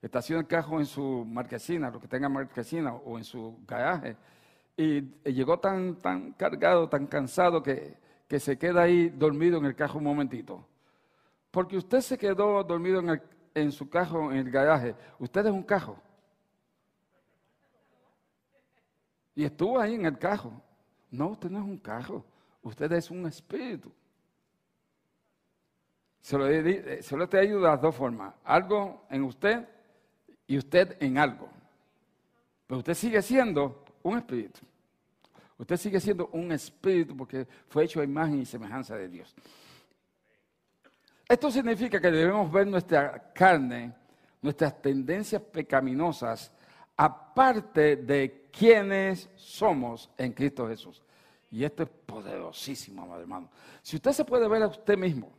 estaciona 0.00 0.40
el 0.40 0.46
carro 0.46 0.80
en 0.80 0.86
su 0.86 1.24
marquesina, 1.24 1.90
lo 1.90 2.00
que 2.00 2.08
tenga 2.08 2.28
marquesina, 2.28 2.94
o 2.94 3.18
en 3.18 3.24
su 3.24 3.58
garaje, 3.66 4.16
y, 4.76 5.02
llegó 5.30 5.58
tan, 5.58 5.96
tan 5.96 6.32
cargado, 6.32 6.88
tan 6.88 7.06
cansado, 7.06 7.62
que, 7.62 7.96
que 8.26 8.40
se 8.40 8.58
queda 8.58 8.82
ahí 8.82 9.10
dormido 9.10 9.58
en 9.58 9.66
el 9.66 9.74
carro 9.74 9.98
un 9.98 10.04
momentito. 10.04 10.64
Porque 11.50 11.76
usted 11.76 12.00
se 12.00 12.18
quedó 12.18 12.62
dormido 12.62 13.00
en, 13.00 13.22
en 13.54 13.72
su 13.72 13.88
carro, 13.88 14.30
en 14.32 14.38
el 14.38 14.50
garaje. 14.50 14.94
Usted 15.18 15.46
es 15.46 15.52
un 15.52 15.62
carro. 15.62 16.00
Y 19.34 19.44
estuvo 19.44 19.78
ahí 19.78 19.94
en 19.94 20.06
el 20.06 20.18
carro. 20.18 20.60
No, 21.10 21.28
usted 21.28 21.48
no 21.48 21.58
es 21.58 21.64
un 21.64 21.78
carro. 21.78 22.24
Usted 22.62 22.90
es 22.92 23.10
un 23.10 23.26
espíritu. 23.26 23.92
Se 26.20 26.36
lo, 26.36 26.46
se 27.02 27.16
lo 27.16 27.28
te 27.28 27.38
ayuda 27.38 27.76
de 27.76 27.82
dos 27.82 27.94
formas. 27.94 28.34
Algo 28.44 29.06
en 29.08 29.22
usted 29.22 29.66
y 30.46 30.58
usted 30.58 30.96
en 31.00 31.18
algo. 31.18 31.48
Pero 32.66 32.78
usted 32.78 32.94
sigue 32.94 33.22
siendo 33.22 33.84
un 34.02 34.18
espíritu. 34.18 34.60
Usted 35.56 35.76
sigue 35.76 36.00
siendo 36.00 36.28
un 36.32 36.52
espíritu 36.52 37.16
porque 37.16 37.46
fue 37.68 37.84
hecho 37.84 38.00
a 38.00 38.04
imagen 38.04 38.40
y 38.40 38.44
semejanza 38.44 38.96
de 38.96 39.08
Dios. 39.08 39.34
Esto 41.28 41.50
significa 41.50 42.00
que 42.00 42.10
debemos 42.10 42.50
ver 42.50 42.66
nuestra 42.66 43.32
carne, 43.34 43.92
nuestras 44.40 44.80
tendencias 44.80 45.42
pecaminosas, 45.42 46.50
aparte 46.96 47.96
de 47.96 48.48
quienes 48.50 49.28
somos 49.36 50.10
en 50.16 50.32
Cristo 50.32 50.66
Jesús. 50.66 51.02
Y 51.50 51.64
esto 51.64 51.82
es 51.82 51.88
poderosísimo, 51.88 53.02
amado 53.02 53.20
hermano. 53.20 53.50
Si 53.82 53.96
usted 53.96 54.12
se 54.12 54.24
puede 54.24 54.48
ver 54.48 54.62
a 54.62 54.68
usted 54.68 54.96
mismo 54.96 55.32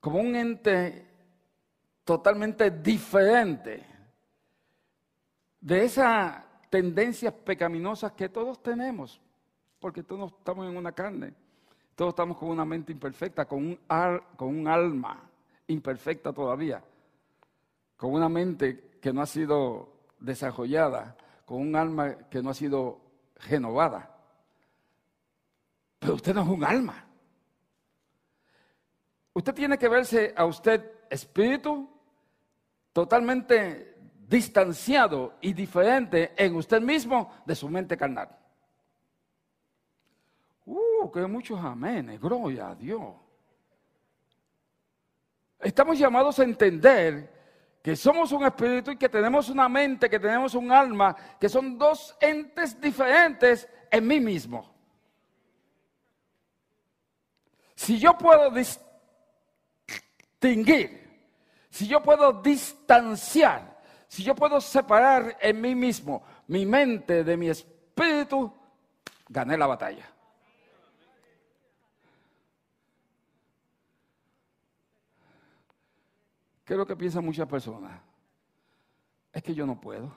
como 0.00 0.20
un 0.20 0.34
ente 0.34 1.06
totalmente 2.04 2.70
diferente 2.70 3.84
de 5.60 5.84
esas 5.84 6.42
tendencias 6.70 7.34
pecaminosas 7.34 8.12
que 8.12 8.28
todos 8.28 8.62
tenemos, 8.62 9.20
porque 9.78 10.02
todos 10.02 10.32
estamos 10.32 10.66
en 10.66 10.76
una 10.76 10.92
carne. 10.92 11.34
Todos 11.98 12.10
estamos 12.10 12.36
con 12.36 12.50
una 12.50 12.64
mente 12.64 12.92
imperfecta, 12.92 13.44
con 13.44 13.58
un, 13.58 13.80
con 14.36 14.56
un 14.56 14.68
alma 14.68 15.20
imperfecta 15.66 16.32
todavía, 16.32 16.80
con 17.96 18.12
una 18.12 18.28
mente 18.28 18.98
que 19.02 19.12
no 19.12 19.20
ha 19.20 19.26
sido 19.26 19.94
desarrollada, 20.20 21.16
con 21.44 21.60
un 21.60 21.74
alma 21.74 22.16
que 22.30 22.40
no 22.40 22.50
ha 22.50 22.54
sido 22.54 23.00
renovada. 23.48 24.16
Pero 25.98 26.14
usted 26.14 26.32
no 26.36 26.42
es 26.42 26.48
un 26.48 26.62
alma. 26.62 27.04
Usted 29.32 29.52
tiene 29.52 29.76
que 29.76 29.88
verse 29.88 30.32
a 30.36 30.44
usted 30.44 30.88
espíritu 31.10 31.90
totalmente 32.92 33.96
distanciado 34.24 35.34
y 35.40 35.52
diferente 35.52 36.32
en 36.36 36.54
usted 36.54 36.80
mismo 36.80 37.34
de 37.44 37.56
su 37.56 37.68
mente 37.68 37.96
carnal. 37.96 38.38
Uh, 41.00 41.10
que 41.10 41.20
muchos 41.26 41.58
amenes, 41.60 42.20
gloria 42.20 42.70
a 42.70 42.74
Dios. 42.74 43.14
Estamos 45.60 45.98
llamados 45.98 46.38
a 46.38 46.44
entender 46.44 47.32
que 47.82 47.96
somos 47.96 48.32
un 48.32 48.44
espíritu 48.44 48.90
y 48.90 48.96
que 48.96 49.08
tenemos 49.08 49.48
una 49.48 49.68
mente, 49.68 50.10
que 50.10 50.18
tenemos 50.18 50.54
un 50.54 50.72
alma, 50.72 51.14
que 51.38 51.48
son 51.48 51.78
dos 51.78 52.16
entes 52.20 52.80
diferentes 52.80 53.68
en 53.90 54.06
mí 54.06 54.20
mismo. 54.20 54.74
Si 57.74 57.98
yo 57.98 58.18
puedo 58.18 58.50
distinguir, 60.40 60.98
si 61.70 61.86
yo 61.86 62.02
puedo 62.02 62.32
distanciar, 62.42 63.78
si 64.08 64.24
yo 64.24 64.34
puedo 64.34 64.60
separar 64.60 65.36
en 65.40 65.60
mí 65.60 65.74
mismo 65.74 66.24
mi 66.48 66.66
mente 66.66 67.22
de 67.22 67.36
mi 67.36 67.48
espíritu, 67.48 68.52
gané 69.28 69.56
la 69.56 69.66
batalla. 69.66 70.17
¿Qué 76.68 76.74
es 76.74 76.78
lo 76.78 76.86
que 76.86 76.96
piensan 76.96 77.24
muchas 77.24 77.48
personas? 77.48 77.98
Es 79.32 79.42
que 79.42 79.54
yo 79.54 79.64
no 79.64 79.80
puedo. 79.80 80.14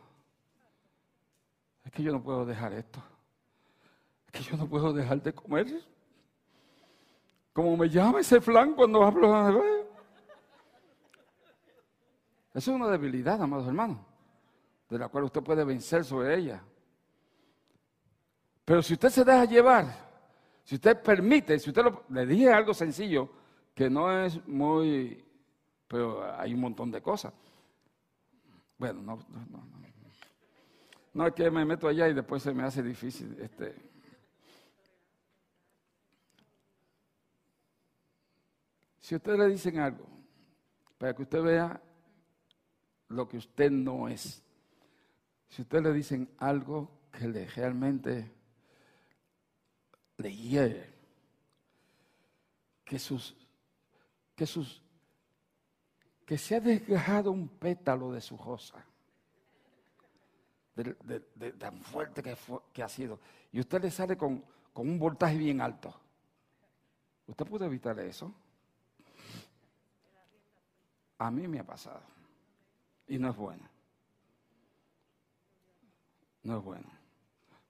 Es 1.86 1.93
que 1.93 2.04
yo 2.04 2.12
no 2.12 2.22
puedo 2.22 2.45
dejar 2.45 2.74
esto. 2.74 3.02
Es 4.26 4.34
que 4.34 4.41
yo 4.41 4.58
no 4.58 4.68
puedo 4.68 4.91
dejar 4.91 5.22
de 5.24 5.34
comer. 5.34 5.68
Como 7.54 7.78
me 7.78 7.88
llama 7.88 8.20
ese 8.20 8.41
flan 8.41 8.74
cuando 8.74 9.02
hablo. 9.02 9.64
Eso 12.54 12.72
es 12.72 12.76
una 12.76 12.89
debilidad, 12.89 13.41
amados 13.41 13.68
hermanos, 13.68 13.99
de 14.89 14.99
la 14.99 15.08
cual 15.08 15.24
usted 15.24 15.41
puede 15.41 15.64
vencer 15.64 16.04
sobre 16.04 16.36
ella. 16.36 16.62
Pero 18.66 18.82
si 18.82 18.95
usted 18.95 19.08
se 19.08 19.24
deja 19.24 19.45
llevar, 19.45 19.86
si 20.66 20.76
usted 20.76 21.02
permite, 21.02 21.58
si 21.60 21.70
usted 21.70 21.86
le 22.10 22.26
dije 22.26 22.52
algo 22.52 22.74
sencillo 22.74 23.30
que 23.74 23.89
no 23.89 24.12
es 24.12 24.45
muy 24.45 25.30
pero 25.91 26.23
hay 26.39 26.53
un 26.53 26.61
montón 26.61 26.89
de 26.89 27.01
cosas. 27.01 27.33
Bueno, 28.77 29.01
no, 29.01 29.17
no, 29.17 29.45
no, 29.49 29.81
no. 31.13 31.27
Es 31.27 31.33
que 31.33 31.51
me 31.51 31.65
meto 31.65 31.89
allá 31.89 32.07
y 32.07 32.13
después 32.13 32.41
se 32.41 32.53
me 32.53 32.63
hace 32.63 32.81
difícil. 32.81 33.37
Este. 33.41 33.75
Si 39.01 39.15
ustedes 39.15 39.37
le 39.37 39.49
dicen 39.49 39.79
algo, 39.79 40.07
para 40.97 41.13
que 41.13 41.23
usted 41.23 41.43
vea 41.43 41.81
lo 43.09 43.27
que 43.27 43.35
usted 43.35 43.69
no 43.69 44.07
es, 44.07 44.41
si 45.49 45.61
ustedes 45.61 45.83
le 45.83 45.91
dicen 45.91 46.29
algo 46.37 47.01
que 47.11 47.27
le 47.27 47.45
realmente 47.49 48.31
le 50.15 50.33
hiere, 50.33 50.93
que 52.85 52.97
sus, 52.97 53.35
que 54.33 54.45
sus 54.45 54.81
que 56.32 56.38
se 56.38 56.55
ha 56.55 56.61
desgajado 56.61 57.29
un 57.29 57.49
pétalo 57.49 58.13
de 58.13 58.21
su 58.21 58.38
rosa, 58.38 58.82
tan 61.59 61.77
fuerte 61.82 62.23
que, 62.71 62.82
ha 62.82 62.88
sido, 62.88 63.19
y 63.51 63.59
usted 63.59 63.82
le 63.82 63.91
sale 63.91 64.15
con, 64.15 64.41
con 64.71 64.88
un 64.88 64.97
voltaje 64.97 65.38
bien 65.38 65.59
alto. 65.59 65.93
¿Usted 67.27 67.45
puede 67.45 67.65
evitar 67.65 67.99
eso? 67.99 68.34
A 71.17 71.29
mí 71.29 71.49
me 71.49 71.59
ha 71.59 71.65
pasado. 71.65 71.99
Y 73.09 73.19
no 73.19 73.29
es 73.29 73.36
bueno. 73.36 73.67
No 76.43 76.59
es 76.59 76.63
bueno. 76.63 76.89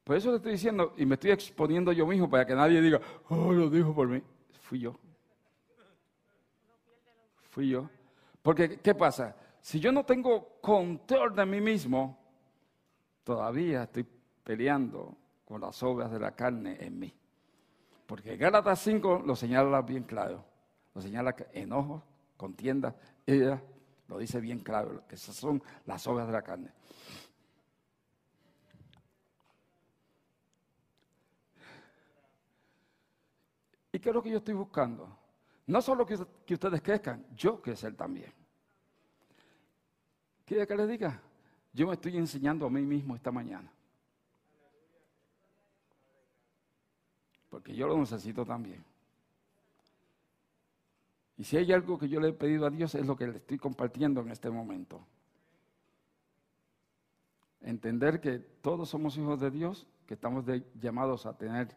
Por 0.03 0.18
eso 0.18 0.30
le 0.30 0.36
estoy 0.36 0.51
diciendo, 0.51 0.93
y 0.97 1.05
me 1.07 1.16
estoy 1.16 1.32
exponiendo 1.32 1.91
yo 1.93 2.05
mismo 2.05 2.30
para 2.30 2.45
que 2.45 2.53
nadie 2.53 2.80
diga, 2.80 3.01
oh, 3.28 3.53
lo 3.53 3.72
dijo 3.72 3.91
por 3.95 4.07
mí. 4.07 4.22
Fui 4.62 4.82
yo. 4.82 4.99
Fui 7.49 7.68
yo. 7.68 7.89
Porque, 8.42 8.80
¿qué 8.80 8.96
pasa? 8.96 9.36
Si 9.60 9.80
yo 9.80 9.92
no 9.92 10.04
tengo 10.04 10.60
control 10.62 11.36
de 11.36 11.46
mí 11.46 11.62
mismo, 11.62 12.18
todavía 13.24 13.84
estoy 13.84 14.08
peleando 14.44 15.16
con 15.46 15.62
las 15.62 15.82
obras 15.84 16.12
de 16.12 16.20
la 16.20 16.36
carne 16.36 16.78
en 16.80 16.98
mí. 16.98 17.14
Porque 18.08 18.38
Gálatas 18.38 18.80
5 18.80 19.24
lo 19.26 19.36
señala 19.36 19.82
bien 19.82 20.04
claro. 20.04 20.44
Lo 20.94 21.02
señala 21.02 21.34
que 21.36 21.48
enojo, 21.54 22.04
contienda, 22.36 22.96
ella 23.26 23.62
lo 24.08 24.18
dice 24.18 24.42
bien 24.42 24.60
claro, 24.60 25.08
que 25.08 25.16
esas 25.16 25.36
son 25.36 25.64
las 25.86 26.06
obras 26.08 26.28
de 26.28 26.34
la 26.34 26.42
carne. 26.42 26.72
¿Y 33.94 34.00
qué 34.00 34.10
es 34.10 34.16
lo 34.16 34.22
que 34.22 34.32
yo 34.32 34.38
estoy 34.39 34.54
buscando? 34.54 35.18
No 35.68 35.82
solo 35.82 36.06
que, 36.06 36.18
ustedes 36.54 36.82
crezcan, 36.82 37.26
yo 37.36 37.62
crecer 37.62 37.95
también. 37.95 38.34
¿Quiere 40.45 40.68
que 40.68 40.76
les 40.76 40.88
diga? 40.88 41.22
Yo 41.74 41.88
me 41.88 41.93
estoy 41.93 42.18
enseñando 42.18 42.66
a 42.66 42.70
mí 42.70 42.82
mismo 42.82 43.16
esta 43.16 43.32
mañana. 43.32 43.72
Porque 47.49 47.76
yo 47.76 47.88
lo 47.88 47.97
necesito 47.97 48.45
también. 48.45 48.84
Y 51.38 51.43
si 51.43 51.58
hay 51.58 51.72
algo 51.72 51.97
que 51.97 52.08
yo 52.08 52.20
le 52.20 52.30
he 52.30 52.34
pedido 52.34 52.66
a 52.66 52.70
Dios 52.70 52.93
es 52.95 53.06
lo 53.06 53.16
que 53.16 53.28
le 53.28 53.38
estoy 53.38 53.58
compartiendo 53.58 54.22
en 54.22 54.30
este 54.30 54.49
momento. 54.49 55.06
Entender 57.62 58.20
que 58.20 58.39
todos 58.39 58.89
somos 58.89 59.18
hijos 59.18 59.39
de 59.39 59.52
Dios, 59.52 59.88
que 60.06 60.14
estamos 60.14 60.45
llamados 60.80 61.26
a 61.26 61.38
tener 61.38 61.76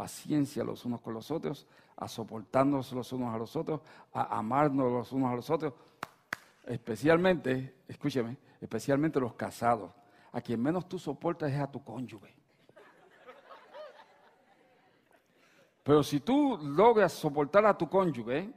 paciencia 0.00 0.64
los 0.64 0.86
unos 0.86 1.02
con 1.02 1.12
los 1.12 1.30
otros, 1.30 1.66
a 1.94 2.08
soportarnos 2.08 2.90
los 2.92 3.12
unos 3.12 3.34
a 3.34 3.36
los 3.36 3.54
otros, 3.54 3.82
a 4.14 4.38
amarnos 4.38 4.90
los 4.90 5.12
unos 5.12 5.30
a 5.30 5.34
los 5.34 5.50
otros, 5.50 5.74
especialmente, 6.64 7.74
escúcheme, 7.86 8.38
especialmente 8.62 9.20
los 9.20 9.34
casados. 9.34 9.92
A 10.32 10.40
quien 10.40 10.62
menos 10.62 10.88
tú 10.88 10.98
soportas 10.98 11.52
es 11.52 11.60
a 11.60 11.70
tu 11.70 11.84
cónyuge. 11.84 12.34
Pero 15.82 16.02
si 16.02 16.20
tú 16.20 16.56
logras 16.62 17.12
soportar 17.12 17.66
a 17.66 17.76
tu 17.76 17.86
cónyuge, 17.86 18.50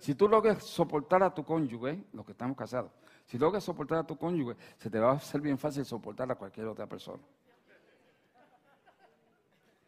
si 0.00 0.16
tú 0.16 0.28
logras 0.28 0.64
soportar 0.64 1.22
a 1.22 1.32
tu 1.32 1.44
cónyuge, 1.44 2.06
los 2.12 2.26
que 2.26 2.32
estamos 2.32 2.56
casados, 2.56 2.90
si 3.24 3.38
logras 3.38 3.62
soportar 3.62 3.98
a 3.98 4.04
tu 4.04 4.16
cónyuge, 4.16 4.56
se 4.78 4.90
te 4.90 4.98
va 4.98 5.12
a 5.12 5.14
hacer 5.14 5.40
bien 5.40 5.58
fácil 5.58 5.84
soportar 5.84 6.28
a 6.32 6.34
cualquier 6.34 6.66
otra 6.66 6.88
persona. 6.88 7.22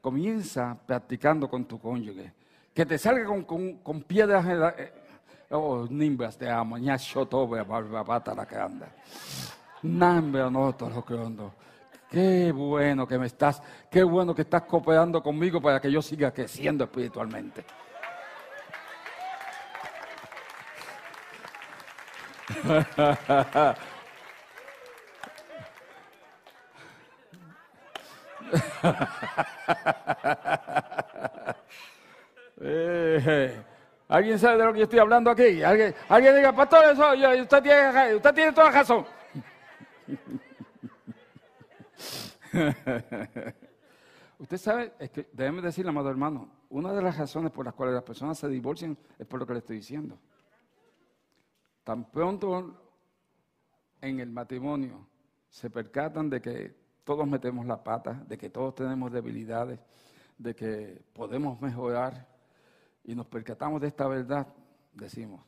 Comienza 0.01 0.76
practicando 0.86 1.48
con 1.48 1.64
tu 1.64 1.78
cónyuge. 1.78 2.32
Que 2.72 2.86
te 2.86 2.96
salga 2.98 3.24
con, 3.26 3.76
con, 3.78 4.03
piedras. 4.03 4.46
Eh, 4.78 4.92
oh, 5.51 5.86
nimbas 5.90 6.36
te 6.38 6.48
amo, 6.48 6.78
ya 6.78 6.96
shotobe, 6.96 7.62
barbata 7.62 8.34
la 8.34 8.46
que 8.46 8.57
anda. 8.57 8.88
Nambra, 9.82 10.51
no, 10.51 10.74
todo 10.74 10.90
lo 10.90 11.05
que 11.05 11.14
ando. 11.14 11.55
Qué 12.11 12.51
bueno 12.53 13.07
que 13.07 13.18
me 13.18 13.26
estás, 13.26 13.62
qué 13.88 14.03
bueno 14.03 14.34
que 14.34 14.42
estás 14.42 14.62
cooperando 14.62 15.22
conmigo 15.22 15.61
para 15.61 15.80
que 15.80 15.92
yo 15.92 16.03
siga 16.03 16.32
creciendo 16.32 16.84
espiritualmente. 16.84 17.64
Eh, 32.62 33.59
¿Alguien 34.07 34.39
sabe 34.39 34.59
de 34.59 34.64
lo 34.66 34.72
que 34.74 34.81
yo 34.81 34.85
estoy 34.85 34.99
hablando 34.99 35.31
aquí? 35.31 35.62
¿Alguien, 35.62 35.95
alguien 36.11 36.37
diga, 36.37 36.55
pastor, 36.55 36.93
eso, 36.93 37.12
usted, 37.41 37.62
tiene, 37.62 38.16
usted 38.16 38.35
tiene 38.35 38.53
toda 38.53 38.70
razón. 38.70 39.07
Usted 44.39 44.57
sabe, 44.57 44.95
es 44.99 45.11
que 45.11 45.28
debemos 45.33 45.62
decirle, 45.62 45.91
amado 45.91 46.09
hermano, 46.09 46.51
una 46.70 46.95
de 46.95 47.03
las 47.03 47.18
razones 47.18 47.53
por 47.53 47.66
las 47.66 47.74
cuales 47.74 47.95
las 47.95 48.03
personas 48.03 48.39
se 48.39 48.49
divorcian 48.49 48.97
es 49.18 49.26
por 49.26 49.39
lo 49.39 49.47
que 49.47 49.53
le 49.53 49.59
estoy 49.59 49.76
diciendo. 49.76 50.18
Tan 51.85 52.11
pronto 52.11 52.74
en 54.01 54.18
el 54.18 54.31
matrimonio 54.31 55.07
se 55.49 55.68
percatan 55.68 56.31
de 56.31 56.41
que 56.41 56.74
todos 57.11 57.26
metemos 57.26 57.66
la 57.66 57.82
pata, 57.82 58.22
de 58.28 58.38
que 58.38 58.50
todos 58.50 58.72
tenemos 58.72 59.11
debilidades, 59.11 59.80
de 60.38 60.54
que 60.54 61.02
podemos 61.12 61.61
mejorar 61.61 62.28
y 63.02 63.16
nos 63.16 63.26
percatamos 63.26 63.80
de 63.80 63.88
esta 63.88 64.06
verdad, 64.06 64.46
decimos, 64.92 65.44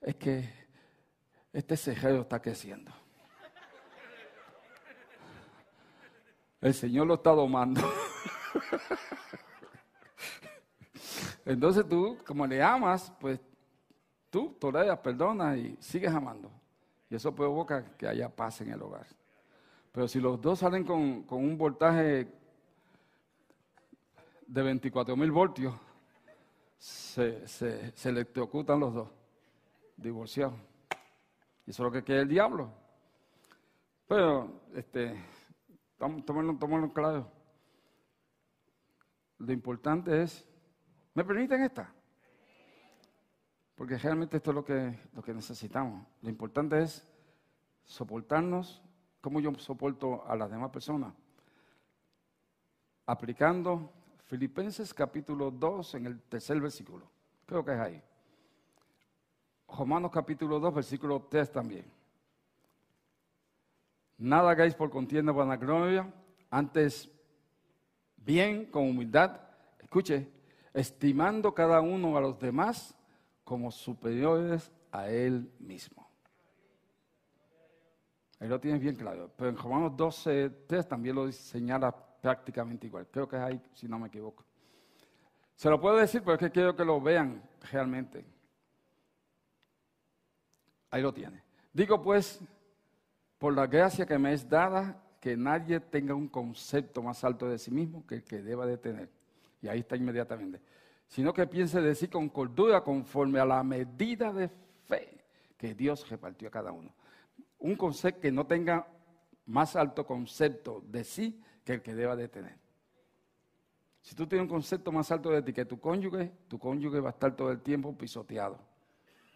es 0.00 0.16
que 0.16 0.52
este 1.52 1.76
cejero 1.76 2.22
está 2.22 2.42
creciendo. 2.42 2.90
El 6.60 6.74
Señor 6.74 7.06
lo 7.06 7.14
está 7.14 7.30
domando. 7.30 7.80
Entonces 11.44 11.88
tú, 11.88 12.18
como 12.26 12.48
le 12.48 12.60
amas, 12.60 13.12
pues 13.20 13.38
tú 14.28 14.56
toleras, 14.58 14.98
perdonas 14.98 15.56
y 15.56 15.76
sigues 15.78 16.12
amando. 16.12 16.50
Y 17.08 17.14
eso 17.14 17.32
provoca 17.32 17.84
que 17.96 18.08
haya 18.08 18.28
paz 18.28 18.60
en 18.60 18.72
el 18.72 18.82
hogar. 18.82 19.06
Pero 19.94 20.08
si 20.08 20.18
los 20.18 20.40
dos 20.40 20.58
salen 20.58 20.82
con, 20.82 21.24
un 21.30 21.56
voltaje 21.56 22.26
de 24.44 24.62
24 24.62 25.16
mil 25.16 25.30
voltios, 25.30 25.72
se, 26.76 27.46
se, 27.46 27.96
se 27.96 28.08
electrocutan 28.08 28.80
los 28.80 28.92
dos, 28.92 29.08
divorciados. 29.96 30.58
Y 31.64 31.70
eso 31.70 31.84
es 31.84 31.86
lo 31.86 31.92
que 31.92 32.02
quiere 32.02 32.22
el 32.22 32.28
diablo. 32.28 32.72
Pero, 34.08 34.62
este, 34.74 35.14
tomarlo 35.96 36.92
claro. 36.92 37.30
Lo 39.38 39.52
importante 39.52 40.22
es, 40.22 40.44
¿me 41.14 41.22
permiten 41.22 41.62
esta? 41.62 41.94
Porque 43.76 43.96
realmente 43.96 44.38
esto 44.38 44.50
es 44.50 44.56
lo 44.56 44.64
que, 44.64 44.98
lo 45.12 45.22
que 45.22 45.32
necesitamos. 45.32 46.04
Lo 46.20 46.30
importante 46.30 46.82
es 46.82 47.06
soportarnos 47.84 48.83
como 49.24 49.40
yo 49.40 49.54
soporto 49.54 50.22
a 50.26 50.36
las 50.36 50.50
demás 50.50 50.70
personas. 50.70 51.14
Aplicando 53.06 53.90
Filipenses 54.24 54.92
capítulo 54.92 55.50
2 55.50 55.94
en 55.94 56.04
el 56.04 56.20
tercer 56.20 56.60
versículo. 56.60 57.10
Creo 57.46 57.64
que 57.64 57.72
es 57.72 57.80
ahí. 57.80 58.02
Romanos 59.66 60.10
capítulo 60.12 60.60
2, 60.60 60.74
versículo 60.74 61.26
3 61.30 61.50
también. 61.50 61.86
Nada 64.18 64.50
hagáis 64.50 64.74
por 64.74 64.90
contienda 64.90 65.32
vanagloria, 65.32 66.12
antes 66.50 67.10
bien, 68.18 68.66
con 68.66 68.90
humildad, 68.90 69.40
escuche, 69.80 70.28
estimando 70.74 71.54
cada 71.54 71.80
uno 71.80 72.18
a 72.18 72.20
los 72.20 72.38
demás 72.38 72.94
como 73.42 73.70
superiores 73.70 74.70
a 74.92 75.08
él 75.08 75.50
mismo. 75.60 76.03
Ahí 78.40 78.48
lo 78.48 78.60
tienes 78.60 78.80
bien 78.80 78.96
claro. 78.96 79.30
Pero 79.36 79.50
en 79.50 79.56
Romanos 79.56 79.96
12, 79.96 80.50
3 80.66 80.88
también 80.88 81.16
lo 81.16 81.30
señala 81.30 81.92
prácticamente 81.92 82.86
igual. 82.86 83.06
Creo 83.10 83.28
que 83.28 83.36
es 83.36 83.42
ahí, 83.42 83.60
si 83.74 83.86
no 83.86 83.98
me 83.98 84.08
equivoco. 84.08 84.44
Se 85.56 85.70
lo 85.70 85.80
puedo 85.80 85.96
decir, 85.96 86.22
pero 86.22 86.34
es 86.34 86.40
que 86.40 86.50
quiero 86.50 86.74
que 86.74 86.84
lo 86.84 87.00
vean 87.00 87.42
realmente. 87.70 88.24
Ahí 90.90 91.02
lo 91.02 91.12
tiene. 91.12 91.42
Digo 91.72 92.02
pues, 92.02 92.40
por 93.38 93.54
la 93.54 93.66
gracia 93.66 94.06
que 94.06 94.18
me 94.18 94.32
es 94.32 94.48
dada, 94.48 95.00
que 95.20 95.36
nadie 95.36 95.80
tenga 95.80 96.14
un 96.14 96.28
concepto 96.28 97.02
más 97.02 97.24
alto 97.24 97.48
de 97.48 97.58
sí 97.58 97.70
mismo 97.70 98.06
que 98.06 98.16
el 98.16 98.24
que 98.24 98.42
deba 98.42 98.66
de 98.66 98.78
tener. 98.78 99.08
Y 99.62 99.68
ahí 99.68 99.80
está 99.80 99.96
inmediatamente. 99.96 100.60
Sino 101.08 101.32
que 101.32 101.46
piense 101.46 101.80
de 101.80 101.94
sí 101.94 102.08
con 102.08 102.28
cordura 102.28 102.82
conforme 102.82 103.40
a 103.40 103.44
la 103.44 103.62
medida 103.62 104.32
de 104.32 104.48
fe 104.48 105.24
que 105.56 105.74
Dios 105.74 106.08
repartió 106.08 106.48
a 106.48 106.50
cada 106.50 106.72
uno. 106.72 106.92
Un 107.64 107.76
concepto 107.76 108.20
que 108.20 108.30
no 108.30 108.46
tenga 108.46 108.86
más 109.46 109.74
alto 109.74 110.04
concepto 110.04 110.82
de 110.86 111.02
sí 111.02 111.42
que 111.64 111.72
el 111.72 111.80
que 111.80 111.94
deba 111.94 112.14
de 112.14 112.28
tener. 112.28 112.58
Si 114.02 114.14
tú 114.14 114.26
tienes 114.26 114.42
un 114.42 114.50
concepto 114.50 114.92
más 114.92 115.10
alto 115.10 115.30
de 115.30 115.40
ti 115.40 115.54
que 115.54 115.64
tu 115.64 115.80
cónyuge, 115.80 116.30
tu 116.46 116.58
cónyuge 116.58 117.00
va 117.00 117.08
a 117.08 117.12
estar 117.12 117.34
todo 117.34 117.50
el 117.50 117.62
tiempo 117.62 117.96
pisoteado. 117.96 118.58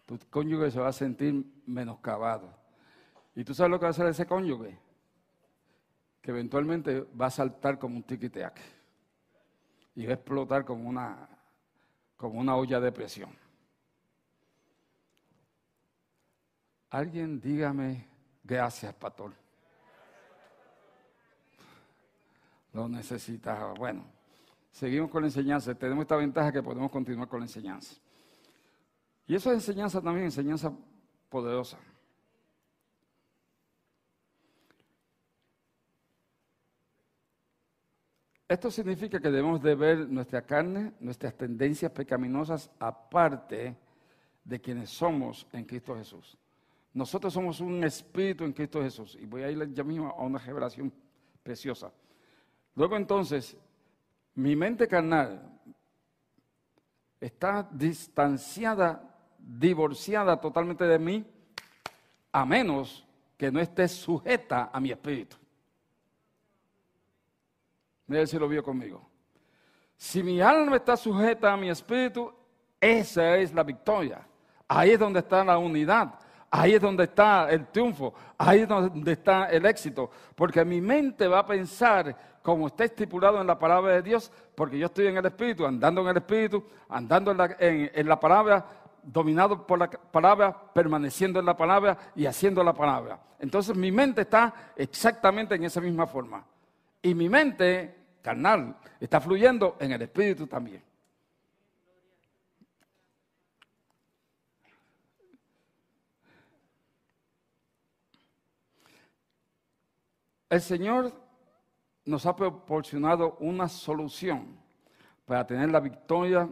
Tu 0.05 0.19
cónyuge 0.29 0.69
se 0.69 0.79
va 0.79 0.89
a 0.89 0.93
sentir 0.93 1.43
menoscabado. 1.65 2.53
¿Y 3.33 3.43
tú 3.43 3.55
sabes 3.55 3.71
lo 3.71 3.79
que 3.79 3.85
va 3.85 3.87
a 3.87 3.97
hacer 3.97 4.05
ese 4.05 4.27
cónyuge? 4.27 4.77
Que 6.21 6.29
eventualmente 6.29 7.07
va 7.19 7.25
a 7.25 7.31
saltar 7.31 7.79
como 7.79 7.95
un 7.95 8.03
tiquiteac 8.03 8.61
y 9.95 10.05
va 10.05 10.11
a 10.11 10.15
explotar 10.17 10.65
como 10.65 10.87
una, 10.87 11.27
como 12.15 12.39
una 12.39 12.55
olla 12.55 12.79
de 12.79 12.91
presión. 12.91 13.31
Alguien 16.91 17.41
dígame 17.41 18.08
gracias, 18.49 18.93
pastor. 18.95 19.31
Lo 22.73 22.89
necesitaba. 22.89 23.73
Bueno, 23.73 24.03
seguimos 24.71 25.11
con 25.11 25.21
la 25.21 25.27
enseñanza. 25.27 25.75
Tenemos 25.75 26.01
esta 26.03 26.15
ventaja 26.15 26.51
que 26.51 26.63
podemos 26.63 26.91
continuar 26.91 27.27
con 27.27 27.39
la 27.39 27.45
enseñanza. 27.45 27.95
Y 29.27 29.35
esa 29.35 29.53
enseñanza 29.53 30.01
también, 30.01 30.25
enseñanza 30.25 30.71
poderosa. 31.29 31.77
Esto 38.47 38.71
significa 38.71 39.19
que 39.19 39.29
debemos 39.29 39.61
de 39.61 39.75
ver 39.75 40.09
nuestra 40.09 40.41
carne, 40.41 40.93
nuestras 40.99 41.35
tendencias 41.35 41.91
pecaminosas 41.91 42.71
aparte 42.79 43.75
de 44.43 44.59
quienes 44.59 44.89
somos 44.89 45.45
en 45.53 45.65
Cristo 45.65 45.95
Jesús. 45.95 46.35
Nosotros 46.93 47.33
somos 47.33 47.59
un 47.59 47.83
espíritu 47.83 48.43
en 48.43 48.53
Cristo 48.53 48.81
Jesús. 48.81 49.17
Y 49.19 49.25
voy 49.25 49.43
a 49.43 49.51
ir 49.51 49.73
ya 49.73 49.83
mismo 49.83 50.09
a 50.09 50.23
una 50.23 50.39
revelación 50.39 50.91
preciosa. 51.43 51.91
Luego 52.75 52.95
entonces, 52.97 53.55
mi 54.35 54.55
mente 54.55 54.87
carnal 54.87 55.59
está 57.19 57.67
distanciada, 57.71 59.15
divorciada 59.37 60.39
totalmente 60.39 60.85
de 60.85 60.99
mí, 60.99 61.25
a 62.31 62.45
menos 62.45 63.05
que 63.37 63.51
no 63.51 63.59
esté 63.59 63.87
sujeta 63.87 64.69
a 64.71 64.79
mi 64.79 64.91
espíritu. 64.91 65.37
Mira 68.07 68.25
si 68.25 68.39
lo 68.39 68.47
vio 68.47 68.63
conmigo. 68.63 69.07
Si 69.97 70.23
mi 70.23 70.41
alma 70.41 70.77
está 70.77 70.97
sujeta 70.97 71.53
a 71.53 71.57
mi 71.57 71.69
espíritu, 71.69 72.33
Esa 72.81 73.35
es 73.37 73.53
la 73.53 73.63
victoria. 73.63 74.25
Ahí 74.67 74.91
es 74.91 74.99
donde 74.99 75.19
está 75.19 75.43
la 75.43 75.57
unidad. 75.57 76.17
Ahí 76.51 76.73
es 76.73 76.81
donde 76.81 77.03
está 77.03 77.49
el 77.49 77.67
triunfo. 77.67 78.13
Ahí 78.37 78.61
es 78.61 78.67
donde 78.67 79.11
está 79.11 79.45
el 79.45 79.65
éxito. 79.65 80.09
Porque 80.35 80.65
mi 80.65 80.81
mente 80.81 81.27
va 81.27 81.39
a 81.39 81.45
pensar 81.45 82.15
como 82.41 82.67
está 82.67 82.85
estipulado 82.85 83.39
en 83.41 83.47
la 83.47 83.59
palabra 83.59 83.93
de 83.93 84.01
Dios, 84.01 84.31
porque 84.55 84.77
yo 84.79 84.87
estoy 84.87 85.07
en 85.07 85.17
el 85.17 85.25
Espíritu, 85.25 85.65
andando 85.65 86.01
en 86.01 86.07
el 86.07 86.17
Espíritu, 86.17 86.63
andando 86.87 87.31
en 87.31 88.07
la, 88.07 88.19
palabra, 88.19 88.65
dominado 89.03 89.67
por 89.67 89.77
la 89.77 89.89
palabra, 89.89 90.55
permaneciendo 90.73 91.39
en 91.39 91.45
la 91.45 91.55
palabra 91.55 91.97
y 92.15 92.25
haciendo 92.25 92.63
la 92.63 92.73
palabra. 92.73 93.19
Entonces 93.39 93.75
mi 93.75 93.91
mente 93.91 94.21
está 94.21 94.71
exactamente 94.75 95.55
en 95.55 95.63
esa 95.65 95.81
misma 95.81 96.07
forma. 96.07 96.43
Y 97.01 97.13
mi 97.13 97.29
mente 97.29 97.95
carnal 98.21 98.75
está 98.99 99.21
fluyendo 99.21 99.77
en 99.79 99.91
el 99.91 100.01
Espíritu 100.01 100.47
también. 100.47 100.88
El 110.49 110.61
Señor 110.61 111.13
nos 112.05 112.25
ha 112.25 112.35
proporcionado 112.35 113.37
una 113.39 113.67
solución 113.67 114.57
para 115.25 115.45
tener 115.45 115.69
la 115.69 115.79
victoria 115.79 116.49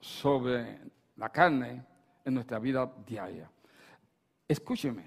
sobre 0.00 0.78
la 1.16 1.28
carne 1.30 1.84
en 2.24 2.34
nuestra 2.34 2.60
vida 2.60 2.92
diaria. 3.04 3.50
Escúcheme, 4.46 5.02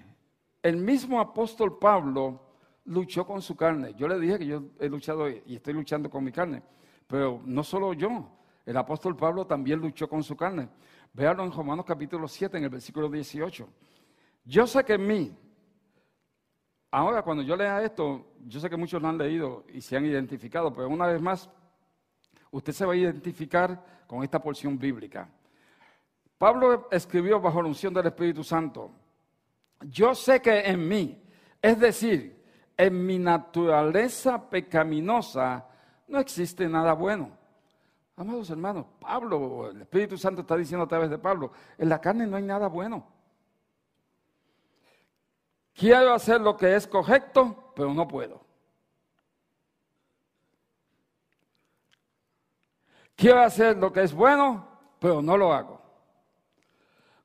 el 0.62 0.76
mismo 0.76 1.22
apóstol 1.22 1.80
Pablo 1.80 2.42
luchó 2.86 3.26
con 3.26 3.42
su 3.42 3.56
carne. 3.56 3.94
Yo 3.94 4.10
le 4.10 4.20
dije 4.20 4.40
que 4.40 4.46
yo 4.46 4.64
he 4.78 4.90
luchado 4.90 5.30
y 5.30 5.56
estoy 5.56 5.74
luchando 5.74 6.10
con 6.10 6.22
mi 6.22 6.34
carne, 6.34 6.62
pero 7.08 7.42
no 7.46 7.64
solo 7.64 7.94
yo, 7.94 8.30
el 8.66 8.76
apóstol 8.76 9.16
Pablo 9.16 9.48
también 9.48 9.80
luchó 9.80 10.10
con 10.10 10.22
su 10.22 10.36
carne. 10.36 10.68
Véanlo 11.14 11.46
en 11.46 11.52
Romanos 11.52 11.86
capítulo 11.86 12.28
7, 12.28 12.58
en 12.58 12.66
el 12.66 12.70
versículo 12.70 13.10
18. 13.10 13.70
Yo 14.44 14.68
sé 14.68 14.84
que 14.84 14.94
en 14.94 15.08
mí, 15.08 15.38
Ahora, 16.92 17.22
cuando 17.22 17.44
yo 17.44 17.56
lea 17.56 17.84
esto, 17.84 18.26
yo 18.48 18.60
sé 18.60 18.70
que 18.70 18.78
muchos 18.78 19.02
lo 19.02 19.08
han 19.08 19.18
leído 19.18 19.66
y 19.72 19.82
se 19.82 19.96
han 19.96 20.06
identificado, 20.06 20.74
pero 20.74 20.90
una 20.90 21.06
vez 21.06 21.22
más, 21.22 21.50
usted 22.52 22.74
se 22.74 22.86
va 22.86 22.94
a 22.94 22.98
identificar 22.98 23.84
con 24.08 24.24
esta 24.24 24.42
porción 24.42 24.78
bíblica. 24.78 25.30
Pablo 26.38 26.88
escribió 26.90 27.40
bajo 27.40 27.62
la 27.62 27.68
unción 27.68 27.94
del 27.94 28.08
Espíritu 28.08 28.44
Santo, 28.44 28.92
yo 29.82 30.16
sé 30.16 30.42
que 30.42 30.62
en 30.62 30.88
mí, 30.88 31.22
es 31.62 31.80
decir, 31.80 32.44
en 32.76 33.06
mi 33.06 33.20
naturaleza 33.20 34.50
pecaminosa, 34.50 35.68
no 36.08 36.20
existe 36.20 36.68
nada 36.68 36.94
bueno. 36.94 37.38
Amados 38.16 38.50
hermanos, 38.50 38.86
Pablo, 39.00 39.70
el 39.70 39.82
Espíritu 39.82 40.18
Santo 40.18 40.42
está 40.42 40.58
diciendo 40.58 40.86
a 40.86 40.88
través 40.88 41.10
de 41.10 41.20
Pablo, 41.20 41.52
en 41.78 41.88
la 41.88 42.02
carne 42.02 42.26
no 42.26 42.36
hay 42.36 42.44
nada 42.44 42.68
bueno. 42.68 43.19
Quiero 45.74 46.14
hacer 46.14 46.42
lo 46.42 46.58
que 46.58 46.76
es 46.76 46.88
correcto, 46.88 47.72
pero 47.76 47.94
no 47.94 48.08
puedo. 48.08 48.42
Quiero 53.16 53.42
hacer 53.42 53.78
lo 53.78 53.92
que 53.92 54.04
es 54.04 54.14
bueno, 54.14 54.66
pero 55.00 55.22
no 55.22 55.36
lo 55.36 55.54
hago. 55.54 55.82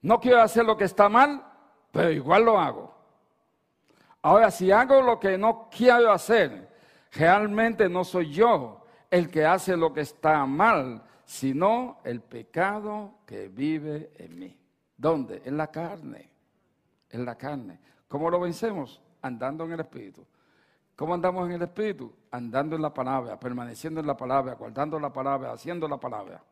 No 0.03 0.21
quiero 0.21 0.43
hacer 0.43 0.65
lo 0.65 0.77
que 0.77 0.85
está 0.85 1.09
mal, 1.09 1.45
pero 1.93 2.11
igual 2.11 2.45
lo 2.45 2.59
hago. 2.59 2.95
Ahora, 4.23 4.51
si 4.51 4.73
hago 4.73 5.01
lo 5.03 5.21
que 5.21 5.39
no 5.39 5.69
quiero 5.71 6.11
hacer, 6.11 6.69
realmente 7.13 7.89
no 7.89 8.05
soy 8.05 8.33
yo 8.33 8.85
el 9.11 9.31
que 9.31 9.47
hace 9.47 9.77
lo 9.77 9.93
que 9.93 10.01
está 10.01 10.45
mal, 10.47 11.03
sino 11.25 12.01
el 12.05 12.21
pecado 12.21 13.19
que 13.25 13.49
vive 13.49 14.13
en 14.17 14.39
mí. 14.39 14.59
¿Dónde? 14.97 15.43
En 15.45 15.57
la 15.57 15.71
carne. 15.71 16.31
En 17.11 17.25
la 17.25 17.37
carne. 17.37 17.79
¿Cómo 18.09 18.31
lo 18.31 18.41
vencemos? 18.41 19.01
Andando 19.23 19.65
en 19.65 19.73
el 19.73 19.81
Espíritu. 19.81 20.25
¿Cómo 20.97 21.15
andamos 21.15 21.47
en 21.47 21.57
el 21.57 21.63
Espíritu? 21.63 22.13
Andando 22.31 22.77
en 22.77 22.83
la 22.83 22.93
palabra, 22.93 23.39
permaneciendo 23.39 24.01
en 24.01 24.07
la 24.07 24.17
palabra, 24.17 24.55
guardando 24.55 24.99
la 25.01 25.13
palabra, 25.13 25.53
haciendo 25.53 25.89
la 25.89 25.99
palabra. 25.99 26.43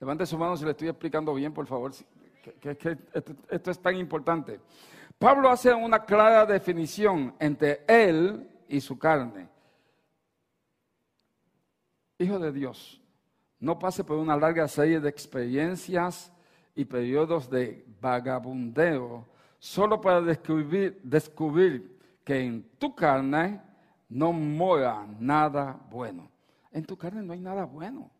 Levante 0.00 0.26
su 0.26 0.36
mano 0.36 0.56
si 0.56 0.64
le 0.64 0.72
estoy 0.72 0.88
explicando 0.88 1.34
bien, 1.34 1.52
por 1.52 1.66
favor, 1.66 1.92
que, 2.60 2.70
esto, 2.70 3.32
esto 3.48 3.70
es 3.70 3.78
tan 3.80 3.96
importante. 3.96 4.60
Pablo 5.18 5.50
hace 5.50 5.72
una 5.72 6.04
clara 6.04 6.46
definición 6.46 7.34
entre 7.38 7.82
él 7.88 8.48
y 8.68 8.80
su 8.80 8.98
carne. 8.98 9.48
Hijo 12.18 12.38
de 12.38 12.52
Dios, 12.52 13.00
no 13.60 13.78
pase 13.78 14.04
por 14.04 14.18
una 14.18 14.36
larga 14.36 14.68
serie 14.68 15.00
de 15.00 15.08
experiencias 15.08 16.32
y 16.74 16.84
periodos 16.84 17.50
de 17.50 17.84
vagabundeo 18.00 19.26
solo 19.58 20.00
para 20.00 20.20
descubrir, 20.20 21.98
que 22.24 22.40
en 22.40 22.62
tu 22.78 22.94
carne 22.94 23.60
no 24.08 24.32
mora 24.32 25.06
nada 25.18 25.78
bueno. 25.90 26.30
En 26.70 26.84
tu 26.84 26.96
carne 26.96 27.22
no 27.22 27.32
hay 27.32 27.40
nada 27.40 27.64
bueno. 27.64 28.10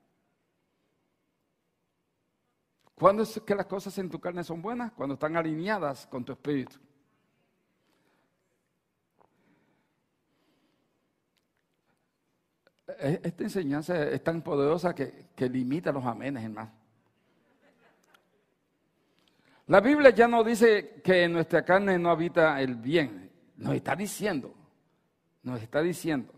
¿Cuándo 2.94 3.22
es 3.22 3.40
que 3.46 3.54
las 3.54 3.66
cosas 3.66 3.96
en 3.98 4.10
tu 4.10 4.18
carne 4.18 4.42
son 4.42 4.60
buenas? 4.60 4.92
Cuando 4.92 5.14
están 5.14 5.36
alineadas 5.36 6.06
con 6.06 6.24
tu 6.24 6.32
espíritu. 6.32 6.76
E-, 12.98 13.20
esta 13.22 13.44
enseñanza 13.44 14.02
es 14.08 14.24
tan 14.24 14.42
poderosa 14.42 14.94
que, 14.94 15.28
que 15.36 15.48
limita 15.48 15.92
los 15.92 16.04
amenes, 16.04 16.42
hermano. 16.42 16.77
La 19.68 19.80
Biblia 19.80 20.10
ya 20.10 20.26
no 20.26 20.42
dice 20.42 21.02
que 21.04 21.24
en 21.24 21.32
nuestra 21.34 21.62
carne 21.62 21.98
no 21.98 22.10
habita 22.10 22.58
el 22.60 22.74
bien. 22.74 23.30
Nos 23.56 23.74
está 23.74 23.94
diciendo, 23.94 24.54
nos 25.42 25.60
está 25.60 25.82
diciendo 25.82 26.32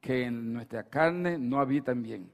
que 0.00 0.24
en 0.24 0.52
nuestra 0.52 0.84
carne 0.84 1.38
no 1.38 1.60
habita 1.60 1.92
el 1.92 2.00
bien. 2.00 2.30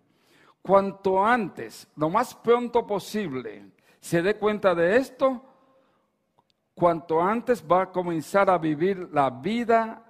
Cuanto 0.60 1.24
antes, 1.24 1.86
lo 1.94 2.10
más 2.10 2.34
pronto 2.34 2.84
posible, 2.84 3.70
se 4.00 4.22
dé 4.22 4.36
cuenta 4.38 4.74
de 4.74 4.96
esto, 4.96 5.44
cuanto 6.74 7.20
antes 7.22 7.64
va 7.64 7.82
a 7.82 7.92
comenzar 7.92 8.50
a 8.50 8.58
vivir 8.58 9.08
la 9.12 9.30
vida 9.30 10.04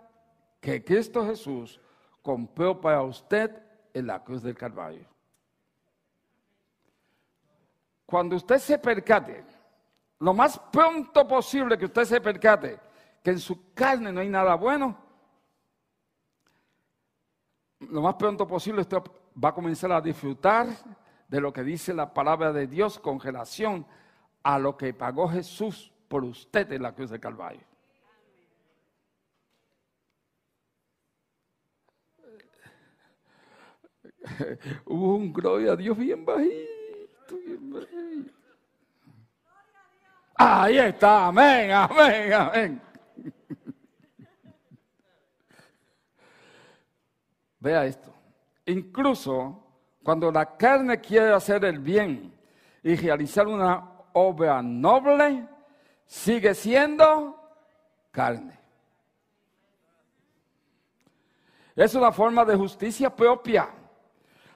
que 0.59 0.83
Cristo 0.83 1.27
Jesús 1.27 1.79
compró 2.23 2.81
para 2.81 3.03
usted 3.03 3.51
en 3.93 4.07
la 4.07 4.25
cruz 4.25 4.43
del 4.43 4.57
Calvario. 4.57 5.07
Cuando 8.07 8.37
usted 8.37 8.57
se 8.57 8.79
percate 8.79 9.60
lo 10.21 10.35
más 10.35 10.59
pronto 10.71 11.27
posible 11.27 11.77
que 11.77 11.87
usted 11.87 12.05
se 12.05 12.21
percate 12.21 12.79
que 13.23 13.31
en 13.31 13.39
su 13.39 13.73
carne 13.75 14.13
no 14.13 14.21
hay 14.21 14.29
nada 14.29 14.55
bueno, 14.55 14.97
lo 17.81 18.03
más 18.03 18.15
pronto 18.15 18.47
posible 18.47 18.83
usted 18.83 18.99
va 19.43 19.49
a 19.49 19.55
comenzar 19.55 19.91
a 19.93 20.01
disfrutar 20.01 20.69
de 21.27 21.41
lo 21.41 21.53
que 21.53 21.63
dice 21.63 21.95
la 21.95 22.13
palabra 22.13 22.53
de 22.53 22.67
Dios 22.67 22.99
con 22.99 23.19
relación 23.19 23.87
a 24.43 24.59
lo 24.59 24.77
que 24.77 24.93
pagó 24.93 25.29
Jesús 25.29 25.93
por 26.09 26.25
usted 26.25 26.71
en 26.73 26.83
la 26.83 26.95
cruz 26.95 27.11
de 27.11 27.21
Calvario. 27.21 27.63
Hubo 34.85 35.15
un 35.15 35.33
gloria 35.33 35.73
a 35.73 35.77
Dios 35.77 35.97
bien 35.97 36.25
bajito, 36.27 37.37
bien 37.47 37.71
bajito. 37.73 38.40
Ahí 40.43 40.79
está, 40.79 41.27
amén, 41.27 41.71
amén, 41.71 42.33
amén. 42.33 42.83
Vea 47.59 47.85
esto. 47.85 48.11
Incluso 48.65 49.63
cuando 50.03 50.33
la 50.33 50.57
carne 50.57 50.99
quiere 50.99 51.35
hacer 51.35 51.63
el 51.67 51.79
bien 51.79 52.33
y 52.83 52.97
realizar 52.97 53.47
una 53.47 53.87
obra 54.15 54.63
noble, 54.63 55.47
sigue 56.07 56.55
siendo 56.55 57.39
carne. 58.11 58.59
Es 61.77 61.95
una 61.95 62.13
forma 62.13 62.47
de 62.47 62.57
justicia 62.57 63.15
propia. 63.15 63.69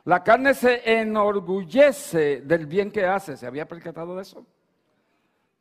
La 0.05 0.24
carne 0.24 0.55
se 0.55 0.80
enorgullece 0.99 2.41
del 2.41 2.64
bien 2.66 2.91
que 2.91 3.05
hace. 3.05 3.37
¿Se 3.37 3.47
había 3.47 3.68
percatado 3.68 4.16
de 4.16 4.22
eso? 4.22 4.47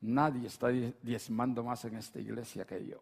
Nadie 0.04 0.48
está 0.48 0.68
diezmando 0.68 1.64
más 1.64 1.86
en 1.86 1.96
esta 1.96 2.20
iglesia 2.20 2.66
que 2.66 2.86
yo. 2.86 2.98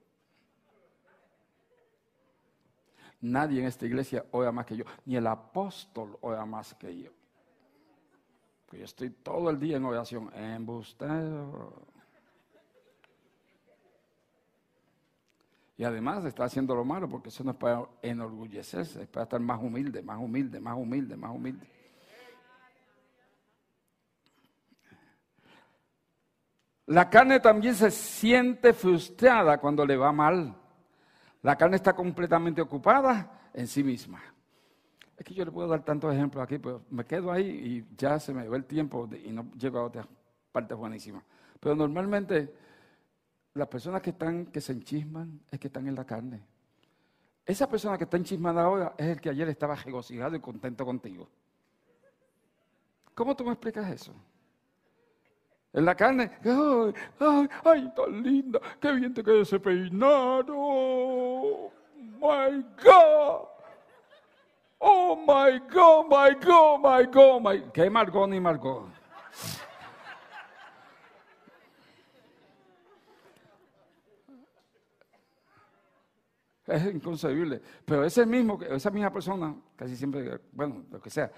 Nadie 3.22 3.60
en 3.60 3.66
esta 3.66 3.88
iglesia 3.88 4.24
ora 4.30 4.52
más 4.52 4.68
que 4.68 4.78
yo. 4.78 4.86
Ni 5.06 5.16
el 5.16 5.26
apóstol 5.26 6.16
ora 6.22 6.46
más 6.46 6.76
que 6.76 6.96
yo. 6.96 7.12
Porque 8.66 8.78
yo 8.78 8.86
estoy 8.86 9.10
todo 9.10 9.50
el 9.50 9.60
día 9.60 9.78
en 9.78 9.86
oración. 9.86 10.32
Embustero. 10.36 11.88
Y 15.76 15.84
además 15.84 16.24
está 16.26 16.44
haciendo 16.44 16.76
lo 16.76 16.86
malo 16.86 17.10
porque 17.10 17.30
eso 17.30 17.44
no 17.44 17.50
es 17.50 17.58
para 17.58 17.84
enorgullecerse, 18.04 19.02
es 19.02 19.08
para 19.08 19.24
estar 19.24 19.40
más 19.40 19.60
humilde, 19.60 20.04
más 20.04 20.20
humilde, 20.20 20.60
más 20.60 20.78
humilde, 20.78 21.18
más 21.18 21.32
humilde. 21.32 21.68
La 26.92 27.10
carne 27.10 27.40
también 27.40 27.74
se 27.74 27.90
siente 27.90 28.74
frustrada 28.74 29.58
cuando 29.60 29.86
le 29.86 29.96
va 29.96 30.12
mal. 30.12 30.54
La 31.42 31.56
carne 31.56 31.78
está 31.78 31.94
completamente 31.94 32.62
ocupada 32.62 33.50
en 33.54 33.66
sí 33.66 33.82
misma. 33.82 34.22
Es 35.16 35.26
que 35.26 35.34
yo 35.34 35.46
le 35.46 35.52
puedo 35.54 35.70
dar 35.70 35.86
tantos 35.86 36.14
ejemplos 36.14 36.44
aquí, 36.44 36.58
pero 36.58 36.84
me 36.90 37.06
quedo 37.06 37.32
ahí 37.32 37.48
y 37.48 37.96
ya 37.96 38.20
se 38.20 38.34
me 38.34 38.46
va 38.46 38.58
el 38.58 38.66
tiempo 38.66 39.08
y 39.24 39.32
no 39.32 39.50
llego 39.58 39.80
a 39.80 39.86
otras 39.86 40.06
partes 40.52 40.78
buenísimas. 40.78 41.24
Pero 41.62 41.76
normalmente 41.78 42.54
las 43.54 43.70
personas 43.70 44.02
que 44.02 44.10
están, 44.10 44.48
que 44.48 44.60
se 44.60 44.74
enchisman, 44.74 45.40
es 45.50 45.62
que 45.62 45.68
están 45.68 45.88
en 45.88 45.96
la 45.96 46.04
carne. 46.04 46.42
Esa 47.46 47.70
persona 47.70 47.98
que 47.98 48.04
está 48.04 48.18
enchismada 48.18 48.64
ahora 48.64 48.96
es 48.98 49.08
el 49.08 49.22
que 49.22 49.30
ayer 49.30 49.48
estaba 49.48 49.76
regocijado 49.76 50.36
y 50.36 50.42
contento 50.42 50.86
contigo. 50.86 51.30
¿Cómo 53.16 53.34
tú 53.34 53.46
me 53.46 53.52
explicas 53.52 53.90
eso? 53.90 54.14
En 55.74 55.86
la 55.86 55.96
carne, 55.96 56.30
ay, 56.44 56.94
ay, 57.20 57.50
ay, 57.64 57.94
tan 57.96 58.22
linda, 58.22 58.60
qué 58.80 58.92
bien 58.92 59.14
te 59.14 59.24
queda 59.24 59.42
ese 59.42 59.58
peinado. 59.58 60.54
My 62.20 62.62
God. 62.84 63.48
Oh 64.80 65.16
my 65.16 65.60
God, 65.72 66.08
my 66.10 66.36
God, 66.44 66.82
my 66.82 67.06
God, 67.06 67.42
my 67.42 67.72
¿Qué 67.72 67.90
Margot 67.90 68.28
ni 68.28 68.40
Margot? 68.40 68.90
Es 76.68 76.86
inconcebible. 76.86 77.62
Pero 77.86 78.04
ese 78.06 78.26
mismo, 78.26 78.60
esa 78.62 78.90
misma 78.90 79.12
persona, 79.12 79.56
casi 79.76 79.96
siempre, 79.96 80.40
bueno, 80.52 80.86
lo 80.90 81.02
que 81.02 81.10
sea, 81.10 81.32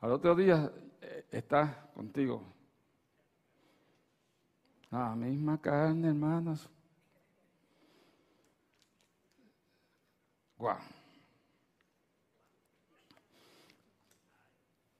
al 0.00 0.12
otro 0.12 0.34
día 0.34 0.70
está 1.32 1.88
contigo. 1.94 2.42
La 4.90 5.14
misma 5.16 5.58
carne, 5.58 6.08
hermanos. 6.08 6.68
Guau. 10.58 10.78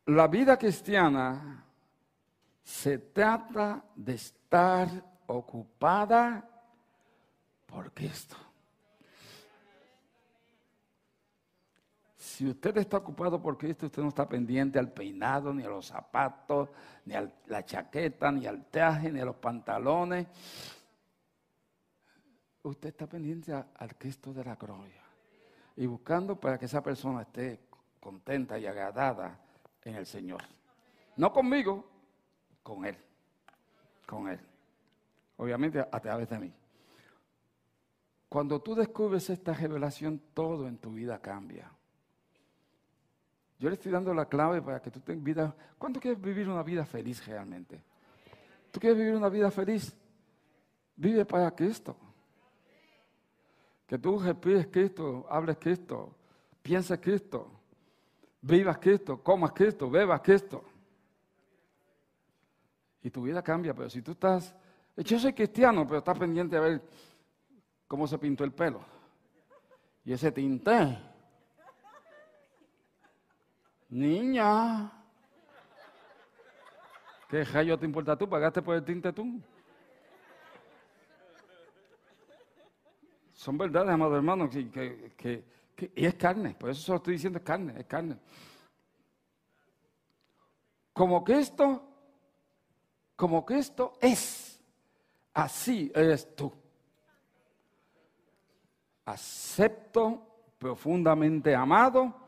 La 0.06 0.26
vida 0.26 0.58
cristiana 0.58 1.64
se 2.64 2.98
trata 2.98 3.84
de 3.94 4.14
estar 4.14 4.88
ocupada 5.26 6.48
por 7.66 7.92
Cristo. 7.92 8.36
Si 12.32 12.48
usted 12.48 12.74
está 12.78 12.96
ocupado 12.96 13.42
por 13.42 13.58
Cristo, 13.58 13.84
usted 13.84 14.00
no 14.00 14.08
está 14.08 14.26
pendiente 14.26 14.78
al 14.78 14.90
peinado, 14.90 15.52
ni 15.52 15.64
a 15.64 15.68
los 15.68 15.88
zapatos, 15.88 16.70
ni 17.04 17.12
a 17.12 17.30
la 17.44 17.62
chaqueta, 17.62 18.32
ni 18.32 18.46
al 18.46 18.64
traje, 18.70 19.12
ni 19.12 19.20
a 19.20 19.26
los 19.26 19.36
pantalones. 19.36 20.26
Usted 22.62 22.88
está 22.88 23.06
pendiente 23.06 23.52
al 23.52 23.98
Cristo 23.98 24.32
de 24.32 24.44
la 24.44 24.56
gloria 24.56 25.02
y 25.76 25.84
buscando 25.84 26.40
para 26.40 26.58
que 26.58 26.64
esa 26.64 26.82
persona 26.82 27.20
esté 27.20 27.60
contenta 28.00 28.58
y 28.58 28.64
agradada 28.64 29.38
en 29.82 29.96
el 29.96 30.06
Señor. 30.06 30.40
No 31.18 31.34
conmigo, 31.34 31.86
con 32.62 32.86
Él. 32.86 32.96
Con 34.06 34.28
Él. 34.30 34.40
Obviamente 35.36 35.80
a 35.80 36.00
través 36.00 36.30
de 36.30 36.38
mí. 36.38 36.52
Cuando 38.26 38.62
tú 38.62 38.74
descubres 38.74 39.28
esta 39.28 39.52
revelación, 39.52 40.18
todo 40.32 40.66
en 40.66 40.78
tu 40.78 40.92
vida 40.92 41.20
cambia. 41.20 41.70
Yo 43.62 43.68
le 43.68 43.74
estoy 43.74 43.92
dando 43.92 44.12
la 44.12 44.24
clave 44.26 44.60
para 44.60 44.82
que 44.82 44.90
tú 44.90 44.98
tengas 44.98 45.22
vida. 45.22 45.56
¿Cuánto 45.78 46.00
quieres 46.00 46.20
vivir 46.20 46.48
una 46.48 46.64
vida 46.64 46.84
feliz 46.84 47.24
realmente? 47.24 47.80
¿Tú 48.72 48.80
quieres 48.80 48.98
vivir 48.98 49.14
una 49.14 49.28
vida 49.28 49.52
feliz? 49.52 49.96
Vive 50.96 51.24
para 51.24 51.48
Cristo. 51.54 51.96
Que 53.86 53.98
tú 53.98 54.18
respires 54.18 54.66
Cristo, 54.66 55.28
hables 55.30 55.58
Cristo, 55.58 56.12
pienses 56.60 56.98
Cristo, 56.98 57.52
vivas 58.40 58.78
Cristo, 58.78 59.22
comas 59.22 59.52
Cristo, 59.52 59.88
bebas 59.88 60.20
Cristo. 60.22 60.64
Y 63.00 63.10
tu 63.10 63.22
vida 63.22 63.42
cambia, 63.42 63.74
pero 63.74 63.88
si 63.88 64.02
tú 64.02 64.10
estás, 64.10 64.56
yo 64.96 65.20
soy 65.20 65.34
cristiano, 65.34 65.86
pero 65.86 65.98
estás 65.98 66.18
pendiente 66.18 66.56
de 66.56 66.62
ver 66.62 66.82
cómo 67.86 68.08
se 68.08 68.18
pintó 68.18 68.42
el 68.42 68.50
pelo. 68.50 68.84
Y 70.04 70.12
ese 70.14 70.32
tinte. 70.32 71.11
Niña. 73.92 74.90
¿Qué 77.28 77.44
rayo 77.44 77.78
te 77.78 77.84
importa 77.84 78.16
tú? 78.16 78.28
¿Pagaste 78.28 78.62
por 78.62 78.74
el 78.74 78.84
tinte 78.84 79.12
tú? 79.12 79.38
Son 83.34 83.58
verdades, 83.58 83.90
amados 83.90 84.16
hermanos, 84.16 84.50
que, 84.50 85.44
y 85.94 86.06
es 86.06 86.14
carne. 86.14 86.54
Por 86.58 86.70
eso 86.70 86.80
solo 86.80 86.96
estoy 86.96 87.14
diciendo 87.14 87.38
es 87.38 87.44
carne, 87.44 87.74
es 87.78 87.86
carne. 87.86 88.16
Como 90.92 91.22
que 91.22 91.38
esto, 91.38 91.86
como 93.14 93.44
que 93.44 93.58
esto 93.58 93.92
es, 94.00 94.58
así 95.34 95.92
eres 95.94 96.34
tú 96.34 96.52
acepto, 99.04 100.26
profundamente 100.58 101.54
amado 101.54 102.21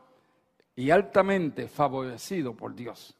y 0.75 0.91
altamente 0.91 1.67
favorecido 1.67 2.55
por 2.55 2.75
Dios. 2.75 3.17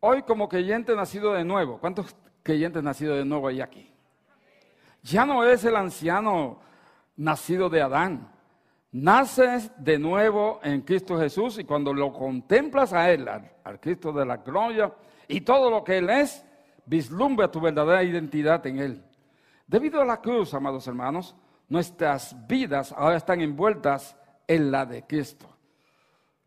Hoy 0.00 0.22
como 0.22 0.48
creyente 0.48 0.94
nacido 0.94 1.32
de 1.32 1.44
nuevo, 1.44 1.78
¿cuántos 1.78 2.14
creyentes 2.42 2.82
nacidos 2.82 3.18
de 3.18 3.24
nuevo 3.24 3.48
hay 3.48 3.60
aquí? 3.60 3.92
Ya 5.02 5.26
no 5.26 5.44
eres 5.44 5.64
el 5.64 5.76
anciano 5.76 6.60
nacido 7.16 7.68
de 7.68 7.82
Adán. 7.82 8.30
Naces 8.92 9.70
de 9.76 9.98
nuevo 9.98 10.58
en 10.62 10.80
Cristo 10.82 11.18
Jesús 11.18 11.58
y 11.58 11.64
cuando 11.64 11.92
lo 11.92 12.12
contemplas 12.12 12.92
a 12.92 13.10
Él, 13.10 13.28
al, 13.28 13.50
al 13.62 13.78
Cristo 13.78 14.12
de 14.12 14.26
la 14.26 14.38
gloria 14.38 14.92
y 15.28 15.42
todo 15.42 15.70
lo 15.70 15.84
que 15.84 15.98
Él 15.98 16.10
es, 16.10 16.44
vislumbra 16.86 17.50
tu 17.50 17.60
verdadera 17.60 18.02
identidad 18.02 18.66
en 18.66 18.78
Él. 18.78 19.04
Debido 19.66 20.00
a 20.00 20.04
la 20.04 20.20
cruz, 20.20 20.52
amados 20.54 20.86
hermanos, 20.88 21.36
nuestras 21.68 22.34
vidas 22.48 22.92
ahora 22.92 23.16
están 23.16 23.40
envueltas 23.40 24.16
en 24.48 24.72
la 24.72 24.84
de 24.84 25.06
Cristo. 25.06 25.49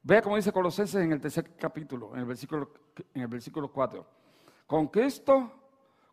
Vea 0.04 0.22
cómo 0.22 0.36
dice 0.36 0.51
Colosenses 0.51 1.01
en 1.01 1.14
el 1.14 1.22
tercer 1.22 1.56
capítulo, 1.56 2.12
en 2.14 2.20
el 2.20 2.26
versículo, 2.26 2.72
en 3.14 3.22
el 3.22 3.28
versículo 3.28 3.72
4. 3.72 4.06
Con 4.68 4.88
Cristo, 4.88 5.51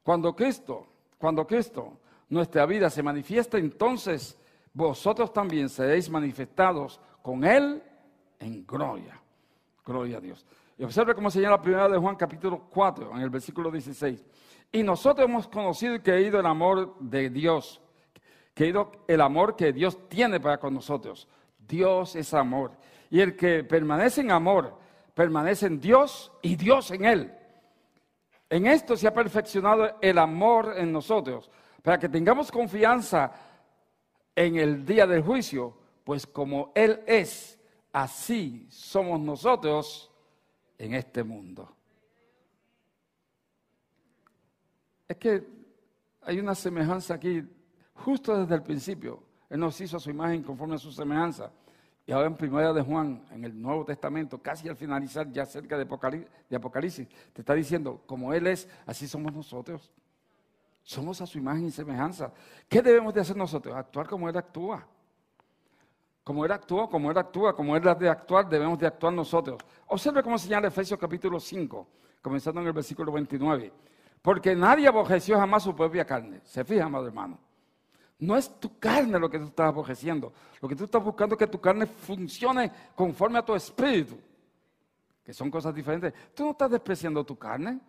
cuando 0.03 0.34
Cristo, 0.34 0.86
cuando 1.18 1.47
Cristo, 1.47 1.99
nuestra 2.28 2.66
vida 2.66 2.88
se 2.88 3.03
manifiesta, 3.03 3.59
entonces 3.59 4.38
vosotros 4.72 5.32
también 5.32 5.68
seréis 5.68 6.09
manifestados 6.09 7.01
con 7.20 7.45
Él 7.45 7.82
en 8.38 8.64
gloria. 8.64 9.20
Gloria 9.84 10.18
a 10.18 10.20
Dios. 10.20 10.47
Y 10.78 10.84
observe 10.84 11.14
cómo 11.14 11.30
se 11.30 11.41
llama 11.41 11.57
la 11.57 11.62
primera 11.62 11.88
de 11.88 11.99
Juan 11.99 12.14
capítulo 12.14 12.68
4, 12.70 13.16
en 13.16 13.22
el 13.22 13.30
versículo 13.30 13.72
16. 13.72 14.24
Y 14.70 14.84
nosotros 14.84 15.28
hemos 15.28 15.49
conocido 15.49 15.97
y 15.97 16.01
creído 16.01 16.38
el 16.38 16.47
amor 16.47 16.97
de 17.01 17.28
Dios 17.28 17.80
Querido, 18.55 18.93
el 19.07 19.20
amor 19.20 19.57
que 19.57 19.72
Dios 19.72 20.09
tiene 20.09 20.41
para 20.41 20.59
con 20.59 20.74
nosotros. 20.74 21.28
Dios 21.71 22.16
es 22.16 22.35
amor. 22.35 22.73
Y 23.09 23.21
el 23.21 23.37
que 23.37 23.64
permanece 23.64 24.21
en 24.21 24.33
amor, 24.33 24.77
permanece 25.14 25.66
en 25.66 25.81
Dios 25.81 26.33
y 26.43 26.57
Dios 26.57 26.91
en 26.91 27.05
él. 27.05 27.35
En 28.51 28.66
esto 28.66 28.97
se 28.97 29.07
ha 29.07 29.14
perfeccionado 29.14 29.97
el 30.01 30.18
amor 30.18 30.75
en 30.77 30.91
nosotros, 30.93 31.49
para 31.83 31.99
que 31.99 32.09
tengamos 32.09 32.51
confianza 32.51 33.33
en 34.35 34.57
el 34.57 34.85
día 34.85 35.07
del 35.07 35.23
juicio, 35.23 35.77
pues 36.03 36.27
como 36.27 36.73
Él 36.75 37.01
es, 37.07 37.59
así 37.93 38.66
somos 38.68 39.21
nosotros 39.21 40.11
en 40.79 40.95
este 40.95 41.23
mundo. 41.23 41.77
Es 45.07 45.16
que 45.16 45.47
hay 46.23 46.39
una 46.41 46.55
semejanza 46.55 47.14
aquí 47.14 47.43
justo 47.95 48.37
desde 48.37 48.55
el 48.55 48.62
principio. 48.62 49.23
Él 49.51 49.59
nos 49.59 49.78
hizo 49.80 49.96
a 49.96 50.01
su 50.01 50.09
imagen 50.11 50.42
conforme 50.42 50.76
a 50.76 50.78
su 50.78 50.92
semejanza. 50.92 51.51
Y 52.07 52.12
ahora 52.12 52.28
en 52.28 52.36
Primera 52.36 52.72
de 52.72 52.82
Juan, 52.82 53.22
en 53.30 53.44
el 53.44 53.61
Nuevo 53.61 53.84
Testamento, 53.84 54.38
casi 54.38 54.68
al 54.68 54.76
finalizar, 54.76 55.30
ya 55.30 55.44
cerca 55.44 55.76
de 55.76 56.57
Apocalipsis, 56.57 57.09
te 57.32 57.42
está 57.42 57.55
diciendo, 57.55 58.01
como 58.07 58.32
Él 58.32 58.46
es, 58.46 58.68
así 58.86 59.07
somos 59.07 59.32
nosotros. 59.32 59.92
Somos 60.82 61.20
a 61.20 61.26
su 61.26 61.38
imagen 61.38 61.66
y 61.66 61.70
semejanza. 61.70 62.32
¿Qué 62.68 62.80
debemos 62.80 63.12
de 63.12 63.20
hacer 63.20 63.36
nosotros? 63.36 63.76
Actuar 63.76 64.09
como 64.09 64.28
Él 64.28 64.36
actúa. 64.36 64.86
Como 66.24 66.44
Él 66.44 66.53
actúa, 66.53 66.88
como 66.88 67.11
Él 67.11 67.18
actúa, 67.18 67.55
como 67.55 67.76
Él 67.76 67.86
ha 67.86 67.94
de 67.94 68.09
actuar, 68.09 68.48
debemos 68.48 68.78
de 68.78 68.86
actuar 68.86 69.12
nosotros. 69.12 69.59
Observe 69.88 70.22
cómo 70.22 70.38
señala 70.38 70.68
Efesios 70.68 70.98
capítulo 70.98 71.40
5, 71.40 71.86
comenzando 72.22 72.61
en 72.61 72.68
el 72.68 72.72
versículo 72.72 73.12
29. 73.12 73.72
Porque 74.22 74.55
nadie 74.55 74.86
aborreció 74.86 75.38
jamás 75.38 75.64
su 75.64 75.74
propia 75.74 76.05
carne. 76.05 76.40
¿Se 76.44 76.64
fija, 76.64 76.84
amado 76.84 77.07
hermano? 77.07 77.49
No 78.21 78.37
es 78.37 78.61
tu 78.61 78.79
carne 78.79 79.18
lo 79.18 79.31
que 79.31 79.39
tú 79.39 79.47
estás 79.47 79.68
aborreciendo. 79.68 80.33
Lo 80.61 80.68
que 80.68 80.77
tú 80.77 80.85
estás 80.85 81.03
buscando 81.03 81.35
es 81.35 81.39
que 81.39 81.47
tu 81.47 81.61
carne 81.61 81.87
funcione 81.87 82.71
conforme 82.95 83.39
a 83.39 83.43
tu 83.45 83.55
espíritu. 83.55 84.18
Que 85.25 85.33
son 85.33 85.51
cosas 85.51 85.75
diferentes. 85.75 86.12
Tú 86.35 86.45
no 86.45 86.51
estás 86.51 86.71
despreciando 86.71 87.25
tu 87.25 87.37
carne. 87.37 87.81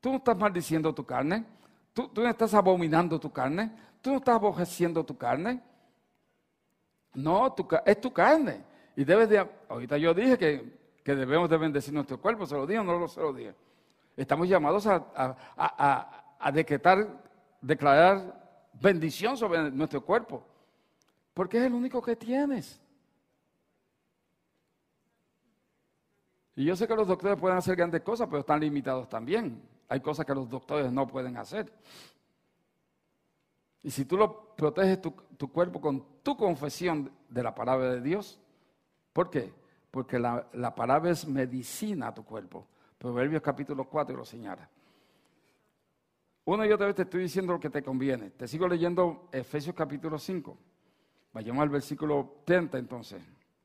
tú 0.00 0.10
no 0.10 0.16
estás 0.16 0.36
maldiciendo 0.36 0.94
tu 0.94 1.04
carne, 1.04 1.44
tú, 1.92 2.10
no 2.14 2.28
estás 2.28 2.54
abominando 2.54 3.18
tu 3.18 3.32
carne, 3.32 3.70
tú 4.00 4.12
no 4.12 4.18
estás 4.18 4.36
aborreciendo 4.36 5.04
tu 5.04 5.16
carne. 5.16 5.60
No, 7.14 7.54
es 7.84 8.00
tu 8.00 8.12
carne. 8.12 8.62
Y 8.94 9.04
debes 9.04 9.28
de, 9.28 9.46
ahorita 9.68 9.98
yo 9.98 10.14
dije 10.14 10.38
que, 10.38 11.14
debemos 11.14 11.50
de 11.50 11.56
bendecir 11.56 11.92
nuestro 11.92 12.20
cuerpo, 12.20 12.46
¿se 12.46 12.54
lo 12.54 12.66
dije 12.66 12.78
o 12.78 12.84
no 12.84 13.08
se 13.08 13.20
lo 13.20 13.32
dije? 13.32 13.54
Estamos 14.16 14.48
llamados 14.48 14.86
a, 14.86 16.50
decretar, 16.52 17.06
declarar 17.60 18.45
bendición 18.80 19.36
sobre 19.36 19.70
nuestro 19.70 20.04
cuerpo, 20.04 20.42
porque 21.34 21.58
es 21.58 21.64
el 21.64 21.74
único 21.74 22.02
que 22.02 22.16
tienes. 22.16 22.80
Y 26.54 26.64
yo 26.64 26.74
sé 26.74 26.88
que 26.88 26.96
los 26.96 27.06
doctores 27.06 27.38
pueden 27.38 27.58
hacer 27.58 27.76
grandes 27.76 28.02
cosas, 28.02 28.28
pero 28.28 28.40
están 28.40 28.60
limitados 28.60 29.08
también. 29.08 29.62
Hay 29.88 30.00
cosas 30.00 30.24
que 30.24 30.34
los 30.34 30.48
doctores 30.48 30.90
no 30.90 31.06
pueden 31.06 31.36
hacer. 31.36 31.70
Y 33.82 33.90
si 33.90 34.04
tú 34.04 34.16
lo 34.16 34.54
proteges 34.56 35.00
tu, 35.00 35.52
cuerpo 35.52 35.80
con 35.80 36.04
tu 36.22 36.36
confesión 36.36 37.12
de 37.28 37.42
la 37.42 37.54
palabra 37.54 37.92
de 37.92 38.00
Dios, 38.00 38.40
¿por 39.12 39.30
qué? 39.30 39.52
Porque 39.90 40.18
la, 40.18 40.46
la 40.54 40.74
palabra 40.74 41.10
es 41.10 41.26
medicina 41.26 42.08
a 42.08 42.14
tu 42.14 42.24
cuerpo. 42.24 42.66
Proverbios 42.98 43.42
capítulo 43.42 43.84
4 43.84 44.16
lo 44.16 44.24
señala. 44.24 44.68
Una 46.46 46.64
y 46.64 46.70
otra 46.70 46.86
vez 46.86 46.94
te 46.94 47.02
estoy 47.02 47.22
diciendo 47.22 47.54
lo 47.54 47.58
que 47.60 47.70
te 47.70 47.82
conviene. 47.82 48.30
Te 48.30 48.46
sigo 48.46 48.68
leyendo 48.68 49.28
Efesios 49.32 49.74
capítulo 49.74 50.16
5. 50.16 50.56
Vayamos 51.32 51.60
al 51.60 51.68
versículo 51.70 52.42
30 52.44 52.78
entonces. 52.78 53.20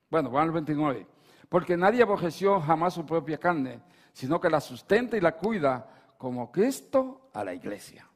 Bueno, 0.10 0.32
vamos 0.32 0.48
al 0.48 0.52
29. 0.52 1.06
Porque 1.48 1.78
nadie 1.78 2.02
aborreció 2.02 2.60
jamás 2.60 2.96
su 2.96 3.06
propia 3.06 3.38
carne, 3.38 3.82
sino 4.12 4.42
que 4.42 4.50
la 4.50 4.60
sustenta 4.60 5.16
y 5.16 5.22
la 5.22 5.38
cuida 5.38 6.16
como 6.18 6.52
Cristo 6.52 7.30
a 7.34 7.44
la 7.44 7.54
iglesia. 7.54 8.10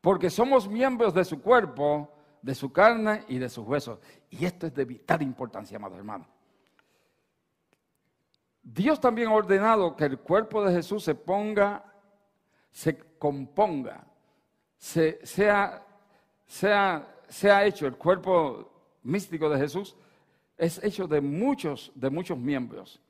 Porque 0.00 0.30
somos 0.30 0.66
miembros 0.66 1.12
de 1.12 1.26
su 1.26 1.42
cuerpo, 1.42 2.10
de 2.40 2.54
su 2.54 2.72
carne 2.72 3.26
y 3.28 3.36
de 3.36 3.50
sus 3.50 3.66
huesos. 3.66 3.98
Y 4.30 4.46
esto 4.46 4.68
es 4.68 4.74
de 4.74 4.86
vital 4.86 5.20
importancia, 5.20 5.76
amados 5.76 5.98
hermanos. 5.98 6.28
Dios 8.62 8.98
también 8.98 9.28
ha 9.28 9.34
ordenado 9.34 9.94
que 9.96 10.06
el 10.06 10.18
cuerpo 10.18 10.64
de 10.64 10.72
Jesús 10.72 11.04
se 11.04 11.14
ponga, 11.14 11.91
se 12.72 12.98
componga, 13.18 14.04
se, 14.78 15.24
sea, 15.24 15.86
sea, 16.46 17.16
sea 17.28 17.64
hecho, 17.64 17.86
el 17.86 17.96
cuerpo 17.96 18.70
místico 19.02 19.48
de 19.48 19.58
Jesús 19.58 19.94
es 20.56 20.82
hecho 20.82 21.06
de 21.06 21.20
muchos, 21.20 21.92
de 21.94 22.10
muchos 22.10 22.38
miembros. 22.38 23.00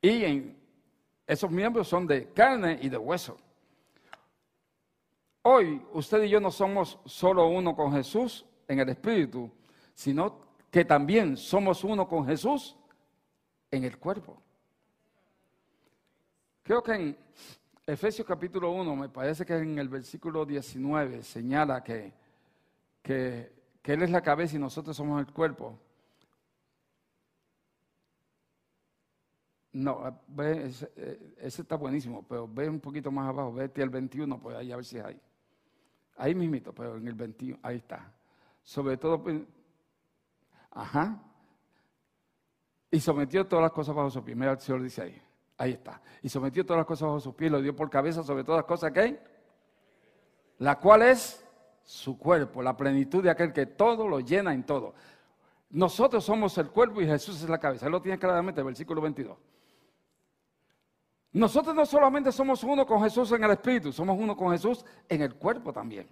Y 0.00 0.54
esos 1.26 1.50
miembros 1.50 1.88
son 1.88 2.06
de 2.06 2.32
carne 2.32 2.78
y 2.80 2.88
de 2.88 2.96
hueso. 2.96 3.36
Hoy 5.42 5.82
usted 5.92 6.22
y 6.22 6.28
yo 6.28 6.40
no 6.40 6.50
somos 6.50 6.98
solo 7.04 7.48
uno 7.48 7.74
con 7.74 7.92
Jesús 7.92 8.44
en 8.68 8.80
el 8.80 8.88
Espíritu, 8.90 9.50
sino 9.94 10.40
que 10.70 10.84
también 10.84 11.36
somos 11.36 11.82
uno 11.84 12.06
con 12.06 12.26
Jesús 12.26 12.76
en 13.70 13.84
el 13.84 13.98
cuerpo. 13.98 14.40
Creo 16.62 16.82
que 16.82 16.92
en 16.92 17.18
Efesios 17.88 18.26
capítulo 18.26 18.70
1, 18.70 18.96
me 18.96 19.08
parece 19.08 19.46
que 19.46 19.56
en 19.56 19.78
el 19.78 19.88
versículo 19.88 20.44
19 20.44 21.22
señala 21.22 21.82
que, 21.82 22.12
que, 23.00 23.50
Él 23.82 24.02
es 24.02 24.10
la 24.10 24.20
cabeza 24.20 24.56
y 24.56 24.58
nosotros 24.58 24.94
somos 24.94 25.18
el 25.26 25.32
cuerpo. 25.32 25.78
No, 29.72 30.20
ve, 30.28 30.66
ese, 30.66 30.92
eh, 30.96 31.34
está 31.40 31.76
buenísimo, 31.76 32.26
pero 32.28 32.46
ve 32.46 32.68
un 32.68 32.78
poquito 32.78 33.10
más 33.10 33.26
abajo, 33.26 33.54
vete 33.54 33.82
al 33.82 33.88
21, 33.88 34.38
pues 34.38 34.54
ahí 34.54 34.70
a 34.70 34.76
ver 34.76 34.84
si 34.84 34.98
es 34.98 35.04
ahí. 35.06 35.18
Ahí 36.18 36.34
mismito, 36.34 36.74
pero 36.74 36.98
en 36.98 37.08
el 37.08 37.14
21, 37.14 37.58
ahí 37.62 37.76
está. 37.76 38.12
Sobre 38.62 38.98
todo, 38.98 39.22
pues, 39.22 39.40
ajá, 40.72 41.22
y 42.90 43.00
sometió 43.00 43.46
todas 43.46 43.62
las 43.62 43.72
cosas 43.72 43.94
bajo 43.94 44.10
su 44.10 44.18
el 44.18 44.60
Señor 44.60 44.82
dice 44.82 45.00
ahí. 45.00 45.27
Ahí 45.58 45.72
está. 45.72 46.00
Y 46.22 46.28
sometió 46.28 46.64
todas 46.64 46.78
las 46.78 46.86
cosas 46.86 47.08
bajo 47.08 47.20
su 47.20 47.34
pie, 47.34 47.50
lo 47.50 47.60
dio 47.60 47.74
por 47.74 47.90
cabeza 47.90 48.22
sobre 48.22 48.44
todas 48.44 48.60
las 48.60 48.66
cosas 48.66 48.92
que 48.92 49.00
hay. 49.00 49.20
La 50.58 50.78
cual 50.78 51.02
es 51.02 51.44
su 51.82 52.16
cuerpo, 52.16 52.62
la 52.62 52.76
plenitud 52.76 53.22
de 53.22 53.30
aquel 53.30 53.52
que 53.52 53.66
todo 53.66 54.06
lo 54.06 54.20
llena 54.20 54.54
en 54.54 54.64
todo. 54.64 54.94
Nosotros 55.70 56.24
somos 56.24 56.56
el 56.58 56.70
cuerpo 56.70 57.00
y 57.02 57.06
Jesús 57.06 57.42
es 57.42 57.48
la 57.48 57.58
cabeza. 57.58 57.86
Él 57.86 57.92
lo 57.92 58.00
tiene 58.00 58.18
claramente, 58.18 58.60
el 58.60 58.66
versículo 58.66 59.00
22. 59.00 59.36
Nosotros 61.32 61.74
no 61.74 61.84
solamente 61.84 62.32
somos 62.32 62.62
uno 62.64 62.86
con 62.86 63.02
Jesús 63.02 63.30
en 63.32 63.44
el 63.44 63.50
Espíritu, 63.50 63.92
somos 63.92 64.18
uno 64.18 64.36
con 64.36 64.50
Jesús 64.52 64.84
en 65.08 65.22
el 65.22 65.34
cuerpo 65.34 65.72
también. 65.72 66.08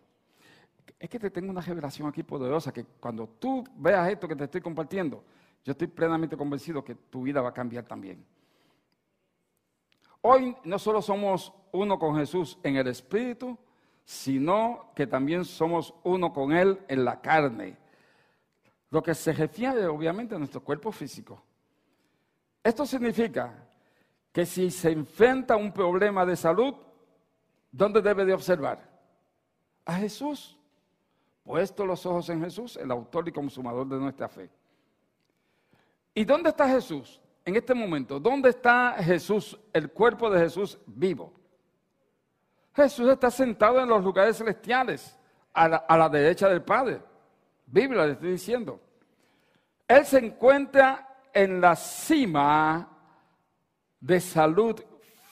Es 0.98 1.08
que 1.08 1.18
te 1.18 1.30
tengo 1.30 1.50
una 1.50 1.60
revelación 1.60 2.08
aquí 2.08 2.22
poderosa, 2.22 2.72
que 2.72 2.84
cuando 2.84 3.26
tú 3.38 3.64
veas 3.76 4.10
esto 4.10 4.28
que 4.28 4.36
te 4.36 4.44
estoy 4.44 4.60
compartiendo, 4.60 5.24
yo 5.64 5.72
estoy 5.72 5.86
plenamente 5.86 6.36
convencido 6.36 6.84
que 6.84 6.94
tu 6.94 7.22
vida 7.22 7.40
va 7.40 7.50
a 7.50 7.54
cambiar 7.54 7.84
también. 7.84 8.24
Hoy 10.28 10.56
no 10.64 10.76
solo 10.76 11.00
somos 11.00 11.52
uno 11.70 12.00
con 12.00 12.16
Jesús 12.16 12.58
en 12.64 12.74
el 12.74 12.88
Espíritu, 12.88 13.56
sino 14.04 14.90
que 14.92 15.06
también 15.06 15.44
somos 15.44 15.94
uno 16.02 16.32
con 16.32 16.50
Él 16.50 16.80
en 16.88 17.04
la 17.04 17.20
carne. 17.20 17.76
Lo 18.90 19.00
que 19.04 19.14
se 19.14 19.32
refiere 19.32 19.86
obviamente 19.86 20.34
a 20.34 20.38
nuestro 20.38 20.64
cuerpo 20.64 20.90
físico. 20.90 21.40
Esto 22.60 22.84
significa 22.84 23.54
que 24.32 24.44
si 24.44 24.68
se 24.68 24.90
enfrenta 24.90 25.54
a 25.54 25.58
un 25.58 25.70
problema 25.70 26.26
de 26.26 26.34
salud, 26.34 26.74
¿dónde 27.70 28.02
debe 28.02 28.24
de 28.24 28.34
observar? 28.34 28.80
A 29.84 29.94
Jesús. 29.94 30.58
Puesto 31.44 31.86
los 31.86 32.04
ojos 32.04 32.28
en 32.30 32.42
Jesús, 32.42 32.76
el 32.76 32.90
autor 32.90 33.28
y 33.28 33.32
consumador 33.32 33.86
de 33.86 33.98
nuestra 33.98 34.28
fe. 34.28 34.50
¿Y 36.12 36.24
dónde 36.24 36.48
está 36.48 36.68
Jesús 36.68 37.20
en 37.46 37.54
este 37.54 37.74
momento? 37.74 38.18
¿Dónde 38.18 38.50
está 38.50 38.96
Jesús, 38.98 39.58
el 39.72 39.90
cuerpo 39.92 40.28
de 40.28 40.40
Jesús 40.40 40.76
vivo? 40.84 41.32
Jesús 42.74 43.08
está 43.08 43.30
sentado 43.30 43.80
en 43.80 43.88
los 43.88 44.04
lugares 44.04 44.36
celestiales, 44.36 45.16
a 45.54 45.96
la, 45.96 46.08
derecha 46.10 46.48
del 46.48 46.62
Padre. 46.62 47.00
Biblia 47.64 48.04
le 48.04 48.12
estoy 48.12 48.32
diciendo. 48.32 48.78
Él 49.88 50.04
se 50.04 50.18
encuentra 50.18 51.20
en 51.32 51.60
la 51.60 51.74
cima 51.76 52.90
de 54.00 54.20
salud 54.20 54.78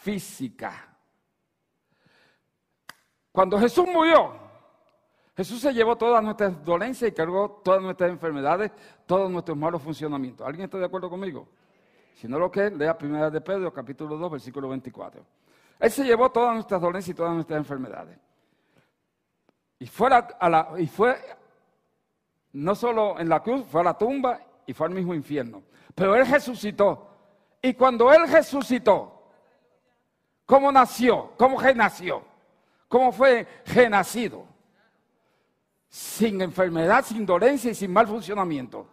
física. 0.01 0.97
Cuando 3.33 3.59
Jesús 3.59 3.87
murió, 3.93 4.33
Jesús 5.37 5.61
se 5.61 5.75
llevó 5.75 5.97
todas 5.97 6.23
nuestras 6.23 6.65
dolencias 6.65 7.11
y 7.11 7.15
cargó 7.15 7.61
todas 7.62 7.83
nuestras 7.83 8.11
enfermedades, 8.11 8.71
todos 9.05 9.31
nuestros 9.31 9.59
malos 9.59 9.83
funcionamientos. 9.83 10.47
¿Alguien 10.47 10.67
está 10.67 10.79
de 10.79 10.87
acuerdo 10.87 11.11
conmigo? 11.11 11.49
Si 12.15 12.29
no 12.29 12.39
lo 12.39 12.51
que, 12.51 12.71
lea 12.71 12.97
Primera 12.97 13.31
de 13.31 13.41
Pedro, 13.41 13.73
capítulo 13.73 14.17
2, 14.17 14.33
versículo 14.33 14.69
24. 14.69 15.25
Él 15.81 15.91
se 15.91 16.05
llevó 16.05 16.31
todas 16.31 16.55
nuestras 16.55 16.81
dolencias 16.81 17.12
y 17.12 17.17
todas 17.17 17.35
nuestras 17.35 17.59
enfermedades. 17.59 18.19
Y 19.79 19.87
fue, 19.87 20.09
a 20.12 20.49
la, 20.49 20.71
y 20.79 20.87
fue 20.87 21.17
no 22.53 22.75
solo 22.75 23.19
en 23.19 23.29
la 23.29 23.43
cruz, 23.43 23.67
fue 23.67 23.81
a 23.81 23.85
la 23.85 23.99
tumba 23.99 24.41
y 24.67 24.73
fue 24.73 24.87
al 24.87 24.95
mismo 24.95 25.15
infierno. 25.15 25.62
Pero 25.95 26.15
Él 26.15 26.27
resucitó. 26.27 27.09
Y 27.61 27.75
cuando 27.75 28.12
Él 28.12 28.29
resucitó, 28.29 29.31
¿cómo 30.47 30.71
nació? 30.71 31.33
¿Cómo 31.37 31.61
renació? 31.61 32.23
¿Cómo 32.89 33.11
fue 33.12 33.47
renacido? 33.67 34.55
sin 35.95 36.41
enfermedad, 36.41 37.05
sin 37.05 37.25
dolencia 37.25 37.71
y 37.71 37.75
sin 37.77 37.93
mal 37.93 38.09
funcionamiento. 38.09 38.85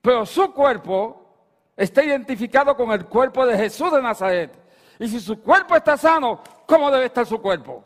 Pero 0.00 0.24
su 0.24 0.52
cuerpo 0.52 1.21
está 1.76 2.04
identificado 2.04 2.76
con 2.76 2.90
el 2.92 3.06
cuerpo 3.06 3.46
de 3.46 3.56
Jesús 3.56 3.92
de 3.92 4.02
Nazaret. 4.02 4.52
Y 4.98 5.08
si 5.08 5.20
su 5.20 5.40
cuerpo 5.40 5.74
está 5.74 5.96
sano, 5.96 6.42
¿cómo 6.66 6.90
debe 6.90 7.06
estar 7.06 7.26
su 7.26 7.40
cuerpo? 7.40 7.84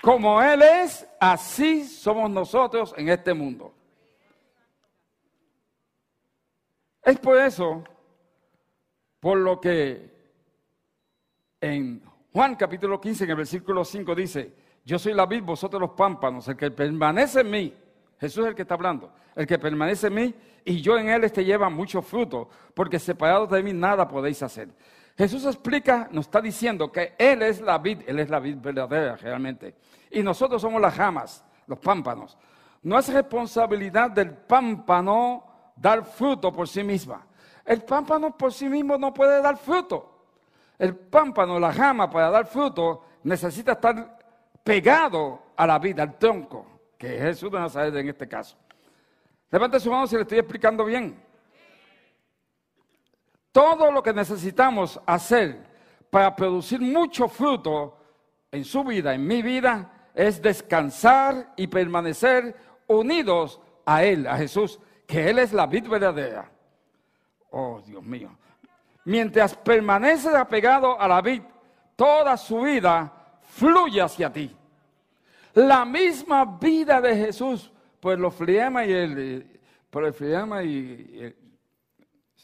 Como 0.00 0.40
Él 0.42 0.62
es, 0.62 1.06
así 1.20 1.84
somos 1.84 2.30
nosotros 2.30 2.94
en 2.96 3.08
este 3.10 3.34
mundo. 3.34 3.74
Es 7.02 7.18
por 7.18 7.38
eso 7.38 7.84
por 9.20 9.38
lo 9.38 9.60
que 9.60 10.10
en 11.60 12.02
Juan 12.32 12.56
capítulo 12.56 13.00
15, 13.00 13.24
en 13.24 13.30
el 13.30 13.36
versículo 13.36 13.84
5 13.84 14.14
dice, 14.14 14.52
yo 14.84 14.98
soy 14.98 15.14
la 15.14 15.26
vid, 15.26 15.42
vosotros 15.42 15.80
los 15.80 15.90
pámpanos, 15.90 16.46
el 16.48 16.56
que 16.56 16.70
permanece 16.70 17.40
en 17.40 17.50
mí, 17.50 17.74
Jesús 18.20 18.44
es 18.44 18.50
el 18.50 18.54
que 18.54 18.62
está 18.62 18.74
hablando, 18.74 19.12
el 19.34 19.46
que 19.46 19.58
permanece 19.58 20.08
en 20.08 20.14
mí 20.14 20.34
y 20.64 20.80
yo 20.80 20.98
en 20.98 21.08
él 21.08 21.24
este 21.24 21.44
lleva 21.44 21.70
mucho 21.70 22.02
fruto, 22.02 22.48
porque 22.74 22.98
separados 22.98 23.48
de 23.50 23.62
mí 23.62 23.72
nada 23.72 24.06
podéis 24.06 24.42
hacer. 24.42 24.68
Jesús 25.16 25.46
explica, 25.46 26.08
nos 26.12 26.26
está 26.26 26.40
diciendo 26.40 26.92
que 26.92 27.14
Él 27.18 27.42
es 27.42 27.60
la 27.60 27.78
vid, 27.78 28.02
Él 28.06 28.20
es 28.20 28.30
la 28.30 28.38
vid 28.38 28.56
verdadera 28.58 29.16
realmente. 29.16 29.74
Y 30.12 30.22
nosotros 30.22 30.62
somos 30.62 30.80
las 30.80 30.96
ramas, 30.96 31.44
los 31.66 31.80
pámpanos. 31.80 32.38
no 32.82 32.96
es 32.96 33.12
responsabilidad 33.12 34.12
del 34.12 34.30
pámpano 34.30 35.72
dar 35.74 36.04
fruto 36.04 36.52
por 36.52 36.68
sí 36.68 36.84
misma. 36.84 37.26
El 37.64 37.82
pámpano 37.82 38.36
por 38.36 38.52
sí 38.52 38.68
mismo 38.68 38.96
no 38.96 39.12
puede 39.12 39.42
dar 39.42 39.56
fruto. 39.56 40.17
El 40.78 40.94
pámpano, 40.94 41.58
la 41.58 41.72
jama 41.72 42.08
para 42.08 42.30
dar 42.30 42.46
fruto, 42.46 43.04
necesita 43.24 43.72
estar 43.72 44.18
pegado 44.62 45.42
a 45.56 45.66
la 45.66 45.78
vida, 45.78 46.02
al 46.02 46.18
tronco, 46.18 46.66
que 46.96 47.16
es 47.16 47.22
Jesús 47.22 47.50
de 47.50 47.58
Nazaret 47.58 47.94
en 47.94 48.08
este 48.08 48.28
caso. 48.28 48.56
Levante 49.50 49.80
su 49.80 49.90
mano 49.90 50.06
si 50.06 50.14
le 50.14 50.22
estoy 50.22 50.38
explicando 50.38 50.84
bien. 50.84 51.20
Todo 53.50 53.90
lo 53.90 54.02
que 54.02 54.12
necesitamos 54.12 55.00
hacer 55.04 55.66
para 56.10 56.36
producir 56.36 56.80
mucho 56.80 57.28
fruto 57.28 57.96
en 58.52 58.64
su 58.64 58.84
vida, 58.84 59.14
en 59.14 59.26
mi 59.26 59.42
vida, 59.42 60.10
es 60.14 60.40
descansar 60.40 61.52
y 61.56 61.66
permanecer 61.66 62.54
unidos 62.86 63.60
a 63.84 64.04
Él, 64.04 64.26
a 64.26 64.36
Jesús, 64.36 64.78
que 65.06 65.30
Él 65.30 65.38
es 65.38 65.52
la 65.52 65.66
vid 65.66 65.88
verdadera. 65.88 66.50
Oh, 67.50 67.80
Dios 67.84 68.02
mío. 68.02 68.30
Mientras 69.08 69.54
permaneces 69.54 70.34
apegado 70.34 71.00
a 71.00 71.08
la 71.08 71.22
vid, 71.22 71.40
toda 71.96 72.36
su 72.36 72.60
vida 72.60 73.10
fluye 73.40 74.02
hacia 74.02 74.30
ti. 74.30 74.54
La 75.54 75.86
misma 75.86 76.44
vida 76.44 77.00
de 77.00 77.16
Jesús, 77.16 77.72
pues 78.00 78.18
los 78.18 78.34
fliema 78.34 78.84
y 78.84 78.92
el, 78.92 79.60
por 79.88 80.04
el 80.04 80.12
fliema 80.12 80.62
y 80.62 81.34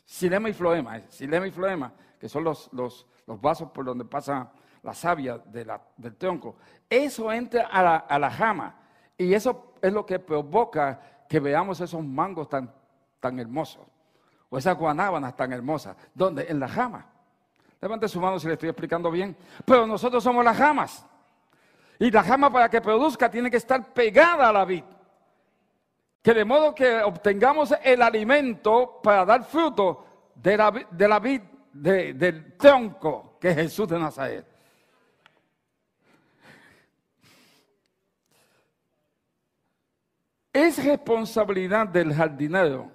silema 0.07 0.49
y 0.49 0.55
floema, 0.55 1.03
silema 1.11 1.47
y 1.47 1.51
floema, 1.51 1.93
que 2.19 2.31
son 2.31 2.45
los, 2.45 2.73
los, 2.73 3.07
vasos 3.27 3.71
por 3.71 3.85
donde 3.85 4.07
pasa 4.07 4.51
la 4.83 4.95
savia 4.95 5.37
del 5.45 6.17
tronco. 6.17 6.57
Eso 6.89 7.31
entra 7.31 7.67
a 7.67 7.83
la, 7.83 7.97
a 7.97 8.19
la 8.19 8.31
jama 8.31 8.75
y 9.19 9.35
eso 9.35 9.75
es 9.83 9.93
lo 9.93 10.07
que 10.07 10.19
provoca 10.19 11.27
que 11.29 11.41
veamos 11.41 11.79
esos 11.83 12.03
mangos 12.03 12.49
tan, 12.49 12.73
tan 13.21 13.39
hermosos 13.39 13.85
o 14.49 14.59
esas 14.59 14.77
guanábanas 14.77 15.35
tan 15.37 15.53
hermosas. 15.53 15.97
¿Dónde? 16.15 16.47
En 16.49 16.61
la 16.61 16.69
jama. 16.69 17.07
Levante 17.81 18.09
su 18.09 18.21
mano 18.21 18.39
si 18.39 18.47
le 18.47 18.55
estoy 18.55 18.69
explicando 18.69 19.11
bien. 19.11 19.37
Pero 19.65 19.87
nosotros 19.87 20.23
somos 20.23 20.45
las 20.45 20.57
jamas. 20.57 21.07
Y 21.99 22.11
la 22.11 22.23
jama 22.23 22.51
para 22.51 22.69
que 22.69 22.81
produzca 22.81 23.31
tiene 23.31 23.51
que 23.51 23.59
estar 23.59 23.93
pegada 23.93 24.49
a 24.49 24.53
la 24.53 24.65
vid. 24.65 24.85
Que 26.23 26.33
de 26.33 26.45
modo 26.45 26.75
que 26.75 27.03
obtengamos 27.03 27.75
el 27.83 28.01
alimento 28.01 29.01
para 29.03 29.25
dar 29.25 29.45
fruto 29.45 30.31
de 30.35 30.57
la, 30.57 30.71
de 30.91 31.09
la 31.09 31.19
vid, 31.19 31.43
del 31.73 32.57
tronco 32.57 33.37
que 33.39 33.51
es 33.51 33.57
Jesús 33.57 33.89
de 33.89 33.99
Nazaret. 33.99 34.47
Es 40.53 40.83
responsabilidad 40.83 41.89
del 41.89 42.15
jardinero 42.15 42.94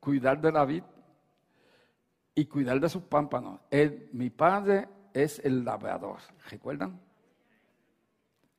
cuidar 0.00 0.40
de 0.40 0.50
la 0.50 0.64
vid 0.64 0.82
y 2.34 2.46
cuidar 2.46 2.80
de 2.80 2.88
sus 2.88 3.02
pámpanos. 3.02 3.60
mi 4.12 4.30
padre 4.30 4.88
es 5.12 5.38
el 5.44 5.64
labrador. 5.64 6.18
¿Recuerdan? 6.48 6.98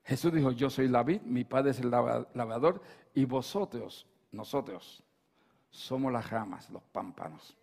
Jesús 0.03 0.33
dijo, 0.33 0.51
yo 0.51 0.69
soy 0.69 0.87
la 0.87 1.03
vid, 1.03 1.21
mi 1.21 1.43
padre 1.43 1.71
es 1.71 1.79
el 1.79 1.89
labrador 1.89 2.81
y 3.13 3.25
vosotros, 3.25 4.07
nosotros, 4.31 5.03
somos 5.69 6.11
las 6.11 6.29
ramas, 6.29 6.69
los 6.69 6.83
pámpanos. 6.83 7.57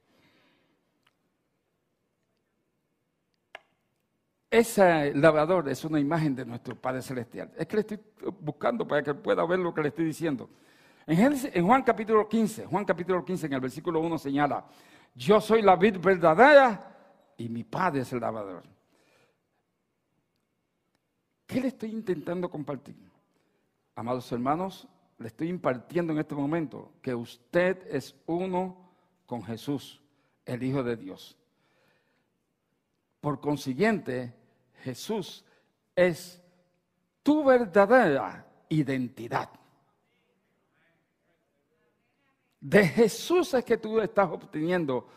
Ese 4.50 5.14
labrador 5.14 5.68
es 5.68 5.84
una 5.84 6.00
imagen 6.00 6.34
de 6.34 6.46
nuestro 6.46 6.74
Padre 6.74 7.02
Celestial. 7.02 7.52
Es 7.56 7.66
que 7.66 7.76
le 7.76 7.80
estoy 7.80 8.00
buscando 8.40 8.88
para 8.88 9.02
que 9.02 9.12
pueda 9.12 9.44
ver 9.44 9.58
lo 9.58 9.74
que 9.74 9.82
le 9.82 9.88
estoy 9.88 10.06
diciendo. 10.06 10.48
En, 11.11 11.66
Juan 11.66 11.82
capítulo 11.84 12.28
15, 12.28 12.66
Juan 12.66 12.84
capítulo 12.84 13.24
15 13.24 13.46
en 13.46 13.52
el 13.54 13.61
versículo 13.61 13.98
1 14.00 14.18
señala, 14.18 14.66
yo 15.14 15.40
soy 15.40 15.62
la 15.62 15.74
vid 15.74 15.96
verdadera 15.98 17.32
y 17.38 17.48
mi 17.48 17.64
Padre 17.64 18.02
es 18.02 18.12
el 18.12 18.20
labrador. 18.20 18.62
¿Qué 21.46 21.62
le 21.62 21.68
estoy 21.68 21.92
intentando 21.92 22.50
compartir? 22.50 22.94
Amados 23.94 24.30
hermanos, 24.32 24.86
le 25.16 25.28
estoy 25.28 25.48
impartiendo 25.48 26.12
en 26.12 26.18
este 26.18 26.34
momento 26.34 26.92
que 27.00 27.14
usted 27.14 27.86
es 27.90 28.14
uno 28.26 28.76
con 29.24 29.42
Jesús, 29.42 30.02
el 30.44 30.62
Hijo 30.62 30.82
de 30.82 30.96
Dios. 30.96 31.38
Por 33.22 33.40
consiguiente, 33.40 34.34
Jesús 34.82 35.42
es 35.96 36.42
tu 37.22 37.44
verdadera 37.44 38.46
identidad. 38.68 39.48
De 42.68 42.86
Jesús 42.86 43.54
es 43.54 43.64
que 43.64 43.78
tú 43.78 43.98
estás 43.98 44.28
obteniendo 44.30 45.08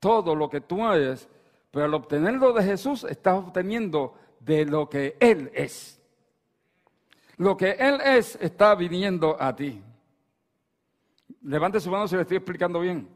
todo 0.00 0.34
lo 0.34 0.50
que 0.50 0.60
tú 0.60 0.84
eres, 0.90 1.28
pero 1.70 1.84
al 1.84 1.94
obtenerlo 1.94 2.52
de 2.52 2.64
Jesús 2.64 3.04
estás 3.04 3.34
obteniendo 3.34 4.14
de 4.40 4.64
lo 4.64 4.90
que 4.90 5.16
Él 5.20 5.48
es. 5.54 6.00
Lo 7.36 7.56
que 7.56 7.70
Él 7.78 8.00
es 8.04 8.36
está 8.40 8.74
viniendo 8.74 9.40
a 9.40 9.54
ti. 9.54 9.80
Levante 11.42 11.78
su 11.78 11.92
mano 11.92 12.08
si 12.08 12.16
le 12.16 12.22
estoy 12.22 12.38
explicando 12.38 12.80
bien. 12.80 13.08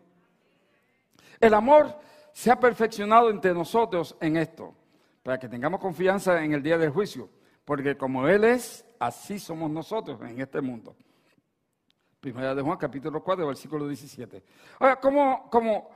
El 1.41 1.53
amor 1.53 1.93
se 2.33 2.53
ha 2.53 2.61
perfeccionado 2.61 3.29
entre 3.29 3.53
nosotros 3.53 4.17
en 4.21 4.37
esto, 4.37 4.73
para 5.25 5.37
que 5.37 5.49
tengamos 5.49 5.81
confianza 5.81 6.45
en 6.45 6.53
el 6.53 6.63
día 6.63 6.79
del 6.79 6.91
juicio, 6.91 7.29
porque 7.65 7.97
como 7.97 8.29
Él 8.29 8.45
es, 8.45 8.87
así 9.01 9.41
somos 9.41 9.69
nosotros 9.69 10.21
en 10.21 10.41
este 10.41 10.61
mundo. 10.61 10.95
Primera 12.21 12.55
de 12.55 12.61
Juan, 12.61 12.77
capítulo 12.77 13.23
4, 13.25 13.47
versículo 13.47 13.89
17. 13.89 14.43
Ahora, 14.79 15.01
como, 15.01 15.49
como, 15.49 15.91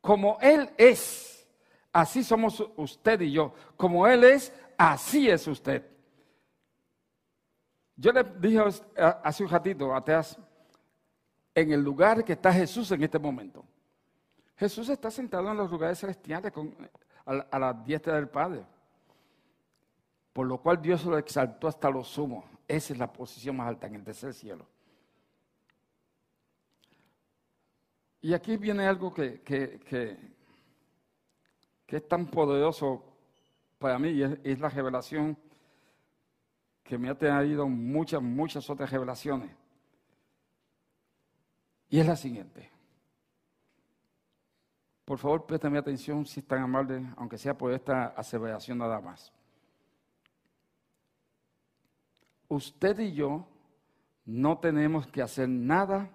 como 0.00 0.38
Él 0.40 0.70
es, 0.78 1.46
así 1.92 2.24
somos 2.24 2.64
usted 2.76 3.20
y 3.20 3.32
yo. 3.32 3.52
Como 3.76 4.06
Él 4.06 4.24
es, 4.24 4.50
así 4.78 5.28
es 5.28 5.46
usted. 5.46 5.86
Yo 7.96 8.12
le 8.12 8.24
dije 8.24 8.62
hace 9.22 9.44
un 9.44 9.50
ratito 9.50 9.94
atrás, 9.94 10.38
en 11.54 11.70
el 11.70 11.82
lugar 11.82 12.24
que 12.24 12.32
está 12.32 12.50
Jesús 12.50 12.90
en 12.92 13.02
este 13.02 13.18
momento. 13.18 13.62
Jesús 14.56 14.88
está 14.88 15.10
sentado 15.10 15.50
en 15.50 15.56
los 15.58 15.70
lugares 15.70 15.98
celestiales 15.98 16.50
a, 17.26 17.32
a 17.32 17.58
la 17.58 17.74
diestra 17.74 18.14
del 18.14 18.28
Padre. 18.28 18.64
Por 20.32 20.46
lo 20.46 20.56
cual 20.62 20.80
Dios 20.80 21.04
lo 21.04 21.18
exaltó 21.18 21.68
hasta 21.68 21.90
lo 21.90 22.04
sumo. 22.04 22.42
Esa 22.66 22.94
es 22.94 22.98
la 22.98 23.12
posición 23.12 23.56
más 23.56 23.68
alta 23.68 23.86
en 23.86 23.96
el 23.96 24.04
tercer 24.04 24.32
cielo. 24.32 24.66
Y 28.22 28.34
aquí 28.34 28.56
viene 28.56 28.86
algo 28.86 29.12
que, 29.12 29.40
que, 29.40 30.18
es 31.86 32.08
tan 32.08 32.26
poderoso 32.26 33.04
para 33.78 33.98
mí, 33.98 34.10
y 34.10 34.22
es, 34.22 34.60
la 34.60 34.68
revelación 34.68 35.36
que 36.84 36.98
me 36.98 37.08
ha 37.08 37.16
traído 37.16 37.66
muchas, 37.66 38.20
muchas 38.20 38.68
otras 38.68 38.90
revelaciones. 38.90 39.50
Y 41.88 41.98
es 41.98 42.06
la 42.06 42.16
siguiente. 42.16 42.70
Por 45.04 45.18
favor, 45.18 45.46
préstame 45.46 45.78
atención 45.78 46.24
si 46.26 46.40
es 46.40 46.46
tan 46.46 46.62
amable, 46.62 47.04
aunque 47.16 47.38
sea 47.38 47.56
por 47.56 47.72
esta 47.72 48.08
aseveración 48.08 48.78
nada 48.78 49.00
más. 49.00 49.32
Usted 52.48 52.98
y 53.00 53.12
yo 53.12 53.46
no 54.24 54.58
tenemos 54.58 55.06
que 55.06 55.22
hacer 55.22 55.48
nada 55.48 56.10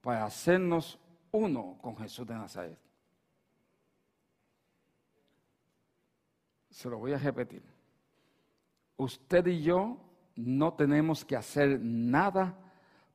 para 0.00 0.24
hacernos 0.24 0.98
uno 1.32 1.78
con 1.80 1.96
Jesús 1.96 2.26
de 2.26 2.34
Nazaret. 2.34 2.78
Se 6.70 6.88
lo 6.88 6.98
voy 6.98 7.12
a 7.12 7.18
repetir. 7.18 7.62
Usted 8.96 9.46
y 9.46 9.62
yo 9.62 9.98
no 10.36 10.72
tenemos 10.74 11.24
que 11.24 11.36
hacer 11.36 11.80
nada 11.80 12.56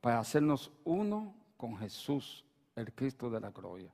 para 0.02 0.20
hacernos 0.20 0.72
uno 0.84 1.34
con 1.56 1.78
Jesús, 1.78 2.46
el 2.76 2.94
Cristo 2.94 3.30
de 3.30 3.40
la 3.40 3.52
gloria. 3.52 3.94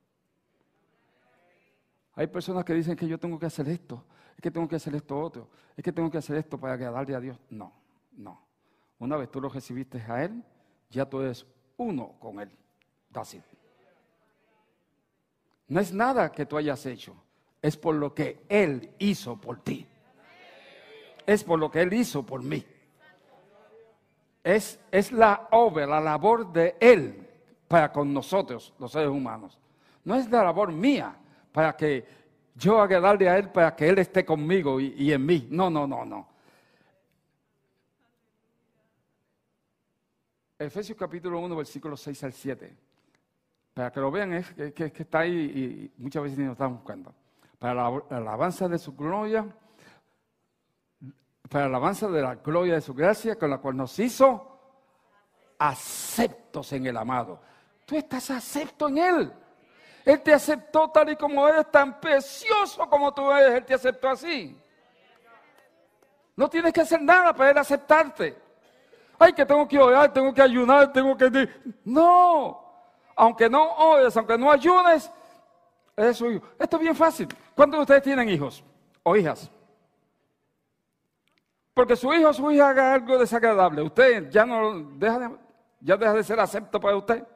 Hay 2.15 2.27
personas 2.27 2.65
que 2.65 2.73
dicen 2.73 2.95
que 2.95 3.07
yo 3.07 3.19
tengo 3.19 3.37
que 3.37 3.45
hacer 3.45 3.69
esto, 3.69 4.03
es 4.35 4.41
que 4.41 4.51
tengo 4.51 4.67
que 4.67 4.75
hacer 4.75 4.95
esto 4.95 5.19
otro, 5.19 5.49
es 5.77 5.83
que 5.83 5.91
tengo 5.91 6.09
que 6.09 6.17
hacer 6.17 6.37
esto 6.37 6.59
para 6.59 6.73
agradarle 6.73 7.15
a 7.15 7.19
Dios. 7.19 7.39
No, 7.49 7.71
no. 8.13 8.41
Una 8.97 9.15
vez 9.17 9.31
tú 9.31 9.39
lo 9.39 9.49
recibiste 9.49 10.01
a 10.01 10.23
Él, 10.23 10.43
ya 10.89 11.07
tú 11.07 11.21
eres 11.21 11.45
uno 11.77 12.13
con 12.19 12.39
Él. 12.39 12.51
That's. 13.11 13.37
No 15.69 15.79
es 15.79 15.93
nada 15.93 16.31
que 16.31 16.45
tú 16.45 16.57
hayas 16.57 16.85
hecho, 16.87 17.15
es 17.61 17.77
por 17.77 17.95
lo 17.95 18.13
que 18.13 18.43
Él 18.49 18.91
hizo 18.97 19.39
por 19.39 19.61
ti. 19.61 19.85
Es 21.25 21.43
por 21.43 21.59
lo 21.59 21.69
que 21.69 21.81
Él 21.81 21.93
hizo 21.93 22.25
por 22.25 22.41
mí. 22.41 22.65
Es, 24.43 24.79
es 24.91 25.11
la 25.11 25.47
obra, 25.51 25.85
la 25.85 26.01
labor 26.01 26.51
de 26.51 26.75
Él 26.79 27.27
para 27.67 27.91
con 27.91 28.11
nosotros, 28.11 28.73
los 28.79 28.91
seres 28.91 29.09
humanos. 29.09 29.59
No 30.03 30.15
es 30.15 30.27
la 30.31 30.43
labor 30.43 30.71
mía 30.71 31.15
para 31.51 31.77
que 31.77 32.03
yo 32.55 32.87
darle 32.87 33.29
a 33.29 33.37
Él, 33.37 33.49
para 33.51 33.75
que 33.75 33.87
Él 33.87 33.99
esté 33.99 34.25
conmigo 34.25 34.79
y, 34.79 34.95
y 34.97 35.13
en 35.13 35.23
mí. 35.23 35.47
No, 35.51 35.69
no, 35.69 35.85
no, 35.85 36.03
no. 36.03 36.27
Efesios 40.57 40.97
capítulo 40.97 41.39
1, 41.39 41.55
versículos 41.55 42.01
6 42.01 42.23
al 42.23 42.33
7. 42.33 42.88
Para 43.79 43.93
que 43.93 43.99
lo 44.01 44.11
vean, 44.11 44.33
es 44.33 44.51
que, 44.73 44.91
está 44.93 45.19
ahí 45.19 45.91
y 45.95 46.01
muchas 46.01 46.23
veces 46.23 46.39
lo 46.39 46.51
estamos 46.51 46.79
buscando. 46.79 47.15
Para 47.57 47.75
la, 47.75 48.03
la 48.09 48.17
alabanza 48.17 48.67
de 48.67 48.77
su 48.77 48.93
gloria, 48.93 49.47
para 51.49 51.63
la 51.63 51.77
alabanza 51.77 52.09
de 52.09 52.21
la 52.21 52.35
gloria 52.35 52.73
de 52.73 52.81
su 52.81 52.93
gracia, 52.93 53.37
con 53.37 53.49
la 53.49 53.59
cual 53.59 53.77
nos 53.77 53.97
hizo 53.97 54.59
aceptos 55.57 56.73
en 56.73 56.87
el 56.87 56.97
amado. 56.97 57.39
Tú 57.85 57.95
estás 57.95 58.29
acepto 58.31 58.89
en 58.89 58.97
Él. 58.97 59.33
Él 60.03 60.21
te 60.23 60.33
aceptó 60.33 60.89
tal 60.89 61.11
y 61.11 61.15
como 61.15 61.47
eres, 61.47 61.71
tan 61.71 62.01
precioso 62.01 62.85
como 62.89 63.13
tú 63.13 63.31
eres. 63.31 63.53
Él 63.53 63.63
te 63.63 63.75
aceptó 63.75 64.09
así. 64.09 64.61
No 66.35 66.49
tienes 66.49 66.73
que 66.73 66.81
hacer 66.81 67.01
nada 67.01 67.33
para 67.33 67.51
Él 67.51 67.57
aceptarte. 67.57 68.37
Ay, 69.17 69.31
que 69.31 69.45
tengo 69.45 69.65
que 69.65 69.79
orar, 69.79 70.11
tengo 70.11 70.33
que 70.33 70.41
ayunar, 70.41 70.91
tengo 70.91 71.15
que... 71.15 71.47
No. 71.85 72.68
Aunque 73.19 73.49
no 73.49 73.71
ores, 73.75 74.15
aunque 74.15 74.37
no 74.37 74.49
ayunes, 74.49 75.11
es 75.97 76.15
su 76.15 76.31
hijo. 76.31 76.41
Esto 76.57 76.77
es 76.77 76.81
bien 76.81 76.95
fácil. 76.95 77.27
¿Cuántos 77.53 77.79
de 77.79 77.81
ustedes 77.81 78.03
tienen 78.03 78.29
hijos 78.29 78.63
o 79.03 79.13
hijas? 79.17 79.51
Porque 81.73 81.97
su 81.97 82.13
hijo 82.13 82.29
o 82.29 82.33
su 82.33 82.49
hija 82.49 82.69
haga 82.69 82.93
algo 82.93 83.17
desagradable. 83.17 83.81
Usted 83.81 84.29
ya 84.29 84.45
no 84.45 84.91
deja 84.95 85.19
de, 85.19 85.37
ya 85.81 85.97
deja 85.97 86.13
de 86.13 86.23
ser 86.23 86.39
acepto 86.39 86.79
para 86.79 86.95
usted. 86.95 87.27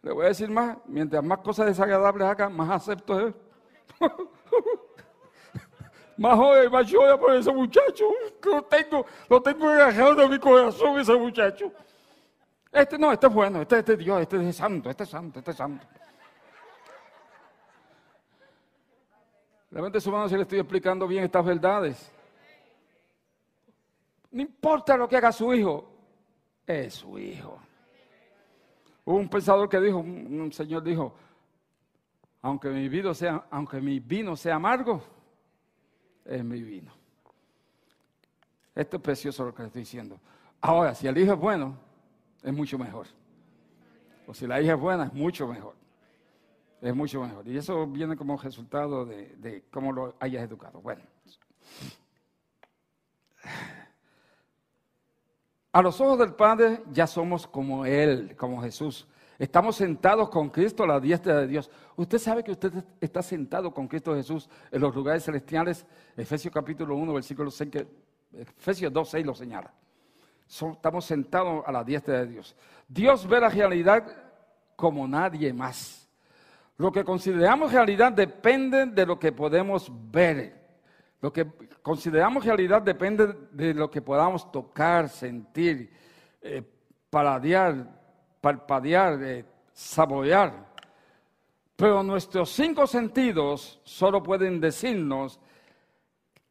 Le 0.00 0.10
voy 0.10 0.24
a 0.24 0.28
decir 0.28 0.48
más, 0.48 0.78
mientras 0.86 1.22
más 1.22 1.40
cosas 1.40 1.66
desagradables 1.66 2.26
haga, 2.26 2.48
más 2.48 2.70
acepto 2.70 3.28
es. 3.28 3.34
más 6.16 6.34
joven, 6.34 6.72
más 6.72 6.86
llora 6.86 7.18
por 7.20 7.34
ese 7.34 7.52
muchacho. 7.52 8.06
Lo 8.42 8.62
tengo, 8.62 9.04
lo 9.28 9.42
tengo 9.42 9.68
agarrado 9.68 10.14
de 10.14 10.28
mi 10.28 10.38
corazón 10.38 10.98
ese 10.98 11.14
muchacho. 11.14 11.70
Este 12.78 12.96
no, 12.96 13.10
este 13.10 13.26
es 13.26 13.32
bueno, 13.32 13.62
este, 13.62 13.80
este 13.80 13.92
es 13.94 13.98
Dios, 13.98 14.20
este 14.20 14.48
es 14.48 14.56
santo, 14.56 14.88
este 14.88 15.02
es 15.02 15.08
santo, 15.08 15.40
este 15.40 15.50
es 15.50 15.56
santo. 15.56 15.84
Levante 19.70 20.00
su 20.00 20.12
mano 20.12 20.28
si 20.28 20.36
le 20.36 20.42
estoy 20.42 20.60
explicando 20.60 21.08
bien 21.08 21.24
estas 21.24 21.44
verdades. 21.44 22.12
No 24.30 24.42
importa 24.42 24.96
lo 24.96 25.08
que 25.08 25.16
haga 25.16 25.32
su 25.32 25.52
hijo, 25.52 25.90
es 26.64 26.94
su 26.94 27.18
hijo. 27.18 27.58
Hubo 29.04 29.16
un 29.16 29.28
pensador 29.28 29.68
que 29.68 29.80
dijo, 29.80 29.98
un, 29.98 30.52
señor 30.52 30.84
dijo, 30.84 31.14
aunque 32.42 32.68
mi 32.68 32.88
vino 32.88 33.12
sea, 33.12 33.44
aunque 33.50 33.80
mi 33.80 33.98
vino 33.98 34.36
sea 34.36 34.54
amargo, 34.54 35.02
es 36.24 36.44
mi 36.44 36.62
vino. 36.62 36.92
Esto 38.72 38.98
es 38.98 39.02
precioso 39.02 39.44
lo 39.46 39.52
que 39.52 39.62
le 39.62 39.66
estoy 39.66 39.82
diciendo. 39.82 40.20
Ahora, 40.60 40.94
si 40.94 41.08
el 41.08 41.18
hijo 41.18 41.32
es 41.32 41.38
bueno, 41.38 41.87
es 42.42 42.52
mucho 42.52 42.78
mejor. 42.78 43.06
O 44.26 44.34
si 44.34 44.46
la 44.46 44.60
hija 44.60 44.74
es 44.74 44.80
buena, 44.80 45.06
es 45.06 45.12
mucho 45.12 45.46
mejor. 45.48 45.74
Es 46.80 46.94
mucho 46.94 47.22
mejor. 47.22 47.48
Y 47.48 47.56
eso 47.56 47.86
viene 47.86 48.16
como 48.16 48.36
resultado 48.36 49.04
de, 49.04 49.64
cómo 49.70 49.92
lo 49.92 50.14
hayas 50.20 50.44
educado. 50.44 50.80
Bueno. 50.80 51.02
A 55.72 55.82
los 55.82 56.00
ojos 56.00 56.18
del 56.18 56.34
Padre 56.34 56.82
ya 56.92 57.06
somos 57.06 57.46
como 57.46 57.84
Él, 57.84 58.34
como 58.36 58.62
Jesús. 58.62 59.06
Estamos 59.38 59.76
sentados 59.76 60.28
con 60.30 60.50
Cristo 60.50 60.82
a 60.82 60.86
la 60.86 61.00
diestra 61.00 61.40
de 61.40 61.46
Dios. 61.46 61.70
Usted 61.96 62.18
sabe 62.18 62.42
que 62.42 62.50
usted 62.50 62.72
está 63.00 63.22
sentado 63.22 63.72
con 63.72 63.86
Cristo 63.86 64.14
Jesús 64.14 64.48
en 64.70 64.80
los 64.80 64.94
lugares 64.94 65.24
celestiales. 65.24 65.86
Efesios 66.16 66.52
capítulo 66.52 66.96
1, 66.96 67.12
versículo 67.12 67.50
6, 67.50 67.70
Efesios 68.32 68.92
2, 68.92 69.08
6 69.08 69.26
lo 69.26 69.34
señala. 69.34 69.72
Estamos 70.48 71.04
sentados 71.04 71.62
a 71.66 71.72
la 71.72 71.84
diestra 71.84 72.20
de 72.20 72.26
Dios. 72.26 72.56
Dios 72.88 73.26
ve 73.26 73.40
la 73.40 73.50
realidad 73.50 74.04
como 74.74 75.06
nadie 75.06 75.52
más. 75.52 76.08
Lo 76.78 76.90
que 76.90 77.04
consideramos 77.04 77.72
realidad 77.72 78.12
depende 78.12 78.86
de 78.86 79.04
lo 79.04 79.18
que 79.18 79.32
podemos 79.32 79.90
ver. 80.10 80.56
Lo 81.20 81.32
que 81.32 81.46
consideramos 81.82 82.44
realidad 82.44 82.80
depende 82.80 83.26
de 83.50 83.74
lo 83.74 83.90
que 83.90 84.00
podamos 84.00 84.50
tocar, 84.50 85.08
sentir, 85.08 85.92
eh, 86.40 86.62
paladear, 87.10 87.74
palpadear, 88.40 89.22
eh, 89.22 89.44
saborear. 89.72 90.68
Pero 91.74 92.02
nuestros 92.02 92.50
cinco 92.50 92.86
sentidos 92.86 93.80
solo 93.84 94.22
pueden 94.22 94.60
decirnos 94.60 95.40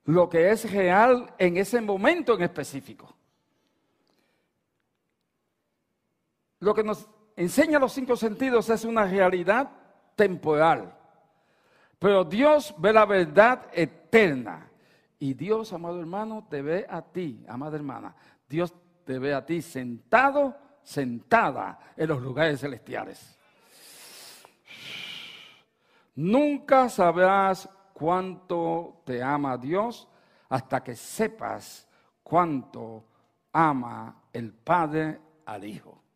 lo 0.06 0.30
que 0.30 0.52
es 0.52 0.72
real 0.72 1.34
en 1.38 1.58
ese 1.58 1.82
momento 1.82 2.36
en 2.36 2.44
específico. 2.44 3.17
Lo 6.60 6.74
que 6.74 6.84
nos 6.84 7.08
enseña 7.36 7.80
los 7.80 7.94
cinco 7.94 8.16
sentidos 8.16 8.70
es 8.70 8.84
una 8.86 9.06
realidad 9.06 9.70
temporal. 10.16 10.98
Pero 12.00 12.24
Dios 12.24 12.74
ve 12.78 12.94
la 12.94 13.06
verdad 13.06 13.68
eterna. 13.74 14.70
Y 15.20 15.34
Dios, 15.34 15.74
amado 15.74 16.00
hermano, 16.00 16.48
te 16.50 16.62
ve 16.62 16.86
a 16.88 17.02
ti, 17.02 17.44
amada 17.48 17.76
hermana. 17.76 18.16
Dios 18.48 18.74
te 19.04 19.18
ve 19.18 19.34
a 19.34 19.46
ti 19.46 19.62
sentado, 19.62 20.56
sentada 20.84 21.80
en 21.96 22.08
los 22.08 22.22
lugares 22.22 22.60
celestiales. 22.60 23.38
Nunca 26.16 26.90
sabrás 26.90 27.70
cuánto 27.94 29.02
te 29.06 29.22
ama 29.22 29.58
Dios 29.58 30.08
hasta 30.50 30.84
que 30.84 30.96
sepas 30.96 31.88
cuánto 32.24 33.06
ama 33.52 34.24
el 34.34 34.54
Padre 34.54 35.20
al 35.46 35.64
Hijo. 35.66 36.07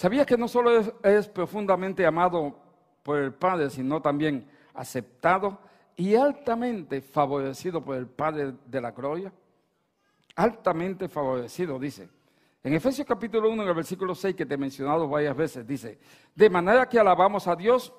¿Sabías 0.00 0.24
que 0.24 0.38
no 0.38 0.48
solo 0.48 0.80
es, 1.02 1.28
profundamente 1.28 2.06
amado 2.06 2.56
por 3.02 3.18
el 3.18 3.34
Padre, 3.34 3.68
sino 3.68 4.00
también 4.00 4.48
aceptado 4.72 5.58
y 5.94 6.14
altamente 6.14 7.02
favorecido 7.02 7.84
por 7.84 7.96
el 7.96 8.06
Padre 8.06 8.54
de 8.64 8.80
la 8.80 8.92
gloria? 8.92 9.30
Altamente 10.36 11.06
favorecido, 11.06 11.78
dice. 11.78 12.08
En 12.64 12.72
Efesios 12.72 13.06
capítulo 13.06 13.50
1, 13.50 13.62
en 13.62 13.68
el 13.68 13.74
versículo 13.74 14.14
6, 14.14 14.34
que 14.34 14.46
te 14.46 14.54
he 14.54 14.56
mencionado 14.56 15.06
varias 15.06 15.36
veces, 15.36 15.66
dice, 15.66 15.98
de 16.34 16.48
manera 16.48 16.88
que 16.88 16.98
alabamos 16.98 17.46
a 17.46 17.54
Dios 17.54 17.92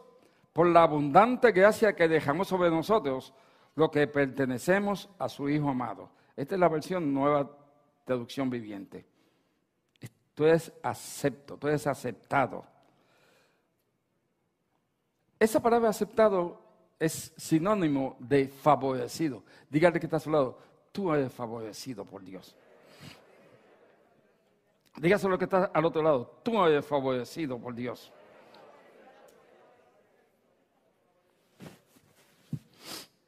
por 0.53 0.65
la 0.65 0.81
abundante 0.81 1.51
gracia 1.51 1.95
que 1.95 2.07
dejamos 2.07 2.47
sobre 2.47 2.71
nosotros, 2.71 3.31
lo 3.75 3.91
que 3.91 4.07
pertenecemos 4.07 5.07
a 5.19 5.29
su 5.29 5.47
Hijo 5.49 5.69
amado. 5.69 6.09
Esta 6.35 6.55
es 6.55 6.59
la 6.59 6.67
versión 6.67 7.13
nueva 7.13 7.47
traducción 8.05 8.49
viviente 8.49 9.10
tú 10.41 10.47
eres 10.47 10.73
acepto, 10.81 11.55
tú 11.55 11.67
eres 11.67 11.85
aceptado. 11.85 12.65
Esa 15.39 15.59
palabra 15.61 15.89
aceptado 15.89 16.59
es 16.97 17.31
sinónimo 17.37 18.15
de 18.17 18.47
favorecido. 18.47 19.43
Dígale 19.69 19.99
que 19.99 20.07
está 20.07 20.17
a 20.17 20.19
su 20.19 20.31
lado, 20.31 20.57
tú 20.91 21.13
eres 21.13 21.31
favorecido 21.31 22.05
por 22.05 22.23
Dios. 22.23 22.55
Dígaselo 24.97 25.37
que 25.37 25.43
está 25.43 25.65
al 25.65 25.85
otro 25.85 26.01
lado, 26.01 26.39
tú 26.41 26.65
eres 26.65 26.83
favorecido 26.87 27.59
por 27.59 27.75
Dios. 27.75 28.11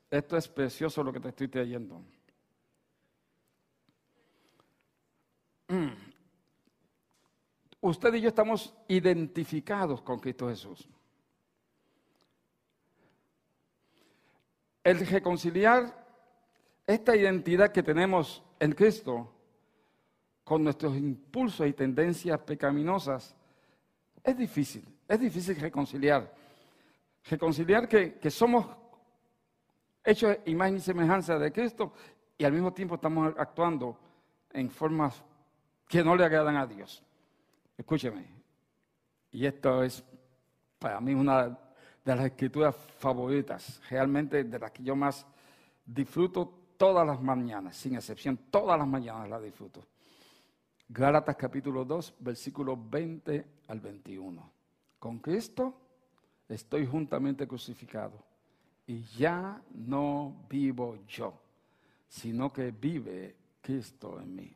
Esto 0.09 0.35
es 0.35 0.47
precioso 0.47 1.03
lo 1.03 1.13
que 1.13 1.19
te 1.19 1.29
estoy 1.29 1.47
trayendo. 1.47 2.01
Mm 5.67 6.12
usted 7.83 8.13
y 8.13 8.21
yo 8.21 8.29
estamos 8.29 8.73
identificados 8.87 10.01
con 10.01 10.19
Cristo 10.19 10.47
Jesús. 10.47 10.87
El 14.83 15.05
reconciliar 15.05 16.05
esta 16.87 17.15
identidad 17.15 17.71
que 17.71 17.83
tenemos 17.83 18.41
en 18.59 18.71
Cristo 18.71 19.29
con 20.45 20.63
nuestros 20.63 20.95
impulsos 20.95 21.67
y 21.67 21.73
tendencias 21.73 22.39
pecaminosas 22.39 23.35
es 24.23 24.37
difícil, 24.37 24.85
es 25.07 25.19
difícil 25.19 25.57
reconciliar. 25.57 26.33
Reconciliar 27.25 27.87
que, 27.87 28.13
que 28.15 28.31
somos 28.31 28.65
hechos 30.03 30.37
imagen 30.45 30.77
y 30.77 30.79
semejanza 30.79 31.37
de 31.37 31.51
Cristo 31.51 31.93
y 32.37 32.45
al 32.45 32.53
mismo 32.53 32.73
tiempo 32.73 32.95
estamos 32.95 33.33
actuando 33.37 33.97
en 34.51 34.69
formas 34.69 35.21
que 35.87 36.01
no 36.01 36.15
le 36.15 36.23
agradan 36.23 36.55
a 36.55 36.65
Dios. 36.65 37.03
Escúcheme, 37.83 38.25
y 39.33 39.45
esto 39.45 39.83
es 39.83 40.01
para 40.79 41.01
mí 41.01 41.13
una 41.13 41.49
de 41.49 42.15
las 42.15 42.27
escrituras 42.27 42.73
favoritas, 42.97 43.81
realmente 43.89 44.45
de 44.45 44.57
las 44.57 44.71
que 44.71 44.83
yo 44.83 44.95
más 44.95 45.27
disfruto 45.85 46.77
todas 46.77 47.05
las 47.05 47.21
mañanas, 47.21 47.75
sin 47.75 47.95
excepción, 47.95 48.37
todas 48.49 48.79
las 48.79 48.87
mañanas 48.87 49.27
las 49.27 49.43
disfruto. 49.43 49.85
Gálatas 50.87 51.35
capítulo 51.35 51.83
2, 51.83 52.15
versículos 52.19 52.79
20 52.89 53.45
al 53.67 53.81
21. 53.81 54.51
Con 54.97 55.19
Cristo 55.19 55.73
estoy 56.47 56.85
juntamente 56.85 57.45
crucificado 57.45 58.23
y 58.87 59.03
ya 59.17 59.61
no 59.73 60.45
vivo 60.49 60.99
yo, 61.05 61.37
sino 62.07 62.49
que 62.49 62.71
vive 62.71 63.35
Cristo 63.61 64.21
en 64.21 64.35
mí. 64.35 64.55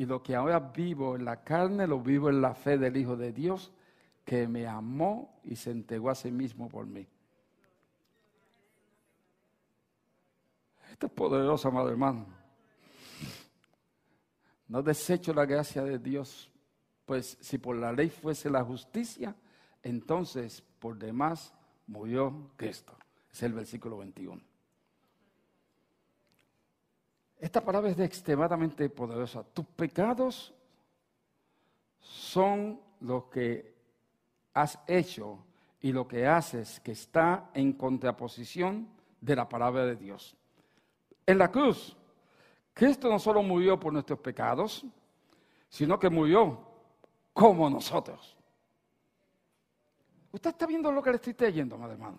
Y 0.00 0.06
lo 0.06 0.22
que 0.22 0.34
ahora 0.34 0.58
vivo 0.58 1.14
en 1.14 1.26
la 1.26 1.44
carne, 1.44 1.86
lo 1.86 2.00
vivo 2.00 2.30
en 2.30 2.40
la 2.40 2.54
fe 2.54 2.78
del 2.78 2.96
Hijo 2.96 3.18
de 3.18 3.34
Dios, 3.34 3.70
que 4.24 4.48
me 4.48 4.66
amó 4.66 5.38
y 5.44 5.56
se 5.56 5.72
entregó 5.72 6.08
a 6.08 6.14
sí 6.14 6.32
mismo 6.32 6.70
por 6.70 6.86
mí. 6.86 7.06
Esto 10.90 11.04
es 11.04 11.12
poderoso, 11.12 11.68
amado 11.68 11.90
hermano. 11.90 12.24
No 14.68 14.82
desecho 14.82 15.34
la 15.34 15.44
gracia 15.44 15.84
de 15.84 15.98
Dios, 15.98 16.50
pues 17.04 17.36
si 17.38 17.58
por 17.58 17.76
la 17.76 17.92
ley 17.92 18.08
fuese 18.08 18.48
la 18.48 18.64
justicia, 18.64 19.36
entonces 19.82 20.62
por 20.78 20.96
demás 20.96 21.52
murió 21.86 22.52
Cristo. 22.56 22.96
Es 23.30 23.42
el 23.42 23.52
versículo 23.52 23.98
21. 23.98 24.49
Esta 27.40 27.64
palabra 27.64 27.90
es 27.90 27.98
extremadamente 27.98 28.88
poderosa. 28.90 29.42
Tus 29.42 29.64
pecados 29.64 30.52
son 31.98 32.78
lo 33.00 33.30
que 33.30 33.74
has 34.52 34.78
hecho 34.86 35.38
y 35.80 35.90
lo 35.92 36.06
que 36.06 36.26
haces 36.26 36.80
que 36.80 36.92
está 36.92 37.50
en 37.54 37.72
contraposición 37.72 38.88
de 39.20 39.36
la 39.36 39.48
palabra 39.48 39.86
de 39.86 39.96
Dios. 39.96 40.36
En 41.24 41.38
la 41.38 41.50
cruz, 41.50 41.96
Cristo 42.74 43.08
no 43.08 43.18
solo 43.18 43.42
murió 43.42 43.80
por 43.80 43.92
nuestros 43.92 44.18
pecados, 44.18 44.84
sino 45.70 45.98
que 45.98 46.10
murió 46.10 46.60
como 47.32 47.70
nosotros. 47.70 48.36
Usted 50.32 50.50
está 50.50 50.66
viendo 50.66 50.92
lo 50.92 51.02
que 51.02 51.10
le 51.10 51.16
estoy 51.16 51.34
leyendo, 51.38 51.78
madre 51.78 51.94
hermano. 51.94 52.18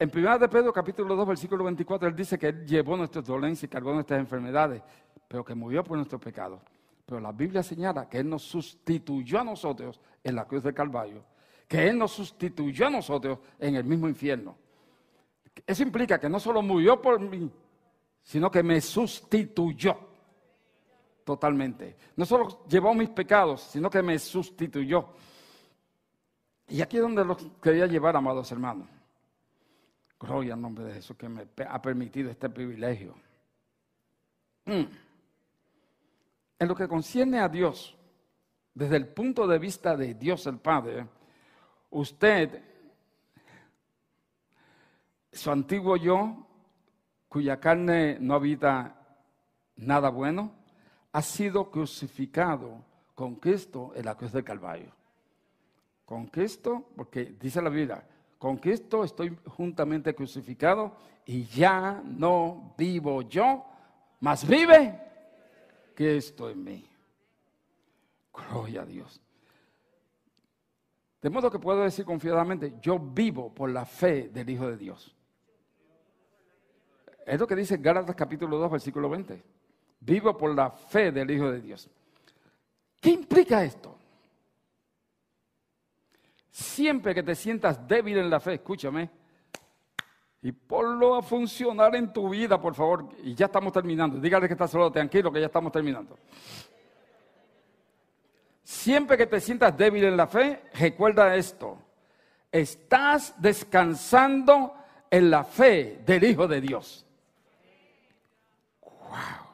En 0.00 0.12
1 0.14 0.38
de 0.38 0.48
Pedro, 0.48 0.72
capítulo 0.72 1.16
2, 1.16 1.26
versículo 1.26 1.64
24, 1.64 2.08
él 2.08 2.14
dice 2.14 2.38
que 2.38 2.48
él 2.48 2.64
llevó 2.64 2.96
nuestras 2.96 3.24
dolencias 3.24 3.64
y 3.64 3.68
cargó 3.68 3.92
nuestras 3.92 4.20
enfermedades, 4.20 4.80
pero 5.26 5.44
que 5.44 5.56
murió 5.56 5.82
por 5.82 5.96
nuestros 5.96 6.22
pecados. 6.22 6.60
Pero 7.04 7.20
la 7.20 7.32
Biblia 7.32 7.64
señala 7.64 8.08
que 8.08 8.18
él 8.18 8.28
nos 8.28 8.42
sustituyó 8.42 9.40
a 9.40 9.44
nosotros 9.44 10.00
en 10.22 10.36
la 10.36 10.46
cruz 10.46 10.62
del 10.62 10.72
Calvario, 10.74 11.24
que 11.66 11.88
él 11.88 11.98
nos 11.98 12.12
sustituyó 12.12 12.86
a 12.86 12.90
nosotros 12.90 13.40
en 13.58 13.74
el 13.74 13.82
mismo 13.82 14.08
infierno. 14.08 14.54
Eso 15.66 15.82
implica 15.82 16.20
que 16.20 16.28
no 16.28 16.38
solo 16.38 16.62
murió 16.62 17.02
por 17.02 17.18
mí, 17.18 17.50
sino 18.22 18.52
que 18.52 18.62
me 18.62 18.80
sustituyó 18.80 19.98
totalmente. 21.24 21.96
No 22.14 22.24
solo 22.24 22.64
llevó 22.68 22.94
mis 22.94 23.08
pecados, 23.08 23.62
sino 23.62 23.90
que 23.90 24.00
me 24.00 24.16
sustituyó. 24.20 25.08
Y 26.68 26.82
aquí 26.82 26.98
es 26.98 27.02
donde 27.02 27.24
los 27.24 27.38
quería 27.60 27.86
llevar, 27.86 28.16
amados 28.16 28.52
hermanos. 28.52 28.86
Gloria 30.18 30.54
al 30.54 30.60
nombre 30.60 30.84
de 30.84 30.94
Jesús 30.94 31.16
que 31.16 31.28
me 31.28 31.46
ha 31.68 31.80
permitido 31.80 32.30
este 32.30 32.48
privilegio. 32.48 33.14
Mm. 34.64 34.84
En 36.58 36.68
lo 36.68 36.74
que 36.74 36.88
concierne 36.88 37.38
a 37.38 37.48
Dios, 37.48 37.96
desde 38.74 38.96
el 38.96 39.06
punto 39.06 39.46
de 39.46 39.58
vista 39.58 39.96
de 39.96 40.14
Dios 40.14 40.46
el 40.46 40.58
Padre, 40.58 41.06
usted, 41.90 42.62
su 45.32 45.50
antiguo 45.50 45.96
yo, 45.96 46.46
cuya 47.28 47.60
carne 47.60 48.18
no 48.20 48.34
habita 48.34 48.96
nada 49.76 50.10
bueno, 50.10 50.52
ha 51.12 51.22
sido 51.22 51.70
crucificado 51.70 52.84
con 53.14 53.36
Cristo 53.36 53.92
en 53.94 54.04
la 54.04 54.16
cruz 54.16 54.32
del 54.32 54.44
Calvario. 54.44 54.92
Con 56.04 56.26
Cristo, 56.26 56.90
porque 56.96 57.36
dice 57.38 57.62
la 57.62 57.70
Biblia, 57.70 58.04
con 58.38 58.56
Cristo 58.56 59.02
estoy 59.02 59.36
juntamente 59.46 60.14
crucificado 60.14 60.92
y 61.26 61.44
ya 61.44 62.00
no 62.04 62.74
vivo 62.78 63.22
yo, 63.22 63.64
mas 64.20 64.46
vive 64.46 65.00
Cristo 65.94 66.48
en 66.48 66.64
mí. 66.64 66.84
Gloria 68.32 68.82
a 68.82 68.86
Dios. 68.86 69.20
De 71.20 71.30
modo 71.30 71.50
que 71.50 71.58
puedo 71.58 71.82
decir 71.82 72.04
confiadamente, 72.04 72.74
yo 72.80 72.98
vivo 72.98 73.52
por 73.52 73.70
la 73.70 73.84
fe 73.84 74.28
del 74.28 74.48
Hijo 74.48 74.68
de 74.68 74.76
Dios. 74.76 75.14
Es 77.26 77.40
lo 77.40 77.46
que 77.46 77.56
dice 77.56 77.76
Gálatas 77.76 78.14
capítulo 78.14 78.56
2, 78.56 78.70
versículo 78.70 79.10
20. 79.10 79.42
Vivo 80.00 80.38
por 80.38 80.54
la 80.54 80.70
fe 80.70 81.10
del 81.10 81.30
Hijo 81.30 81.50
de 81.50 81.60
Dios. 81.60 81.90
¿Qué 83.00 83.10
implica 83.10 83.64
esto? 83.64 83.97
Siempre 86.58 87.14
que 87.14 87.22
te 87.22 87.36
sientas 87.36 87.86
débil 87.86 88.18
en 88.18 88.28
la 88.28 88.40
fe, 88.40 88.54
escúchame, 88.54 89.08
y 90.42 90.50
ponlo 90.50 91.14
a 91.14 91.22
funcionar 91.22 91.94
en 91.94 92.12
tu 92.12 92.30
vida, 92.30 92.60
por 92.60 92.74
favor. 92.74 93.10
Y 93.22 93.32
ya 93.36 93.46
estamos 93.46 93.72
terminando. 93.72 94.18
Dígale 94.18 94.48
que 94.48 94.54
está 94.54 94.66
solo, 94.66 94.90
tranquilo, 94.90 95.30
que 95.30 95.38
ya 95.38 95.46
estamos 95.46 95.70
terminando. 95.70 96.18
Siempre 98.64 99.16
que 99.16 99.26
te 99.26 99.38
sientas 99.40 99.78
débil 99.78 100.02
en 100.02 100.16
la 100.16 100.26
fe, 100.26 100.64
recuerda 100.74 101.36
esto. 101.36 101.78
Estás 102.50 103.40
descansando 103.40 104.74
en 105.08 105.30
la 105.30 105.44
fe 105.44 106.02
del 106.04 106.24
Hijo 106.24 106.48
de 106.48 106.60
Dios. 106.60 107.06
Wow. 108.82 109.46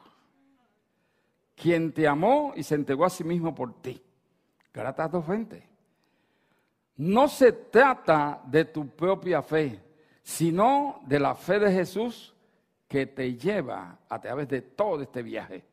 Quien 1.55 1.93
te 1.93 2.07
amó 2.07 2.53
y 2.55 2.63
se 2.63 2.73
entregó 2.73 3.05
a 3.05 3.11
sí 3.11 3.23
mismo 3.23 3.53
por 3.53 3.79
ti. 3.79 4.01
Galatas 4.73 5.11
2.20. 5.11 5.74
No 6.97 7.27
se 7.27 7.51
trata 7.51 8.41
de 8.45 8.65
tu 8.65 8.87
propia 8.87 9.41
fe, 9.41 9.81
sino 10.23 11.01
de 11.05 11.19
la 11.19 11.35
fe 11.35 11.59
de 11.59 11.71
Jesús 11.71 12.33
que 12.87 13.05
te 13.05 13.35
lleva 13.35 13.99
a 14.07 14.19
través 14.19 14.47
de 14.47 14.61
todo 14.61 15.01
este 15.01 15.21
viaje. 15.21 15.65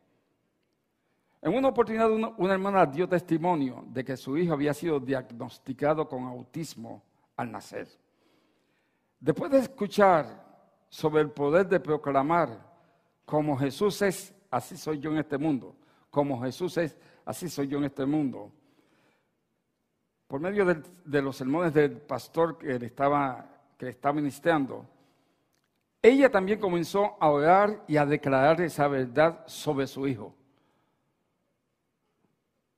En 1.41 1.55
una 1.55 1.69
oportunidad 1.69 2.11
una, 2.11 2.53
hermana 2.53 2.87
dio 2.87 3.09
testimonio 3.09 3.85
de 3.89 4.05
que 4.05 4.17
su 4.17 4.37
hijo 4.37 4.55
había 4.55 4.73
sido 4.73 5.01
diagnosticado 5.01 6.09
con 6.09 6.25
autismo 6.25 7.03
al 7.37 7.51
nacer. 7.51 7.89
Después 9.19 9.51
de 9.51 9.59
escuchar 9.59 10.27
sobre 10.89 11.23
el 11.23 11.31
poder 11.31 11.69
de 11.69 11.81
proclamar 11.81 12.73
como 13.25 13.57
Jesús 13.57 14.03
es, 14.03 14.35
así 14.51 14.77
soy 14.77 14.99
yo 14.99 15.11
en 15.11 15.19
este 15.19 15.39
mundo, 15.39 15.75
como 16.11 16.41
Jesús 16.43 16.77
es, 16.79 16.97
así 17.25 17.49
soy 17.49 17.69
yo 17.69 17.79
en 17.79 17.85
este 17.85 18.07
mundo, 18.07 18.53
por 20.33 20.41
medio 20.41 20.65
de, 20.65 21.21
los 21.21 21.37
sermones 21.37 21.75
del 21.75 21.91
pastor 21.99 22.57
que 22.57 22.79
le, 22.79 22.87
estaba, 22.87 23.45
que 23.77 23.91
estaba 23.91 24.15
ministrando, 24.15 24.87
ella 26.01 26.31
también 26.31 26.59
comenzó 26.59 27.19
a 27.21 27.29
orar 27.29 27.85
y 27.87 27.99
a 27.99 28.07
declarar 28.07 28.59
esa 28.63 28.89
verdad 28.89 29.45
sobre 29.47 29.87
su 29.87 30.09
hijo. 30.09 30.35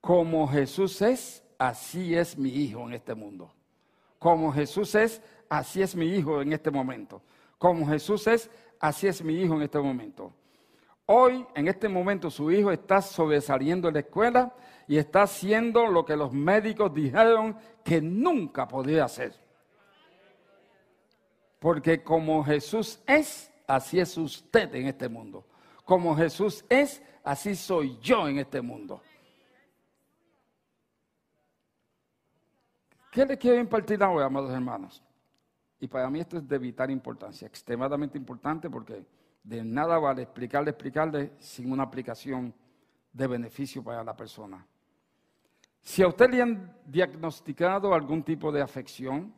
Como 0.01 0.45
Jesús 0.49 1.01
es, 1.01 1.41
así 1.57 2.13
es 2.13 2.37
mi 2.37 2.49
hijo 2.49 2.89
en 2.89 2.93
este 2.93 3.15
mundo. 3.15 3.53
Como 4.19 4.51
Jesús 4.51 4.93
es, 4.93 5.21
así 5.47 5.81
es 5.81 5.95
mi 5.95 6.07
hijo 6.07 6.41
en 6.41 6.51
este 6.51 6.69
momento. 6.69 7.21
Como 7.57 7.87
Jesús 7.87 8.27
es, 8.27 8.51
así 8.81 9.07
es 9.07 9.23
mi 9.23 9.33
hijo 9.33 9.55
en 9.55 9.61
este 9.61 9.79
momento. 9.79 10.33
Hoy, 11.05 11.45
en 11.55 11.69
este 11.69 11.87
momento, 11.87 12.29
su 12.29 12.51
hijo 12.51 12.69
está 12.69 13.01
sobresaliendo 13.01 13.87
en 13.87 13.93
la 13.93 13.99
escuela 14.01 14.53
y 14.87 14.97
está 14.97 15.23
haciendo 15.23 15.87
lo 15.87 16.05
que 16.05 16.15
los 16.15 16.31
médicos 16.31 16.93
dijeron 16.93 17.57
que 17.83 18.01
nunca 18.01 18.67
podía 18.67 19.05
hacer. 19.05 19.33
Porque 21.59 22.03
como 22.03 22.43
Jesús 22.43 22.99
es, 23.07 23.51
así 23.67 23.99
es 23.99 24.17
usted 24.17 24.73
en 24.75 24.87
este 24.87 25.09
mundo. 25.09 25.45
Como 25.83 26.15
Jesús 26.15 26.63
es, 26.69 27.01
así 27.23 27.55
soy 27.55 27.97
yo 27.99 28.27
en 28.27 28.39
este 28.39 28.61
mundo. 28.61 29.01
¿Qué 33.11 33.25
le 33.25 33.37
quiero 33.37 33.59
impartir 33.59 34.03
ahora, 34.03 34.25
amados 34.25 34.51
hermanos? 34.51 35.01
Y 35.79 35.87
para 35.87 36.09
mí 36.09 36.19
esto 36.19 36.37
es 36.37 36.47
de 36.47 36.57
vital 36.57 36.91
importancia, 36.91 37.47
extremadamente 37.47 38.17
importante 38.17 38.69
porque 38.69 39.05
de 39.43 39.63
nada 39.63 39.97
vale 39.99 40.23
explicarle, 40.23 40.71
explicarle 40.71 41.33
sin 41.39 41.71
una 41.71 41.83
aplicación 41.83 42.53
de 43.13 43.27
beneficio 43.27 43.83
para 43.83 44.03
la 44.03 44.15
persona. 44.15 44.65
Si 45.85 46.01
a 46.01 46.07
usted 46.07 46.31
le 46.31 46.41
han 46.41 46.75
diagnosticado 46.87 47.93
algún 47.93 48.23
tipo 48.23 48.51
de 48.51 48.59
afección 48.59 49.31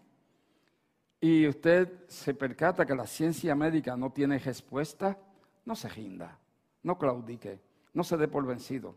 y 1.20 1.46
usted 1.46 2.08
se 2.08 2.34
percata 2.34 2.86
que 2.86 2.96
la 2.96 3.06
ciencia 3.06 3.54
médica 3.54 3.98
no 3.98 4.14
tiene 4.14 4.40
respuesta, 4.40 5.20
no 5.66 5.76
se 5.76 5.90
rinda, 5.90 6.40
no 6.84 6.98
claudique, 6.98 7.60
no 7.94 8.02
se 8.06 8.16
dé 8.16 8.30
por 8.30 8.46
vencido. 8.46 8.96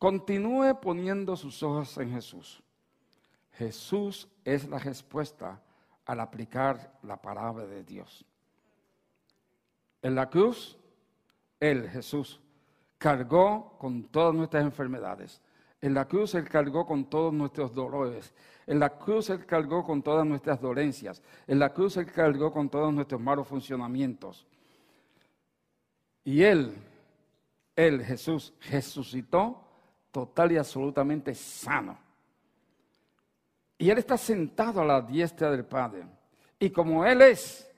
Continúe 0.00 0.80
poniendo 0.80 1.36
sus 1.36 1.62
ojos 1.62 1.96
en 1.98 2.10
Jesús. 2.10 2.60
Jesús 3.52 4.28
es 4.44 4.68
la 4.68 4.80
respuesta 4.80 5.62
al 6.04 6.18
aplicar 6.18 6.98
la 7.04 7.22
palabra 7.22 7.66
de 7.66 7.84
Dios. 7.84 8.26
En 10.02 10.16
la 10.16 10.28
cruz, 10.28 10.76
Él, 11.60 11.88
Jesús, 11.88 12.40
cargó 12.98 13.78
con 13.78 14.02
todas 14.02 14.34
nuestras 14.34 14.64
enfermedades 14.64 15.40
en 15.84 15.92
la 15.92 16.06
cruz 16.06 16.34
Él 16.34 16.48
cargó 16.48 16.86
con 16.86 17.04
todos 17.10 17.30
nuestros 17.34 17.74
dolores. 17.74 18.32
En 18.66 18.78
la 18.78 18.88
cruz 18.88 19.28
Él 19.28 19.44
cargó 19.44 19.84
con 19.84 20.02
todas 20.02 20.24
nuestras 20.24 20.58
dolencias. 20.58 21.22
En 21.46 21.58
la 21.58 21.74
cruz 21.74 21.98
Él 21.98 22.10
cargó 22.10 22.50
con 22.50 22.70
todos 22.70 22.90
nuestros 22.90 23.20
malos 23.20 23.46
funcionamientos. 23.46 24.46
Y 26.24 26.42
Él 26.42 26.74
Él, 27.76 28.02
Jesús, 28.02 28.54
resucitó 28.70 29.60
total 30.10 30.52
y 30.52 30.56
absolutamente 30.56 31.34
sano. 31.34 31.98
Y 33.76 33.90
Él 33.90 33.98
está 33.98 34.16
sentado 34.16 34.80
a 34.80 34.86
la 34.86 35.02
diestra 35.02 35.50
del 35.50 35.66
Padre. 35.66 36.06
Y 36.58 36.70
como 36.70 37.04
Él 37.04 37.20
es, 37.20 37.70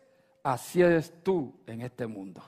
así 0.45 0.81
eres 0.81 1.13
tú 1.25 1.53
en 1.67 1.81
este 1.81 2.07
mundo. 2.07 2.41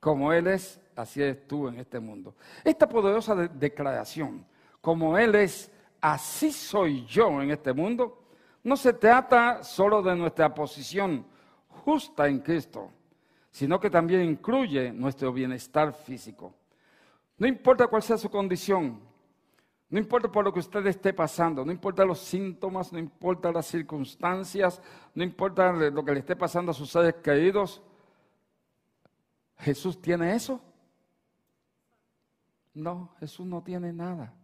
Como 0.00 0.32
Él 0.32 0.46
es, 0.46 0.80
así 0.96 1.20
eres 1.20 1.46
tú 1.46 1.68
en 1.68 1.76
este 1.76 2.00
mundo. 2.00 2.34
Esta 2.64 2.88
poderosa 2.88 3.34
declaración, 3.34 4.46
como 4.82 5.16
Él 5.16 5.34
es, 5.34 5.72
así 6.02 6.52
soy 6.52 7.06
yo 7.06 7.40
en 7.40 7.50
este 7.50 7.72
mundo, 7.72 8.26
no 8.62 8.76
se 8.76 8.92
trata 8.92 9.64
solo 9.64 10.02
de 10.02 10.14
nuestra 10.14 10.52
posición 10.52 11.24
justa 11.68 12.28
en 12.28 12.40
Cristo, 12.40 12.90
sino 13.50 13.80
que 13.80 13.88
también 13.88 14.22
incluye 14.22 14.92
nuestro 14.92 15.32
bienestar 15.32 15.94
físico. 15.94 16.52
No 17.38 17.46
importa 17.46 17.86
cuál 17.86 18.02
sea 18.02 18.18
su 18.18 18.28
condición, 18.28 19.00
no 19.88 19.98
importa 19.98 20.30
por 20.30 20.44
lo 20.44 20.52
que 20.52 20.60
usted 20.60 20.86
esté 20.86 21.14
pasando, 21.14 21.64
no 21.64 21.72
importa 21.72 22.04
los 22.04 22.18
síntomas, 22.18 22.92
no 22.92 22.98
importa 22.98 23.50
las 23.50 23.64
circunstancias, 23.64 24.82
no 25.14 25.24
importa 25.24 25.72
lo 25.72 26.04
que 26.04 26.12
le 26.12 26.18
esté 26.18 26.36
pasando 26.36 26.72
a 26.72 26.74
sus 26.74 26.90
seres 26.90 27.14
queridos, 27.22 27.82
¿Jesús 29.62 30.00
tiene 30.00 30.34
eso? 30.34 30.60
No, 32.74 33.14
Jesús 33.20 33.46
no 33.46 33.62
tiene 33.62 33.92
nada. 33.92 34.34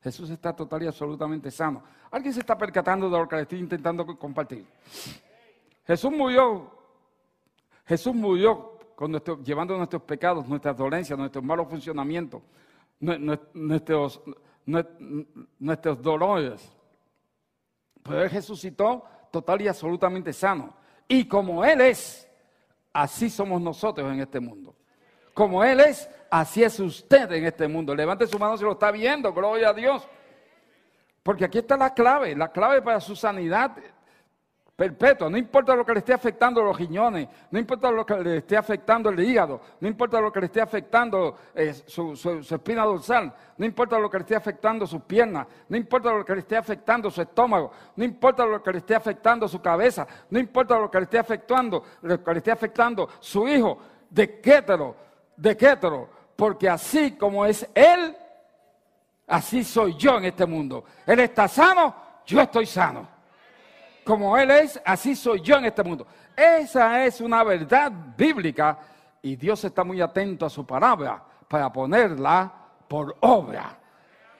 Jesús 0.00 0.30
está 0.30 0.54
total 0.54 0.82
y 0.84 0.86
absolutamente 0.86 1.50
sano. 1.50 1.82
¿Alguien 2.10 2.32
se 2.32 2.40
está 2.40 2.56
percatando 2.56 3.10
de 3.10 3.18
lo 3.18 3.28
que 3.28 3.36
le 3.36 3.42
estoy 3.42 3.58
intentando 3.58 4.06
compartir? 4.16 4.64
Jesús 5.86 6.12
murió. 6.12 6.70
Jesús 7.84 8.14
murió 8.14 8.78
llevando 9.44 9.76
nuestros 9.76 10.02
pecados, 10.02 10.46
nuestras 10.48 10.76
dolencias, 10.76 11.18
nuestros 11.18 11.44
malos 11.44 11.68
funcionamientos, 11.68 12.42
nuestros, 13.00 14.20
nuestros 15.58 16.02
dolores. 16.02 16.76
Pero 18.02 18.22
Él 18.22 18.30
resucitó 18.30 19.04
total 19.30 19.62
y 19.62 19.68
absolutamente 19.68 20.32
sano. 20.32 20.74
Y 21.06 21.26
como 21.26 21.64
Él 21.64 21.80
es, 21.80 22.28
así 22.92 23.30
somos 23.30 23.60
nosotros 23.60 24.12
en 24.12 24.20
este 24.20 24.40
mundo. 24.40 24.74
Como 25.38 25.62
Él 25.62 25.78
es, 25.78 26.10
así 26.32 26.64
es 26.64 26.80
usted 26.80 27.30
en 27.30 27.44
este 27.44 27.68
mundo. 27.68 27.94
Levante 27.94 28.26
su 28.26 28.40
mano 28.40 28.56
si 28.56 28.64
lo 28.64 28.72
está 28.72 28.90
viendo, 28.90 29.32
gloria 29.32 29.68
a 29.68 29.72
Dios. 29.72 30.04
Porque 31.22 31.44
aquí 31.44 31.58
está 31.58 31.76
la 31.76 31.94
clave, 31.94 32.34
la 32.34 32.48
clave 32.48 32.82
para 32.82 32.98
su 32.98 33.14
sanidad 33.14 33.70
perpetua. 34.74 35.30
No 35.30 35.38
importa 35.38 35.76
lo 35.76 35.86
que 35.86 35.92
le 35.92 36.00
esté 36.00 36.12
afectando 36.12 36.60
los 36.60 36.76
riñones, 36.76 37.28
no 37.52 37.58
importa 37.60 37.88
lo 37.92 38.04
que 38.04 38.16
le 38.16 38.36
esté 38.38 38.56
afectando 38.56 39.10
el 39.10 39.20
hígado, 39.20 39.60
no 39.78 39.86
importa 39.86 40.20
lo 40.20 40.32
que 40.32 40.40
le 40.40 40.46
esté 40.46 40.60
afectando 40.60 41.36
eh, 41.54 41.72
su, 41.72 42.14
espina 42.50 42.82
dorsal, 42.84 43.32
no 43.58 43.64
importa 43.64 43.96
lo 43.96 44.10
que 44.10 44.18
le 44.18 44.22
esté 44.22 44.34
afectando 44.34 44.88
sus 44.88 45.02
piernas, 45.02 45.46
no 45.68 45.76
importa 45.76 46.12
lo 46.12 46.24
que 46.24 46.32
le 46.32 46.40
esté 46.40 46.56
afectando 46.56 47.12
su 47.12 47.22
estómago, 47.22 47.70
no 47.94 48.02
importa 48.02 48.44
lo 48.44 48.60
que 48.60 48.72
le 48.72 48.78
esté 48.78 48.96
afectando 48.96 49.46
su 49.46 49.62
cabeza, 49.62 50.04
no 50.30 50.40
importa 50.40 50.76
lo 50.76 50.90
que 50.90 50.98
le 50.98 51.04
esté 51.04 51.20
afectando, 51.20 51.84
lo 52.02 52.24
que 52.24 52.32
le 52.32 52.38
esté 52.38 52.50
afectando 52.50 53.08
su 53.20 53.46
hijo, 53.46 53.78
de 55.38 55.56
Kétero, 55.56 56.10
porque 56.36 56.68
así 56.68 57.12
como 57.12 57.46
es 57.46 57.66
Él, 57.74 58.14
así 59.26 59.64
soy 59.64 59.94
yo 59.96 60.18
en 60.18 60.26
este 60.26 60.44
mundo. 60.44 60.84
Él 61.06 61.20
está 61.20 61.48
sano, 61.48 61.94
yo 62.26 62.40
estoy 62.40 62.66
sano. 62.66 63.08
Como 64.04 64.36
Él 64.36 64.50
es, 64.50 64.80
así 64.84 65.14
soy 65.14 65.40
yo 65.40 65.56
en 65.56 65.66
este 65.66 65.82
mundo. 65.82 66.06
Esa 66.36 67.04
es 67.04 67.20
una 67.20 67.42
verdad 67.44 67.92
bíblica 68.16 68.78
y 69.22 69.36
Dios 69.36 69.62
está 69.64 69.84
muy 69.84 70.00
atento 70.00 70.44
a 70.44 70.50
su 70.50 70.66
palabra 70.66 71.22
para 71.46 71.72
ponerla 71.72 72.52
por 72.88 73.16
obra. 73.20 73.78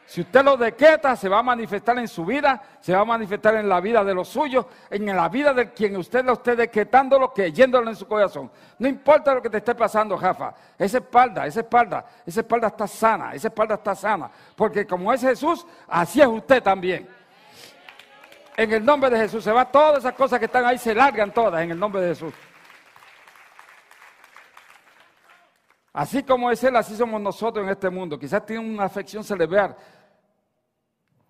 Si 0.09 0.23
usted 0.23 0.43
lo 0.43 0.57
decreta, 0.57 1.15
se 1.17 1.29
va 1.29 1.41
a 1.41 1.43
manifestar 1.43 1.99
en 1.99 2.09
su 2.09 2.25
vida, 2.25 2.63
se 2.81 2.95
va 2.95 3.01
a 3.01 3.05
manifestar 3.05 3.57
en 3.57 3.69
la 3.69 3.79
vida 3.79 4.03
de 4.03 4.15
los 4.15 4.27
suyos, 4.27 4.65
en 4.89 5.05
la 5.05 5.29
vida 5.29 5.53
de 5.53 5.71
quien 5.71 5.99
usted 5.99 6.25
lo 6.25 6.33
esté 6.33 6.57
decretándolo, 6.57 7.31
creyéndolo 7.31 7.91
en 7.91 7.95
su 7.95 8.09
corazón. 8.09 8.51
No 8.79 8.89
importa 8.89 9.35
lo 9.35 9.43
que 9.43 9.51
te 9.51 9.59
esté 9.59 9.75
pasando, 9.75 10.17
Jafa. 10.17 10.55
Esa 10.79 10.97
espalda, 10.97 11.47
esa 11.47 11.61
espalda, 11.61 12.07
esa 12.25 12.41
espalda 12.41 12.69
está 12.69 12.87
sana, 12.87 13.35
esa 13.35 13.49
espalda 13.49 13.75
está 13.75 13.95
sana. 13.95 14.31
Porque 14.57 14.87
como 14.87 15.13
es 15.13 15.21
Jesús, 15.21 15.67
así 15.87 16.23
es 16.23 16.27
usted 16.27 16.63
también. 16.63 17.07
En 18.57 18.73
el 18.73 18.83
nombre 18.83 19.11
de 19.11 19.19
Jesús 19.19 19.45
se 19.45 19.53
va 19.53 19.71
todas 19.71 19.99
esas 19.99 20.15
cosas 20.15 20.39
que 20.39 20.47
están 20.47 20.65
ahí, 20.65 20.79
se 20.79 20.95
largan 20.95 21.35
todas 21.35 21.63
en 21.63 21.73
el 21.73 21.79
nombre 21.79 22.01
de 22.01 22.09
Jesús. 22.09 22.33
Así 25.93 26.23
como 26.23 26.51
es 26.51 26.65
Él, 26.65 26.77
así 26.77 26.97
somos 26.97 27.21
nosotros 27.21 27.63
en 27.63 27.71
este 27.71 27.91
mundo. 27.91 28.19
Quizás 28.19 28.47
tiene 28.47 28.67
una 28.67 28.85
afección 28.85 29.23
cerebral 29.23 29.77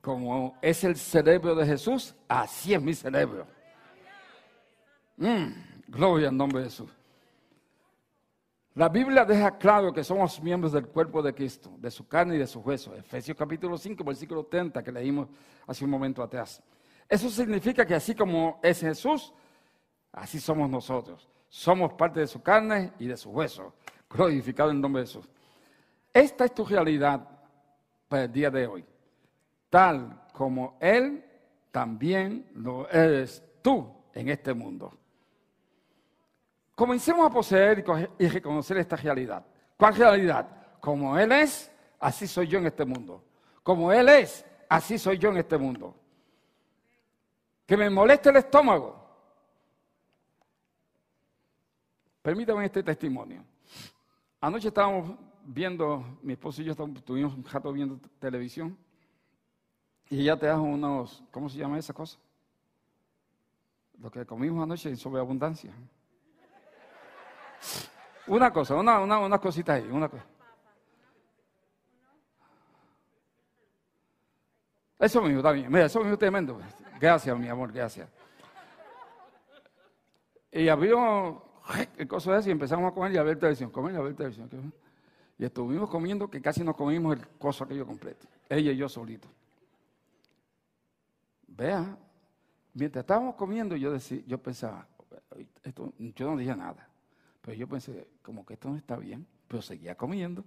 como 0.08 0.56
es 0.62 0.84
el 0.84 0.96
cerebro 0.96 1.54
de 1.54 1.66
Jesús, 1.66 2.14
así 2.26 2.72
es 2.72 2.80
mi 2.80 2.94
cerebro. 2.94 3.46
Mm, 5.18 5.48
gloria 5.86 6.30
al 6.30 6.36
nombre 6.36 6.60
de 6.60 6.64
Jesús. 6.70 6.90
La 8.74 8.88
Biblia 8.88 9.26
deja 9.26 9.58
claro 9.58 9.92
que 9.92 10.02
somos 10.02 10.40
miembros 10.42 10.72
del 10.72 10.86
cuerpo 10.86 11.20
de 11.20 11.34
Cristo, 11.34 11.74
de 11.76 11.90
su 11.90 12.08
carne 12.08 12.36
y 12.36 12.38
de 12.38 12.46
su 12.46 12.60
hueso. 12.60 12.94
Efesios 12.94 13.36
capítulo 13.36 13.76
5, 13.76 14.02
versículo 14.02 14.44
30, 14.44 14.82
que 14.82 14.90
leímos 14.90 15.28
hace 15.66 15.84
un 15.84 15.90
momento 15.90 16.22
atrás. 16.22 16.62
Eso 17.06 17.28
significa 17.28 17.84
que 17.84 17.94
así 17.94 18.14
como 18.14 18.60
es 18.62 18.80
Jesús, 18.80 19.34
así 20.10 20.40
somos 20.40 20.70
nosotros. 20.70 21.28
Somos 21.50 21.92
parte 21.92 22.20
de 22.20 22.26
su 22.26 22.40
carne 22.40 22.94
y 22.98 23.08
de 23.08 23.16
su 23.18 23.28
hueso. 23.28 23.74
Glorificado 24.08 24.70
en 24.70 24.80
nombre 24.80 25.02
de 25.02 25.06
Jesús. 25.06 25.28
Esta 26.14 26.46
es 26.46 26.54
tu 26.54 26.64
realidad 26.64 27.28
para 28.08 28.24
el 28.24 28.32
día 28.32 28.50
de 28.50 28.66
hoy 28.66 28.86
tal 29.70 30.26
como 30.32 30.76
Él 30.80 31.24
también 31.70 32.50
lo 32.54 32.88
eres 32.88 33.42
tú 33.62 33.92
en 34.12 34.28
este 34.28 34.54
mundo. 34.54 34.92
Comencemos 36.74 37.26
a 37.26 37.30
poseer 37.30 37.84
y 38.18 38.28
reconocer 38.28 38.78
esta 38.78 38.96
realidad. 38.96 39.44
¿Cuál 39.76 39.96
realidad? 39.96 40.48
Como 40.80 41.18
Él 41.18 41.32
es, 41.32 41.70
así 41.98 42.26
soy 42.26 42.46
yo 42.46 42.58
en 42.58 42.66
este 42.66 42.84
mundo. 42.84 43.24
Como 43.62 43.92
Él 43.92 44.08
es, 44.08 44.44
así 44.68 44.96
soy 44.98 45.18
yo 45.18 45.30
en 45.30 45.38
este 45.38 45.58
mundo. 45.58 45.94
Que 47.66 47.76
me 47.76 47.90
moleste 47.90 48.30
el 48.30 48.36
estómago. 48.36 48.96
Permítame 52.22 52.64
este 52.64 52.82
testimonio. 52.82 53.44
Anoche 54.40 54.68
estábamos 54.68 55.16
viendo, 55.44 56.18
mi 56.22 56.34
esposo 56.34 56.62
y 56.62 56.64
yo 56.66 56.72
estuvimos 56.72 57.34
un 57.34 57.44
rato 57.44 57.72
viendo 57.72 57.98
televisión. 58.18 58.76
Y 60.10 60.20
ella 60.22 60.38
te 60.38 60.46
da 60.46 60.58
unos, 60.58 61.22
¿cómo 61.30 61.48
se 61.48 61.58
llama 61.58 61.78
esa 61.78 61.92
cosa? 61.92 62.18
Lo 63.98 64.10
que 64.10 64.24
comimos 64.24 64.62
anoche 64.62 64.88
en 64.88 64.96
sobreabundancia. 64.96 65.72
Una 68.26 68.52
cosa, 68.52 68.74
una, 68.74 69.00
una, 69.00 69.18
una 69.18 69.38
cosita 69.38 69.74
ahí, 69.74 69.88
una 69.90 70.08
cosa. 70.08 70.24
Eso 74.98 75.22
mismo, 75.22 75.52
bien. 75.52 75.70
Mira, 75.70 75.86
eso 75.86 76.00
mismo 76.00 76.18
tremendo. 76.18 76.58
Gracias, 77.00 77.38
mi 77.38 77.48
amor, 77.48 77.72
gracias. 77.72 78.08
Y 80.50 80.68
abrió 80.68 81.42
el 81.96 82.08
coso 82.08 82.34
eso 82.34 82.48
y 82.48 82.52
empezamos 82.52 82.90
a 82.90 82.94
comer 82.94 83.12
y 83.12 83.18
a 83.18 83.22
ver 83.22 83.38
televisión, 83.38 83.70
comer 83.70 83.94
y 83.94 83.96
a 83.96 84.00
ver 84.00 84.14
televisión. 84.14 84.72
Y 85.38 85.44
estuvimos 85.44 85.88
comiendo 85.88 86.28
que 86.28 86.40
casi 86.40 86.64
nos 86.64 86.74
comimos 86.74 87.16
el 87.16 87.28
coso 87.38 87.64
aquello 87.64 87.86
completo. 87.86 88.26
Ella 88.48 88.72
y 88.72 88.76
yo 88.76 88.88
solitos. 88.88 89.30
Vea, 91.58 91.98
mientras 92.72 93.02
estábamos 93.02 93.34
comiendo, 93.34 93.74
yo, 93.74 93.90
decía, 93.90 94.22
yo 94.28 94.38
pensaba, 94.38 94.86
yo 96.14 96.30
no 96.30 96.36
dije 96.36 96.54
nada, 96.54 96.88
pero 97.42 97.56
yo 97.56 97.66
pensé, 97.66 98.06
como 98.22 98.46
que 98.46 98.54
esto 98.54 98.70
no 98.70 98.76
está 98.76 98.96
bien, 98.96 99.26
pero 99.48 99.60
seguía 99.60 99.96
comiendo. 99.96 100.44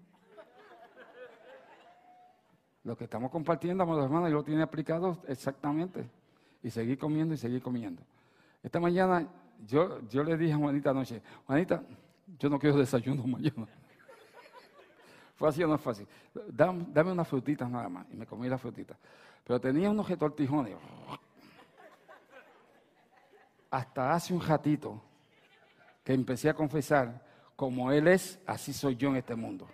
Lo 2.86 2.96
que 2.96 3.04
estamos 3.04 3.30
compartiendo, 3.30 3.84
amados 3.84 4.06
hermanos, 4.06 4.30
yo 4.30 4.38
lo 4.38 4.44
tiene 4.46 4.62
aplicado 4.62 5.22
exactamente. 5.28 6.10
Y 6.64 6.70
seguí 6.70 6.96
comiendo 6.96 7.34
y 7.34 7.38
seguí 7.38 7.60
comiendo. 7.60 8.02
Esta 8.64 8.80
mañana 8.80 9.28
yo, 9.68 10.00
yo 10.08 10.24
le 10.24 10.38
dije 10.38 10.54
a 10.54 10.58
Juanita 10.58 10.92
anoche, 10.92 11.22
Juanita, 11.46 11.84
yo 12.40 12.50
no 12.50 12.58
quiero 12.58 12.78
desayuno 12.78 13.24
mañana. 13.28 13.68
¿Fue 15.36 15.50
así 15.50 15.62
o 15.62 15.68
no 15.68 15.78
fue 15.78 15.92
así? 15.92 16.08
Dame, 16.48 16.86
dame 16.88 17.12
unas 17.12 17.28
frutitas 17.28 17.70
nada 17.70 17.90
más. 17.90 18.08
Y 18.12 18.16
me 18.16 18.26
comí 18.26 18.48
las 18.48 18.62
frutitas. 18.62 18.98
Pero 19.44 19.60
tenía 19.60 19.90
unos 19.90 20.10
retortijones. 20.10 20.76
Hasta 23.70 24.14
hace 24.14 24.34
un 24.34 24.42
ratito 24.42 25.02
que 26.04 26.14
empecé 26.14 26.50
a 26.50 26.54
confesar, 26.54 27.24
como 27.56 27.92
Él 27.92 28.08
es, 28.08 28.40
así 28.46 28.74
soy 28.74 28.96
yo 28.96 29.10
en 29.10 29.18
este 29.18 29.36
mundo. 29.36 29.68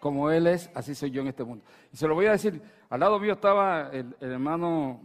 Como 0.00 0.30
Él 0.30 0.46
es, 0.46 0.70
así 0.74 0.94
soy 0.94 1.10
yo 1.10 1.22
en 1.22 1.28
este 1.28 1.44
mundo. 1.44 1.64
Y 1.92 1.96
se 1.96 2.06
lo 2.06 2.14
voy 2.14 2.26
a 2.26 2.32
decir, 2.32 2.60
al 2.88 3.00
lado 3.00 3.18
mío 3.18 3.34
estaba 3.34 3.90
el, 3.92 4.16
hermano 4.20 5.00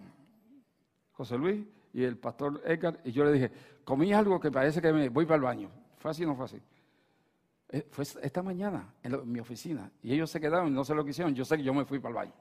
José 1.14 1.38
Luis 1.38 1.65
y 1.94 2.03
el 2.03 2.18
pastor 2.18 2.61
Edgar, 2.65 2.99
y 3.03 3.11
yo 3.11 3.23
le 3.23 3.32
dije, 3.32 3.52
comí 3.84 4.11
algo 4.11 4.40
que 4.40 4.52
parece 4.52 4.82
que 4.82 4.91
me 4.91 5.10
voy 5.10 5.26
para 5.26 5.36
el 5.36 5.41
baño. 5.41 5.69
¿Fue 5.98 6.11
así 6.11 6.23
o 6.23 6.27
no 6.27 6.36
fue 6.36 6.45
así? 6.45 6.61
Eh, 7.69 7.88
fue 7.90 8.03
esta 8.03 8.44
mañana 8.44 8.94
en, 9.02 9.32
mi 9.32 9.40
oficina. 9.40 9.91
Y 10.02 10.14
ellos 10.14 10.30
se 10.30 10.40
quedaron 10.40 10.73
no 10.73 10.84
sé 10.84 10.94
lo 10.94 11.03
que 11.03 11.11
hicieron. 11.11 11.34
Yo 11.34 11.45
sé 11.45 11.57
que 11.57 11.64
yo 11.64 11.73
me 11.73 11.86
fui 11.86 11.99
para 11.99 12.10
el 12.10 12.15
valle. 12.15 12.34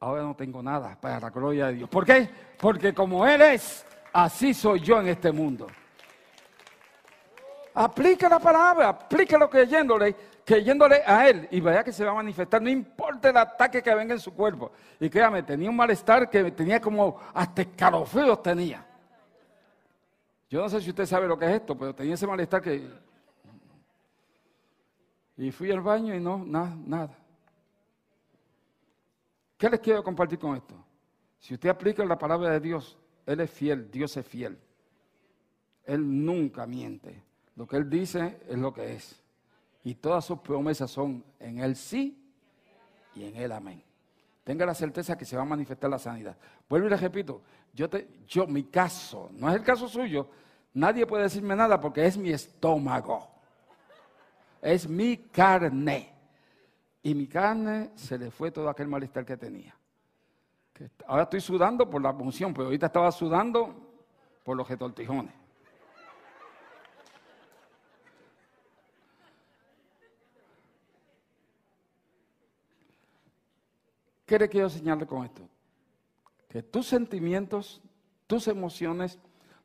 Ahora 0.00 0.22
no 0.22 0.34
tengo 0.36 0.62
nada 0.62 0.96
para 1.00 1.18
la 1.18 1.30
gloria 1.30 1.68
de 1.68 1.74
Dios. 1.74 1.88
¿Por 1.88 2.04
qué? 2.04 2.28
Porque 2.58 2.92
como 2.92 3.26
Él 3.26 3.40
es, 3.40 3.86
así 4.12 4.52
soy 4.52 4.80
yo 4.80 5.00
en 5.00 5.08
este 5.08 5.32
mundo. 5.32 5.66
Aplica 7.74 8.28
la 8.28 8.38
palabra, 8.38 8.88
aplícalo 8.88 9.50
creyéndole, 9.50 10.14
creyéndole 10.44 11.02
a 11.06 11.28
Él 11.28 11.48
y 11.50 11.60
vaya 11.60 11.84
que 11.84 11.92
se 11.92 12.04
va 12.04 12.12
a 12.12 12.14
manifestar, 12.14 12.62
no 12.62 12.70
importa 12.70 13.30
el 13.30 13.36
ataque 13.36 13.82
que 13.82 13.94
venga 13.94 14.14
en 14.14 14.20
su 14.20 14.34
cuerpo. 14.34 14.72
Y 15.00 15.10
créame, 15.10 15.42
tenía 15.42 15.68
un 15.68 15.76
malestar 15.76 16.28
que 16.28 16.50
tenía 16.52 16.80
como 16.80 17.20
hasta 17.34 17.62
escalofríos 17.62 18.42
tenía. 18.42 18.84
Yo 20.48 20.62
no 20.62 20.68
sé 20.68 20.80
si 20.80 20.90
usted 20.90 21.06
sabe 21.06 21.26
lo 21.26 21.38
que 21.38 21.46
es 21.46 21.52
esto, 21.52 21.76
pero 21.76 21.94
tenía 21.94 22.14
ese 22.14 22.26
malestar 22.26 22.62
que... 22.62 22.88
Y 25.38 25.50
fui 25.50 25.70
al 25.70 25.80
baño 25.80 26.14
y 26.14 26.20
no, 26.20 26.38
nada, 26.46 26.74
nada. 26.86 27.10
¿Qué 29.56 29.70
les 29.70 29.80
quiero 29.80 30.04
compartir 30.04 30.38
con 30.38 30.56
esto? 30.56 30.74
Si 31.38 31.54
usted 31.54 31.68
aplica 31.68 32.04
la 32.04 32.18
palabra 32.18 32.50
de 32.50 32.60
Dios, 32.60 32.98
Él 33.24 33.40
es 33.40 33.50
fiel, 33.50 33.90
Dios 33.90 34.16
es 34.16 34.26
fiel. 34.26 34.58
Él 35.84 36.24
nunca 36.24 36.66
miente. 36.66 37.22
Lo 37.54 37.66
que 37.66 37.76
Él 37.76 37.88
dice 37.88 38.38
es 38.48 38.58
lo 38.58 38.72
que 38.72 38.94
es. 38.94 39.22
Y 39.84 39.94
todas 39.94 40.24
sus 40.24 40.40
promesas 40.40 40.90
son 40.90 41.24
en 41.38 41.60
Él 41.60 41.76
sí 41.76 42.20
y 43.14 43.24
en 43.24 43.36
Él 43.36 43.52
amén. 43.52 43.82
Tenga 44.44 44.66
la 44.66 44.74
certeza 44.74 45.16
que 45.16 45.24
se 45.24 45.36
va 45.36 45.42
a 45.42 45.46
manifestar 45.46 45.88
la 45.88 45.98
sanidad. 45.98 46.36
Vuelvo 46.68 46.88
y 46.88 46.90
le 46.90 46.96
repito, 46.96 47.42
yo, 47.72 47.88
te, 47.88 48.08
yo, 48.26 48.46
mi 48.46 48.64
caso, 48.64 49.30
no 49.32 49.48
es 49.48 49.56
el 49.56 49.62
caso 49.62 49.88
suyo, 49.88 50.28
nadie 50.74 51.06
puede 51.06 51.24
decirme 51.24 51.56
nada 51.56 51.80
porque 51.80 52.04
es 52.06 52.16
mi 52.16 52.30
estómago. 52.30 53.28
Es 54.60 54.88
mi 54.88 55.16
carne. 55.16 56.15
Y 57.06 57.14
mi 57.14 57.28
carne 57.28 57.92
se 57.94 58.18
le 58.18 58.32
fue 58.32 58.50
todo 58.50 58.68
aquel 58.68 58.88
malestar 58.88 59.24
que 59.24 59.36
tenía. 59.36 59.78
Ahora 61.06 61.22
estoy 61.22 61.40
sudando 61.40 61.88
por 61.88 62.02
la 62.02 62.12
función, 62.12 62.52
pero 62.52 62.64
ahorita 62.64 62.86
estaba 62.86 63.12
sudando 63.12 63.72
por 64.42 64.56
los 64.56 64.68
retortijones. 64.68 65.32
¿Qué 74.26 74.36
le 74.36 74.48
quiero 74.48 74.68
señalar 74.68 75.06
con 75.06 75.24
esto? 75.24 75.48
Que 76.48 76.64
tus 76.64 76.88
sentimientos, 76.88 77.80
tus 78.26 78.48
emociones 78.48 79.20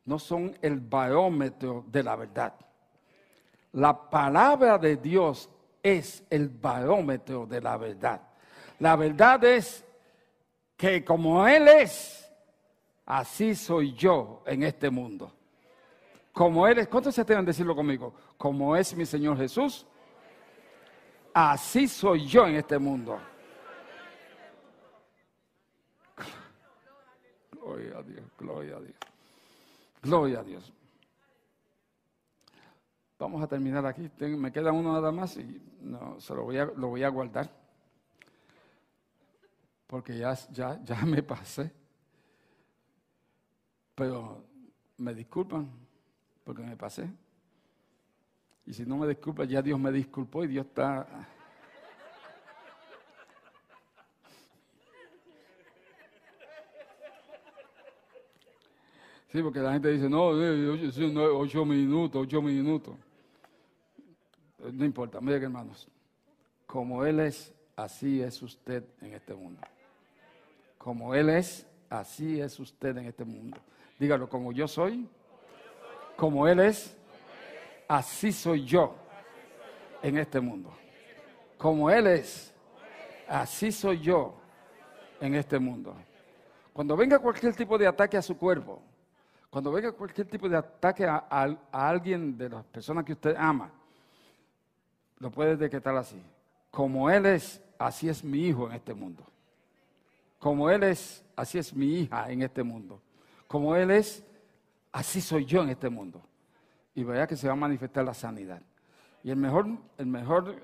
no 0.05 0.19
son 0.19 0.55
el 0.61 0.79
barómetro 0.79 1.85
de 1.87 2.03
la 2.03 2.15
verdad. 2.15 2.53
La 3.71 4.11
palabra 4.11 4.77
de 4.77 4.97
Dios 4.97 5.49
es 5.83 6.23
el 6.29 6.49
barómetro 6.49 7.45
de 7.45 7.61
la 7.61 7.77
verdad. 7.77 8.21
La 8.79 8.95
verdad 8.95 9.43
es 9.43 9.85
que 10.75 11.03
como 11.03 11.47
Él 11.47 11.67
es, 11.67 12.29
así 13.05 13.55
soy 13.55 13.93
yo 13.93 14.43
en 14.45 14.63
este 14.63 14.89
mundo. 14.89 15.31
Como 16.31 16.67
Él 16.67 16.79
es, 16.79 16.87
¿cuántos 16.87 17.13
se 17.13 17.21
atreven 17.21 17.43
a 17.43 17.47
decirlo 17.47 17.75
conmigo? 17.75 18.13
Como 18.37 18.75
es 18.75 18.95
mi 18.95 19.05
Señor 19.05 19.37
Jesús, 19.37 19.85
así 21.33 21.87
soy 21.87 22.25
yo 22.25 22.47
en 22.47 22.55
este 22.55 22.79
mundo. 22.79 23.19
Gloria 27.51 27.97
a 27.97 28.03
Dios, 28.03 28.25
gloria 28.37 28.77
a 28.77 28.79
Dios. 28.79 28.95
Gloria 30.01 30.39
a 30.39 30.43
Dios. 30.43 30.73
Vamos 33.21 33.41
a 33.43 33.47
terminar 33.47 33.85
aquí. 33.85 34.09
me 34.19 34.51
queda 34.51 34.71
uno 34.71 34.93
nada 34.93 35.11
más 35.11 35.37
y 35.37 35.61
no, 35.79 36.19
se 36.19 36.33
lo 36.33 36.41
voy 36.41 36.57
a, 36.57 36.65
lo 36.65 36.87
voy 36.87 37.03
a 37.03 37.09
guardar. 37.09 37.51
Porque 39.85 40.17
ya, 40.17 40.33
ya, 40.49 40.83
ya 40.83 40.95
me 41.05 41.21
pasé. 41.21 41.71
Pero 43.93 44.43
me 44.97 45.13
disculpan 45.13 45.69
porque 46.43 46.63
me 46.63 46.75
pasé. 46.75 47.07
Y 48.65 48.73
si 48.73 48.87
no 48.87 48.97
me 48.97 49.07
disculpan, 49.07 49.47
ya 49.47 49.61
Dios 49.61 49.79
me 49.79 49.91
disculpó 49.91 50.43
y 50.43 50.47
Dios 50.47 50.65
está 50.65 51.07
Sí, 59.31 59.43
porque 59.43 59.59
la 59.59 59.73
gente 59.73 59.91
dice, 59.91 60.09
no, 60.09 60.41
eh, 60.41 60.89
ocho 61.35 61.63
minutos, 61.65 62.19
ocho 62.23 62.41
minutos. 62.41 62.95
No 64.71 64.85
importa, 64.85 65.19
miren 65.21 65.43
hermanos, 65.43 65.87
como 66.67 67.03
Él 67.05 67.19
es, 67.19 67.53
así 67.75 68.21
es 68.21 68.41
usted 68.41 68.83
en 69.01 69.13
este 69.13 69.33
mundo. 69.33 69.61
Como 70.77 71.15
Él 71.15 71.29
es, 71.29 71.65
así 71.89 72.39
es 72.39 72.59
usted 72.59 72.97
en 72.97 73.07
este 73.07 73.25
mundo. 73.25 73.57
Dígalo, 73.99 74.29
como 74.29 74.51
yo 74.51 74.67
soy, 74.67 75.07
como 76.15 76.47
Él 76.47 76.59
es, 76.59 76.97
así 77.87 78.31
soy 78.31 78.65
yo 78.65 78.95
en 80.01 80.17
este 80.17 80.39
mundo. 80.39 80.71
Como 81.57 81.89
Él 81.89 82.07
es, 82.07 82.53
así 83.27 83.71
soy 83.71 83.99
yo 83.99 84.39
en 85.19 85.35
este 85.35 85.59
mundo. 85.59 85.95
Cuando 86.73 86.95
venga 86.95 87.19
cualquier 87.19 87.55
tipo 87.55 87.77
de 87.77 87.87
ataque 87.87 88.17
a 88.17 88.21
su 88.21 88.37
cuerpo, 88.37 88.81
cuando 89.49 89.71
venga 89.71 89.91
cualquier 89.91 90.27
tipo 90.27 90.47
de 90.47 90.57
ataque 90.57 91.05
a, 91.05 91.57
alguien 91.71 92.37
de 92.37 92.49
las 92.49 92.63
personas 92.65 93.03
que 93.03 93.13
usted 93.13 93.35
ama, 93.37 93.71
lo 95.21 95.31
puede 95.31 95.55
decretar 95.55 95.95
así. 95.95 96.21
Como 96.69 97.09
Él 97.09 97.25
es, 97.25 97.61
así 97.77 98.09
es 98.09 98.23
mi 98.23 98.47
hijo 98.47 98.67
en 98.67 98.73
este 98.73 98.93
mundo. 98.93 99.23
Como 100.39 100.69
Él 100.69 100.83
es, 100.83 101.23
así 101.35 101.57
es 101.57 101.73
mi 101.73 102.01
hija 102.01 102.29
en 102.29 102.41
este 102.41 102.63
mundo. 102.63 103.01
Como 103.47 103.75
Él 103.75 103.91
es, 103.91 104.25
así 104.91 105.21
soy 105.21 105.45
yo 105.45 105.61
en 105.63 105.69
este 105.69 105.89
mundo. 105.89 106.21
Y 106.93 107.03
vea 107.03 107.27
que 107.27 107.37
se 107.37 107.47
va 107.47 107.53
a 107.53 107.55
manifestar 107.55 108.03
la 108.03 108.13
sanidad. 108.13 108.61
Y 109.23 109.29
el 109.29 109.37
mejor, 109.37 109.67
el 109.97 110.05
mejor, 110.07 110.55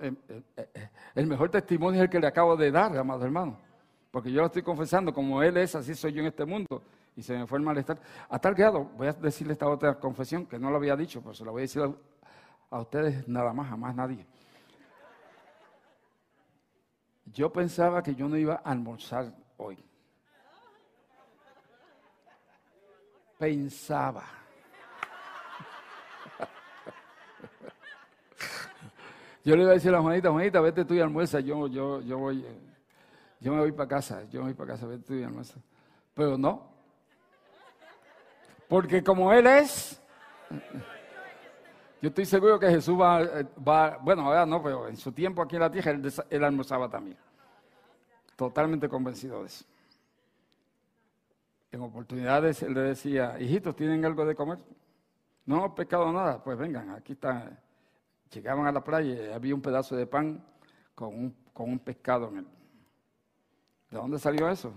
el 1.15 1.27
mejor 1.27 1.49
testimonio 1.49 2.01
es 2.01 2.05
el 2.05 2.09
que 2.09 2.19
le 2.19 2.27
acabo 2.27 2.57
de 2.57 2.71
dar, 2.71 2.97
amado 2.97 3.23
hermano. 3.23 3.57
Porque 4.11 4.31
yo 4.31 4.41
lo 4.41 4.47
estoy 4.47 4.63
confesando, 4.63 5.13
como 5.13 5.43
Él 5.43 5.57
es, 5.57 5.75
así 5.75 5.93
soy 5.93 6.13
yo 6.13 6.21
en 6.21 6.27
este 6.27 6.43
mundo 6.43 6.81
y 7.17 7.23
se 7.23 7.35
me 7.35 7.47
fue 7.47 7.57
el 7.57 7.65
malestar. 7.65 7.99
A 8.29 8.39
tal 8.39 8.53
grado, 8.53 8.85
voy 8.95 9.07
a 9.07 9.13
decirle 9.13 9.53
esta 9.53 9.67
otra 9.67 9.99
confesión 9.99 10.45
que 10.45 10.59
no 10.59 10.69
lo 10.69 10.77
había 10.77 10.95
dicho, 10.95 11.19
pero 11.19 11.34
se 11.34 11.43
la 11.43 11.51
voy 11.51 11.61
a 11.61 11.63
decir 11.63 11.81
a, 12.69 12.79
ustedes 12.79 13.27
nada 13.27 13.51
más, 13.53 13.67
jamás 13.69 13.95
nadie. 13.95 14.25
Yo 17.33 17.51
pensaba 17.51 18.01
que 18.01 18.15
yo 18.15 18.27
no 18.27 18.37
iba 18.37 18.55
a 18.55 18.71
almorzar 18.71 19.33
hoy. 19.57 19.77
Pensaba. 23.37 24.23
Yo 29.43 29.55
le 29.55 29.61
iba 29.61 29.71
a 29.71 29.75
decir 29.75 29.95
a 29.95 30.01
Juanita, 30.01 30.29
Juanita, 30.29 30.59
vete 30.59 30.83
tú 30.83 30.93
y 30.93 30.99
almuerza, 30.99 31.39
yo, 31.39 31.67
yo, 31.67 32.01
yo 32.01 32.17
voy, 32.17 32.45
yo 33.39 33.53
me 33.53 33.59
voy 33.59 33.71
para 33.71 33.87
casa, 33.87 34.23
yo 34.29 34.41
me 34.41 34.47
voy 34.47 34.53
para 34.55 34.73
casa, 34.73 34.85
vete 34.85 35.05
tú 35.05 35.13
y 35.13 35.23
almuerza. 35.23 35.57
Pero 36.13 36.37
no, 36.37 36.69
porque 38.67 39.01
como 39.01 39.31
Él 39.31 39.47
es, 39.47 40.01
yo 42.01 42.09
estoy 42.09 42.25
seguro 42.25 42.59
que 42.59 42.69
Jesús 42.69 42.97
va, 42.99 43.97
bueno, 44.01 44.23
ahora 44.23 44.45
no, 44.45 44.61
pero 44.61 44.87
en 44.87 44.97
su 44.97 45.11
tiempo 45.11 45.41
aquí 45.41 45.55
en 45.55 45.61
la 45.61 45.71
tierra 45.71 45.91
él, 46.29 46.43
almorzaba 46.43 46.89
también. 46.89 47.17
Totalmente 48.35 48.87
convencido 48.87 49.41
de 49.41 49.47
eso. 49.47 49.65
En 51.71 51.81
oportunidades 51.81 52.61
él 52.61 52.73
le 52.73 52.81
decía, 52.81 53.39
hijitos, 53.39 53.75
¿tienen 53.75 54.05
algo 54.05 54.25
de 54.25 54.35
comer? 54.35 54.59
No, 55.45 55.73
pescado 55.73 56.11
nada, 56.11 56.43
pues 56.43 56.57
vengan, 56.57 56.91
aquí 56.91 57.13
está. 57.13 57.59
Llegaban 58.31 58.67
a 58.67 58.71
la 58.71 58.83
playa 58.83 59.29
y 59.29 59.31
había 59.31 59.55
un 59.55 59.61
pedazo 59.61 59.95
de 59.95 60.05
pan 60.05 60.43
con 60.93 61.07
un, 61.07 61.35
con 61.53 61.69
un 61.69 61.79
pescado 61.79 62.27
en 62.29 62.37
él. 62.39 62.47
¿De 63.89 63.97
dónde 63.97 64.19
salió 64.19 64.49
eso? 64.49 64.73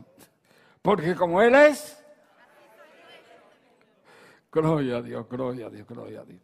Porque 0.80 1.16
como 1.16 1.42
Él 1.42 1.54
es, 1.56 2.00
Gloria 4.52 4.96
a 4.96 5.02
Dios, 5.02 5.28
gloria 5.28 5.66
a 5.66 5.70
Dios, 5.70 5.86
gloria 5.86 6.20
a 6.22 6.24
Dios. 6.24 6.40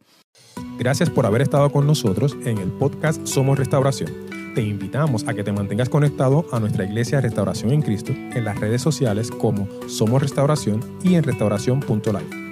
Gracias 0.79 1.11
por 1.11 1.27
haber 1.27 1.43
estado 1.43 1.71
con 1.71 1.87
nosotros 1.87 2.37
en 2.45 2.59
el 2.59 2.71
podcast 2.71 3.27
Somos 3.27 3.59
Restauración. 3.59 4.13
Te 4.55 4.63
invitamos 4.63 5.27
a 5.27 5.35
que 5.35 5.45
te 5.45 5.53
mantengas 5.53 5.89
conectado 5.89 6.47
a 6.53 6.61
nuestra 6.61 6.85
iglesia 6.85 7.21
Restauración 7.21 7.73
en 7.73 7.83
Cristo 7.83 8.13
en 8.13 8.45
las 8.45 8.59
redes 8.59 8.83
sociales 8.83 9.31
como 9.31 9.69
Somos 9.89 10.23
Restauración 10.23 10.81
y 11.03 11.15
en 11.15 11.25
restauración.live. 11.25 12.46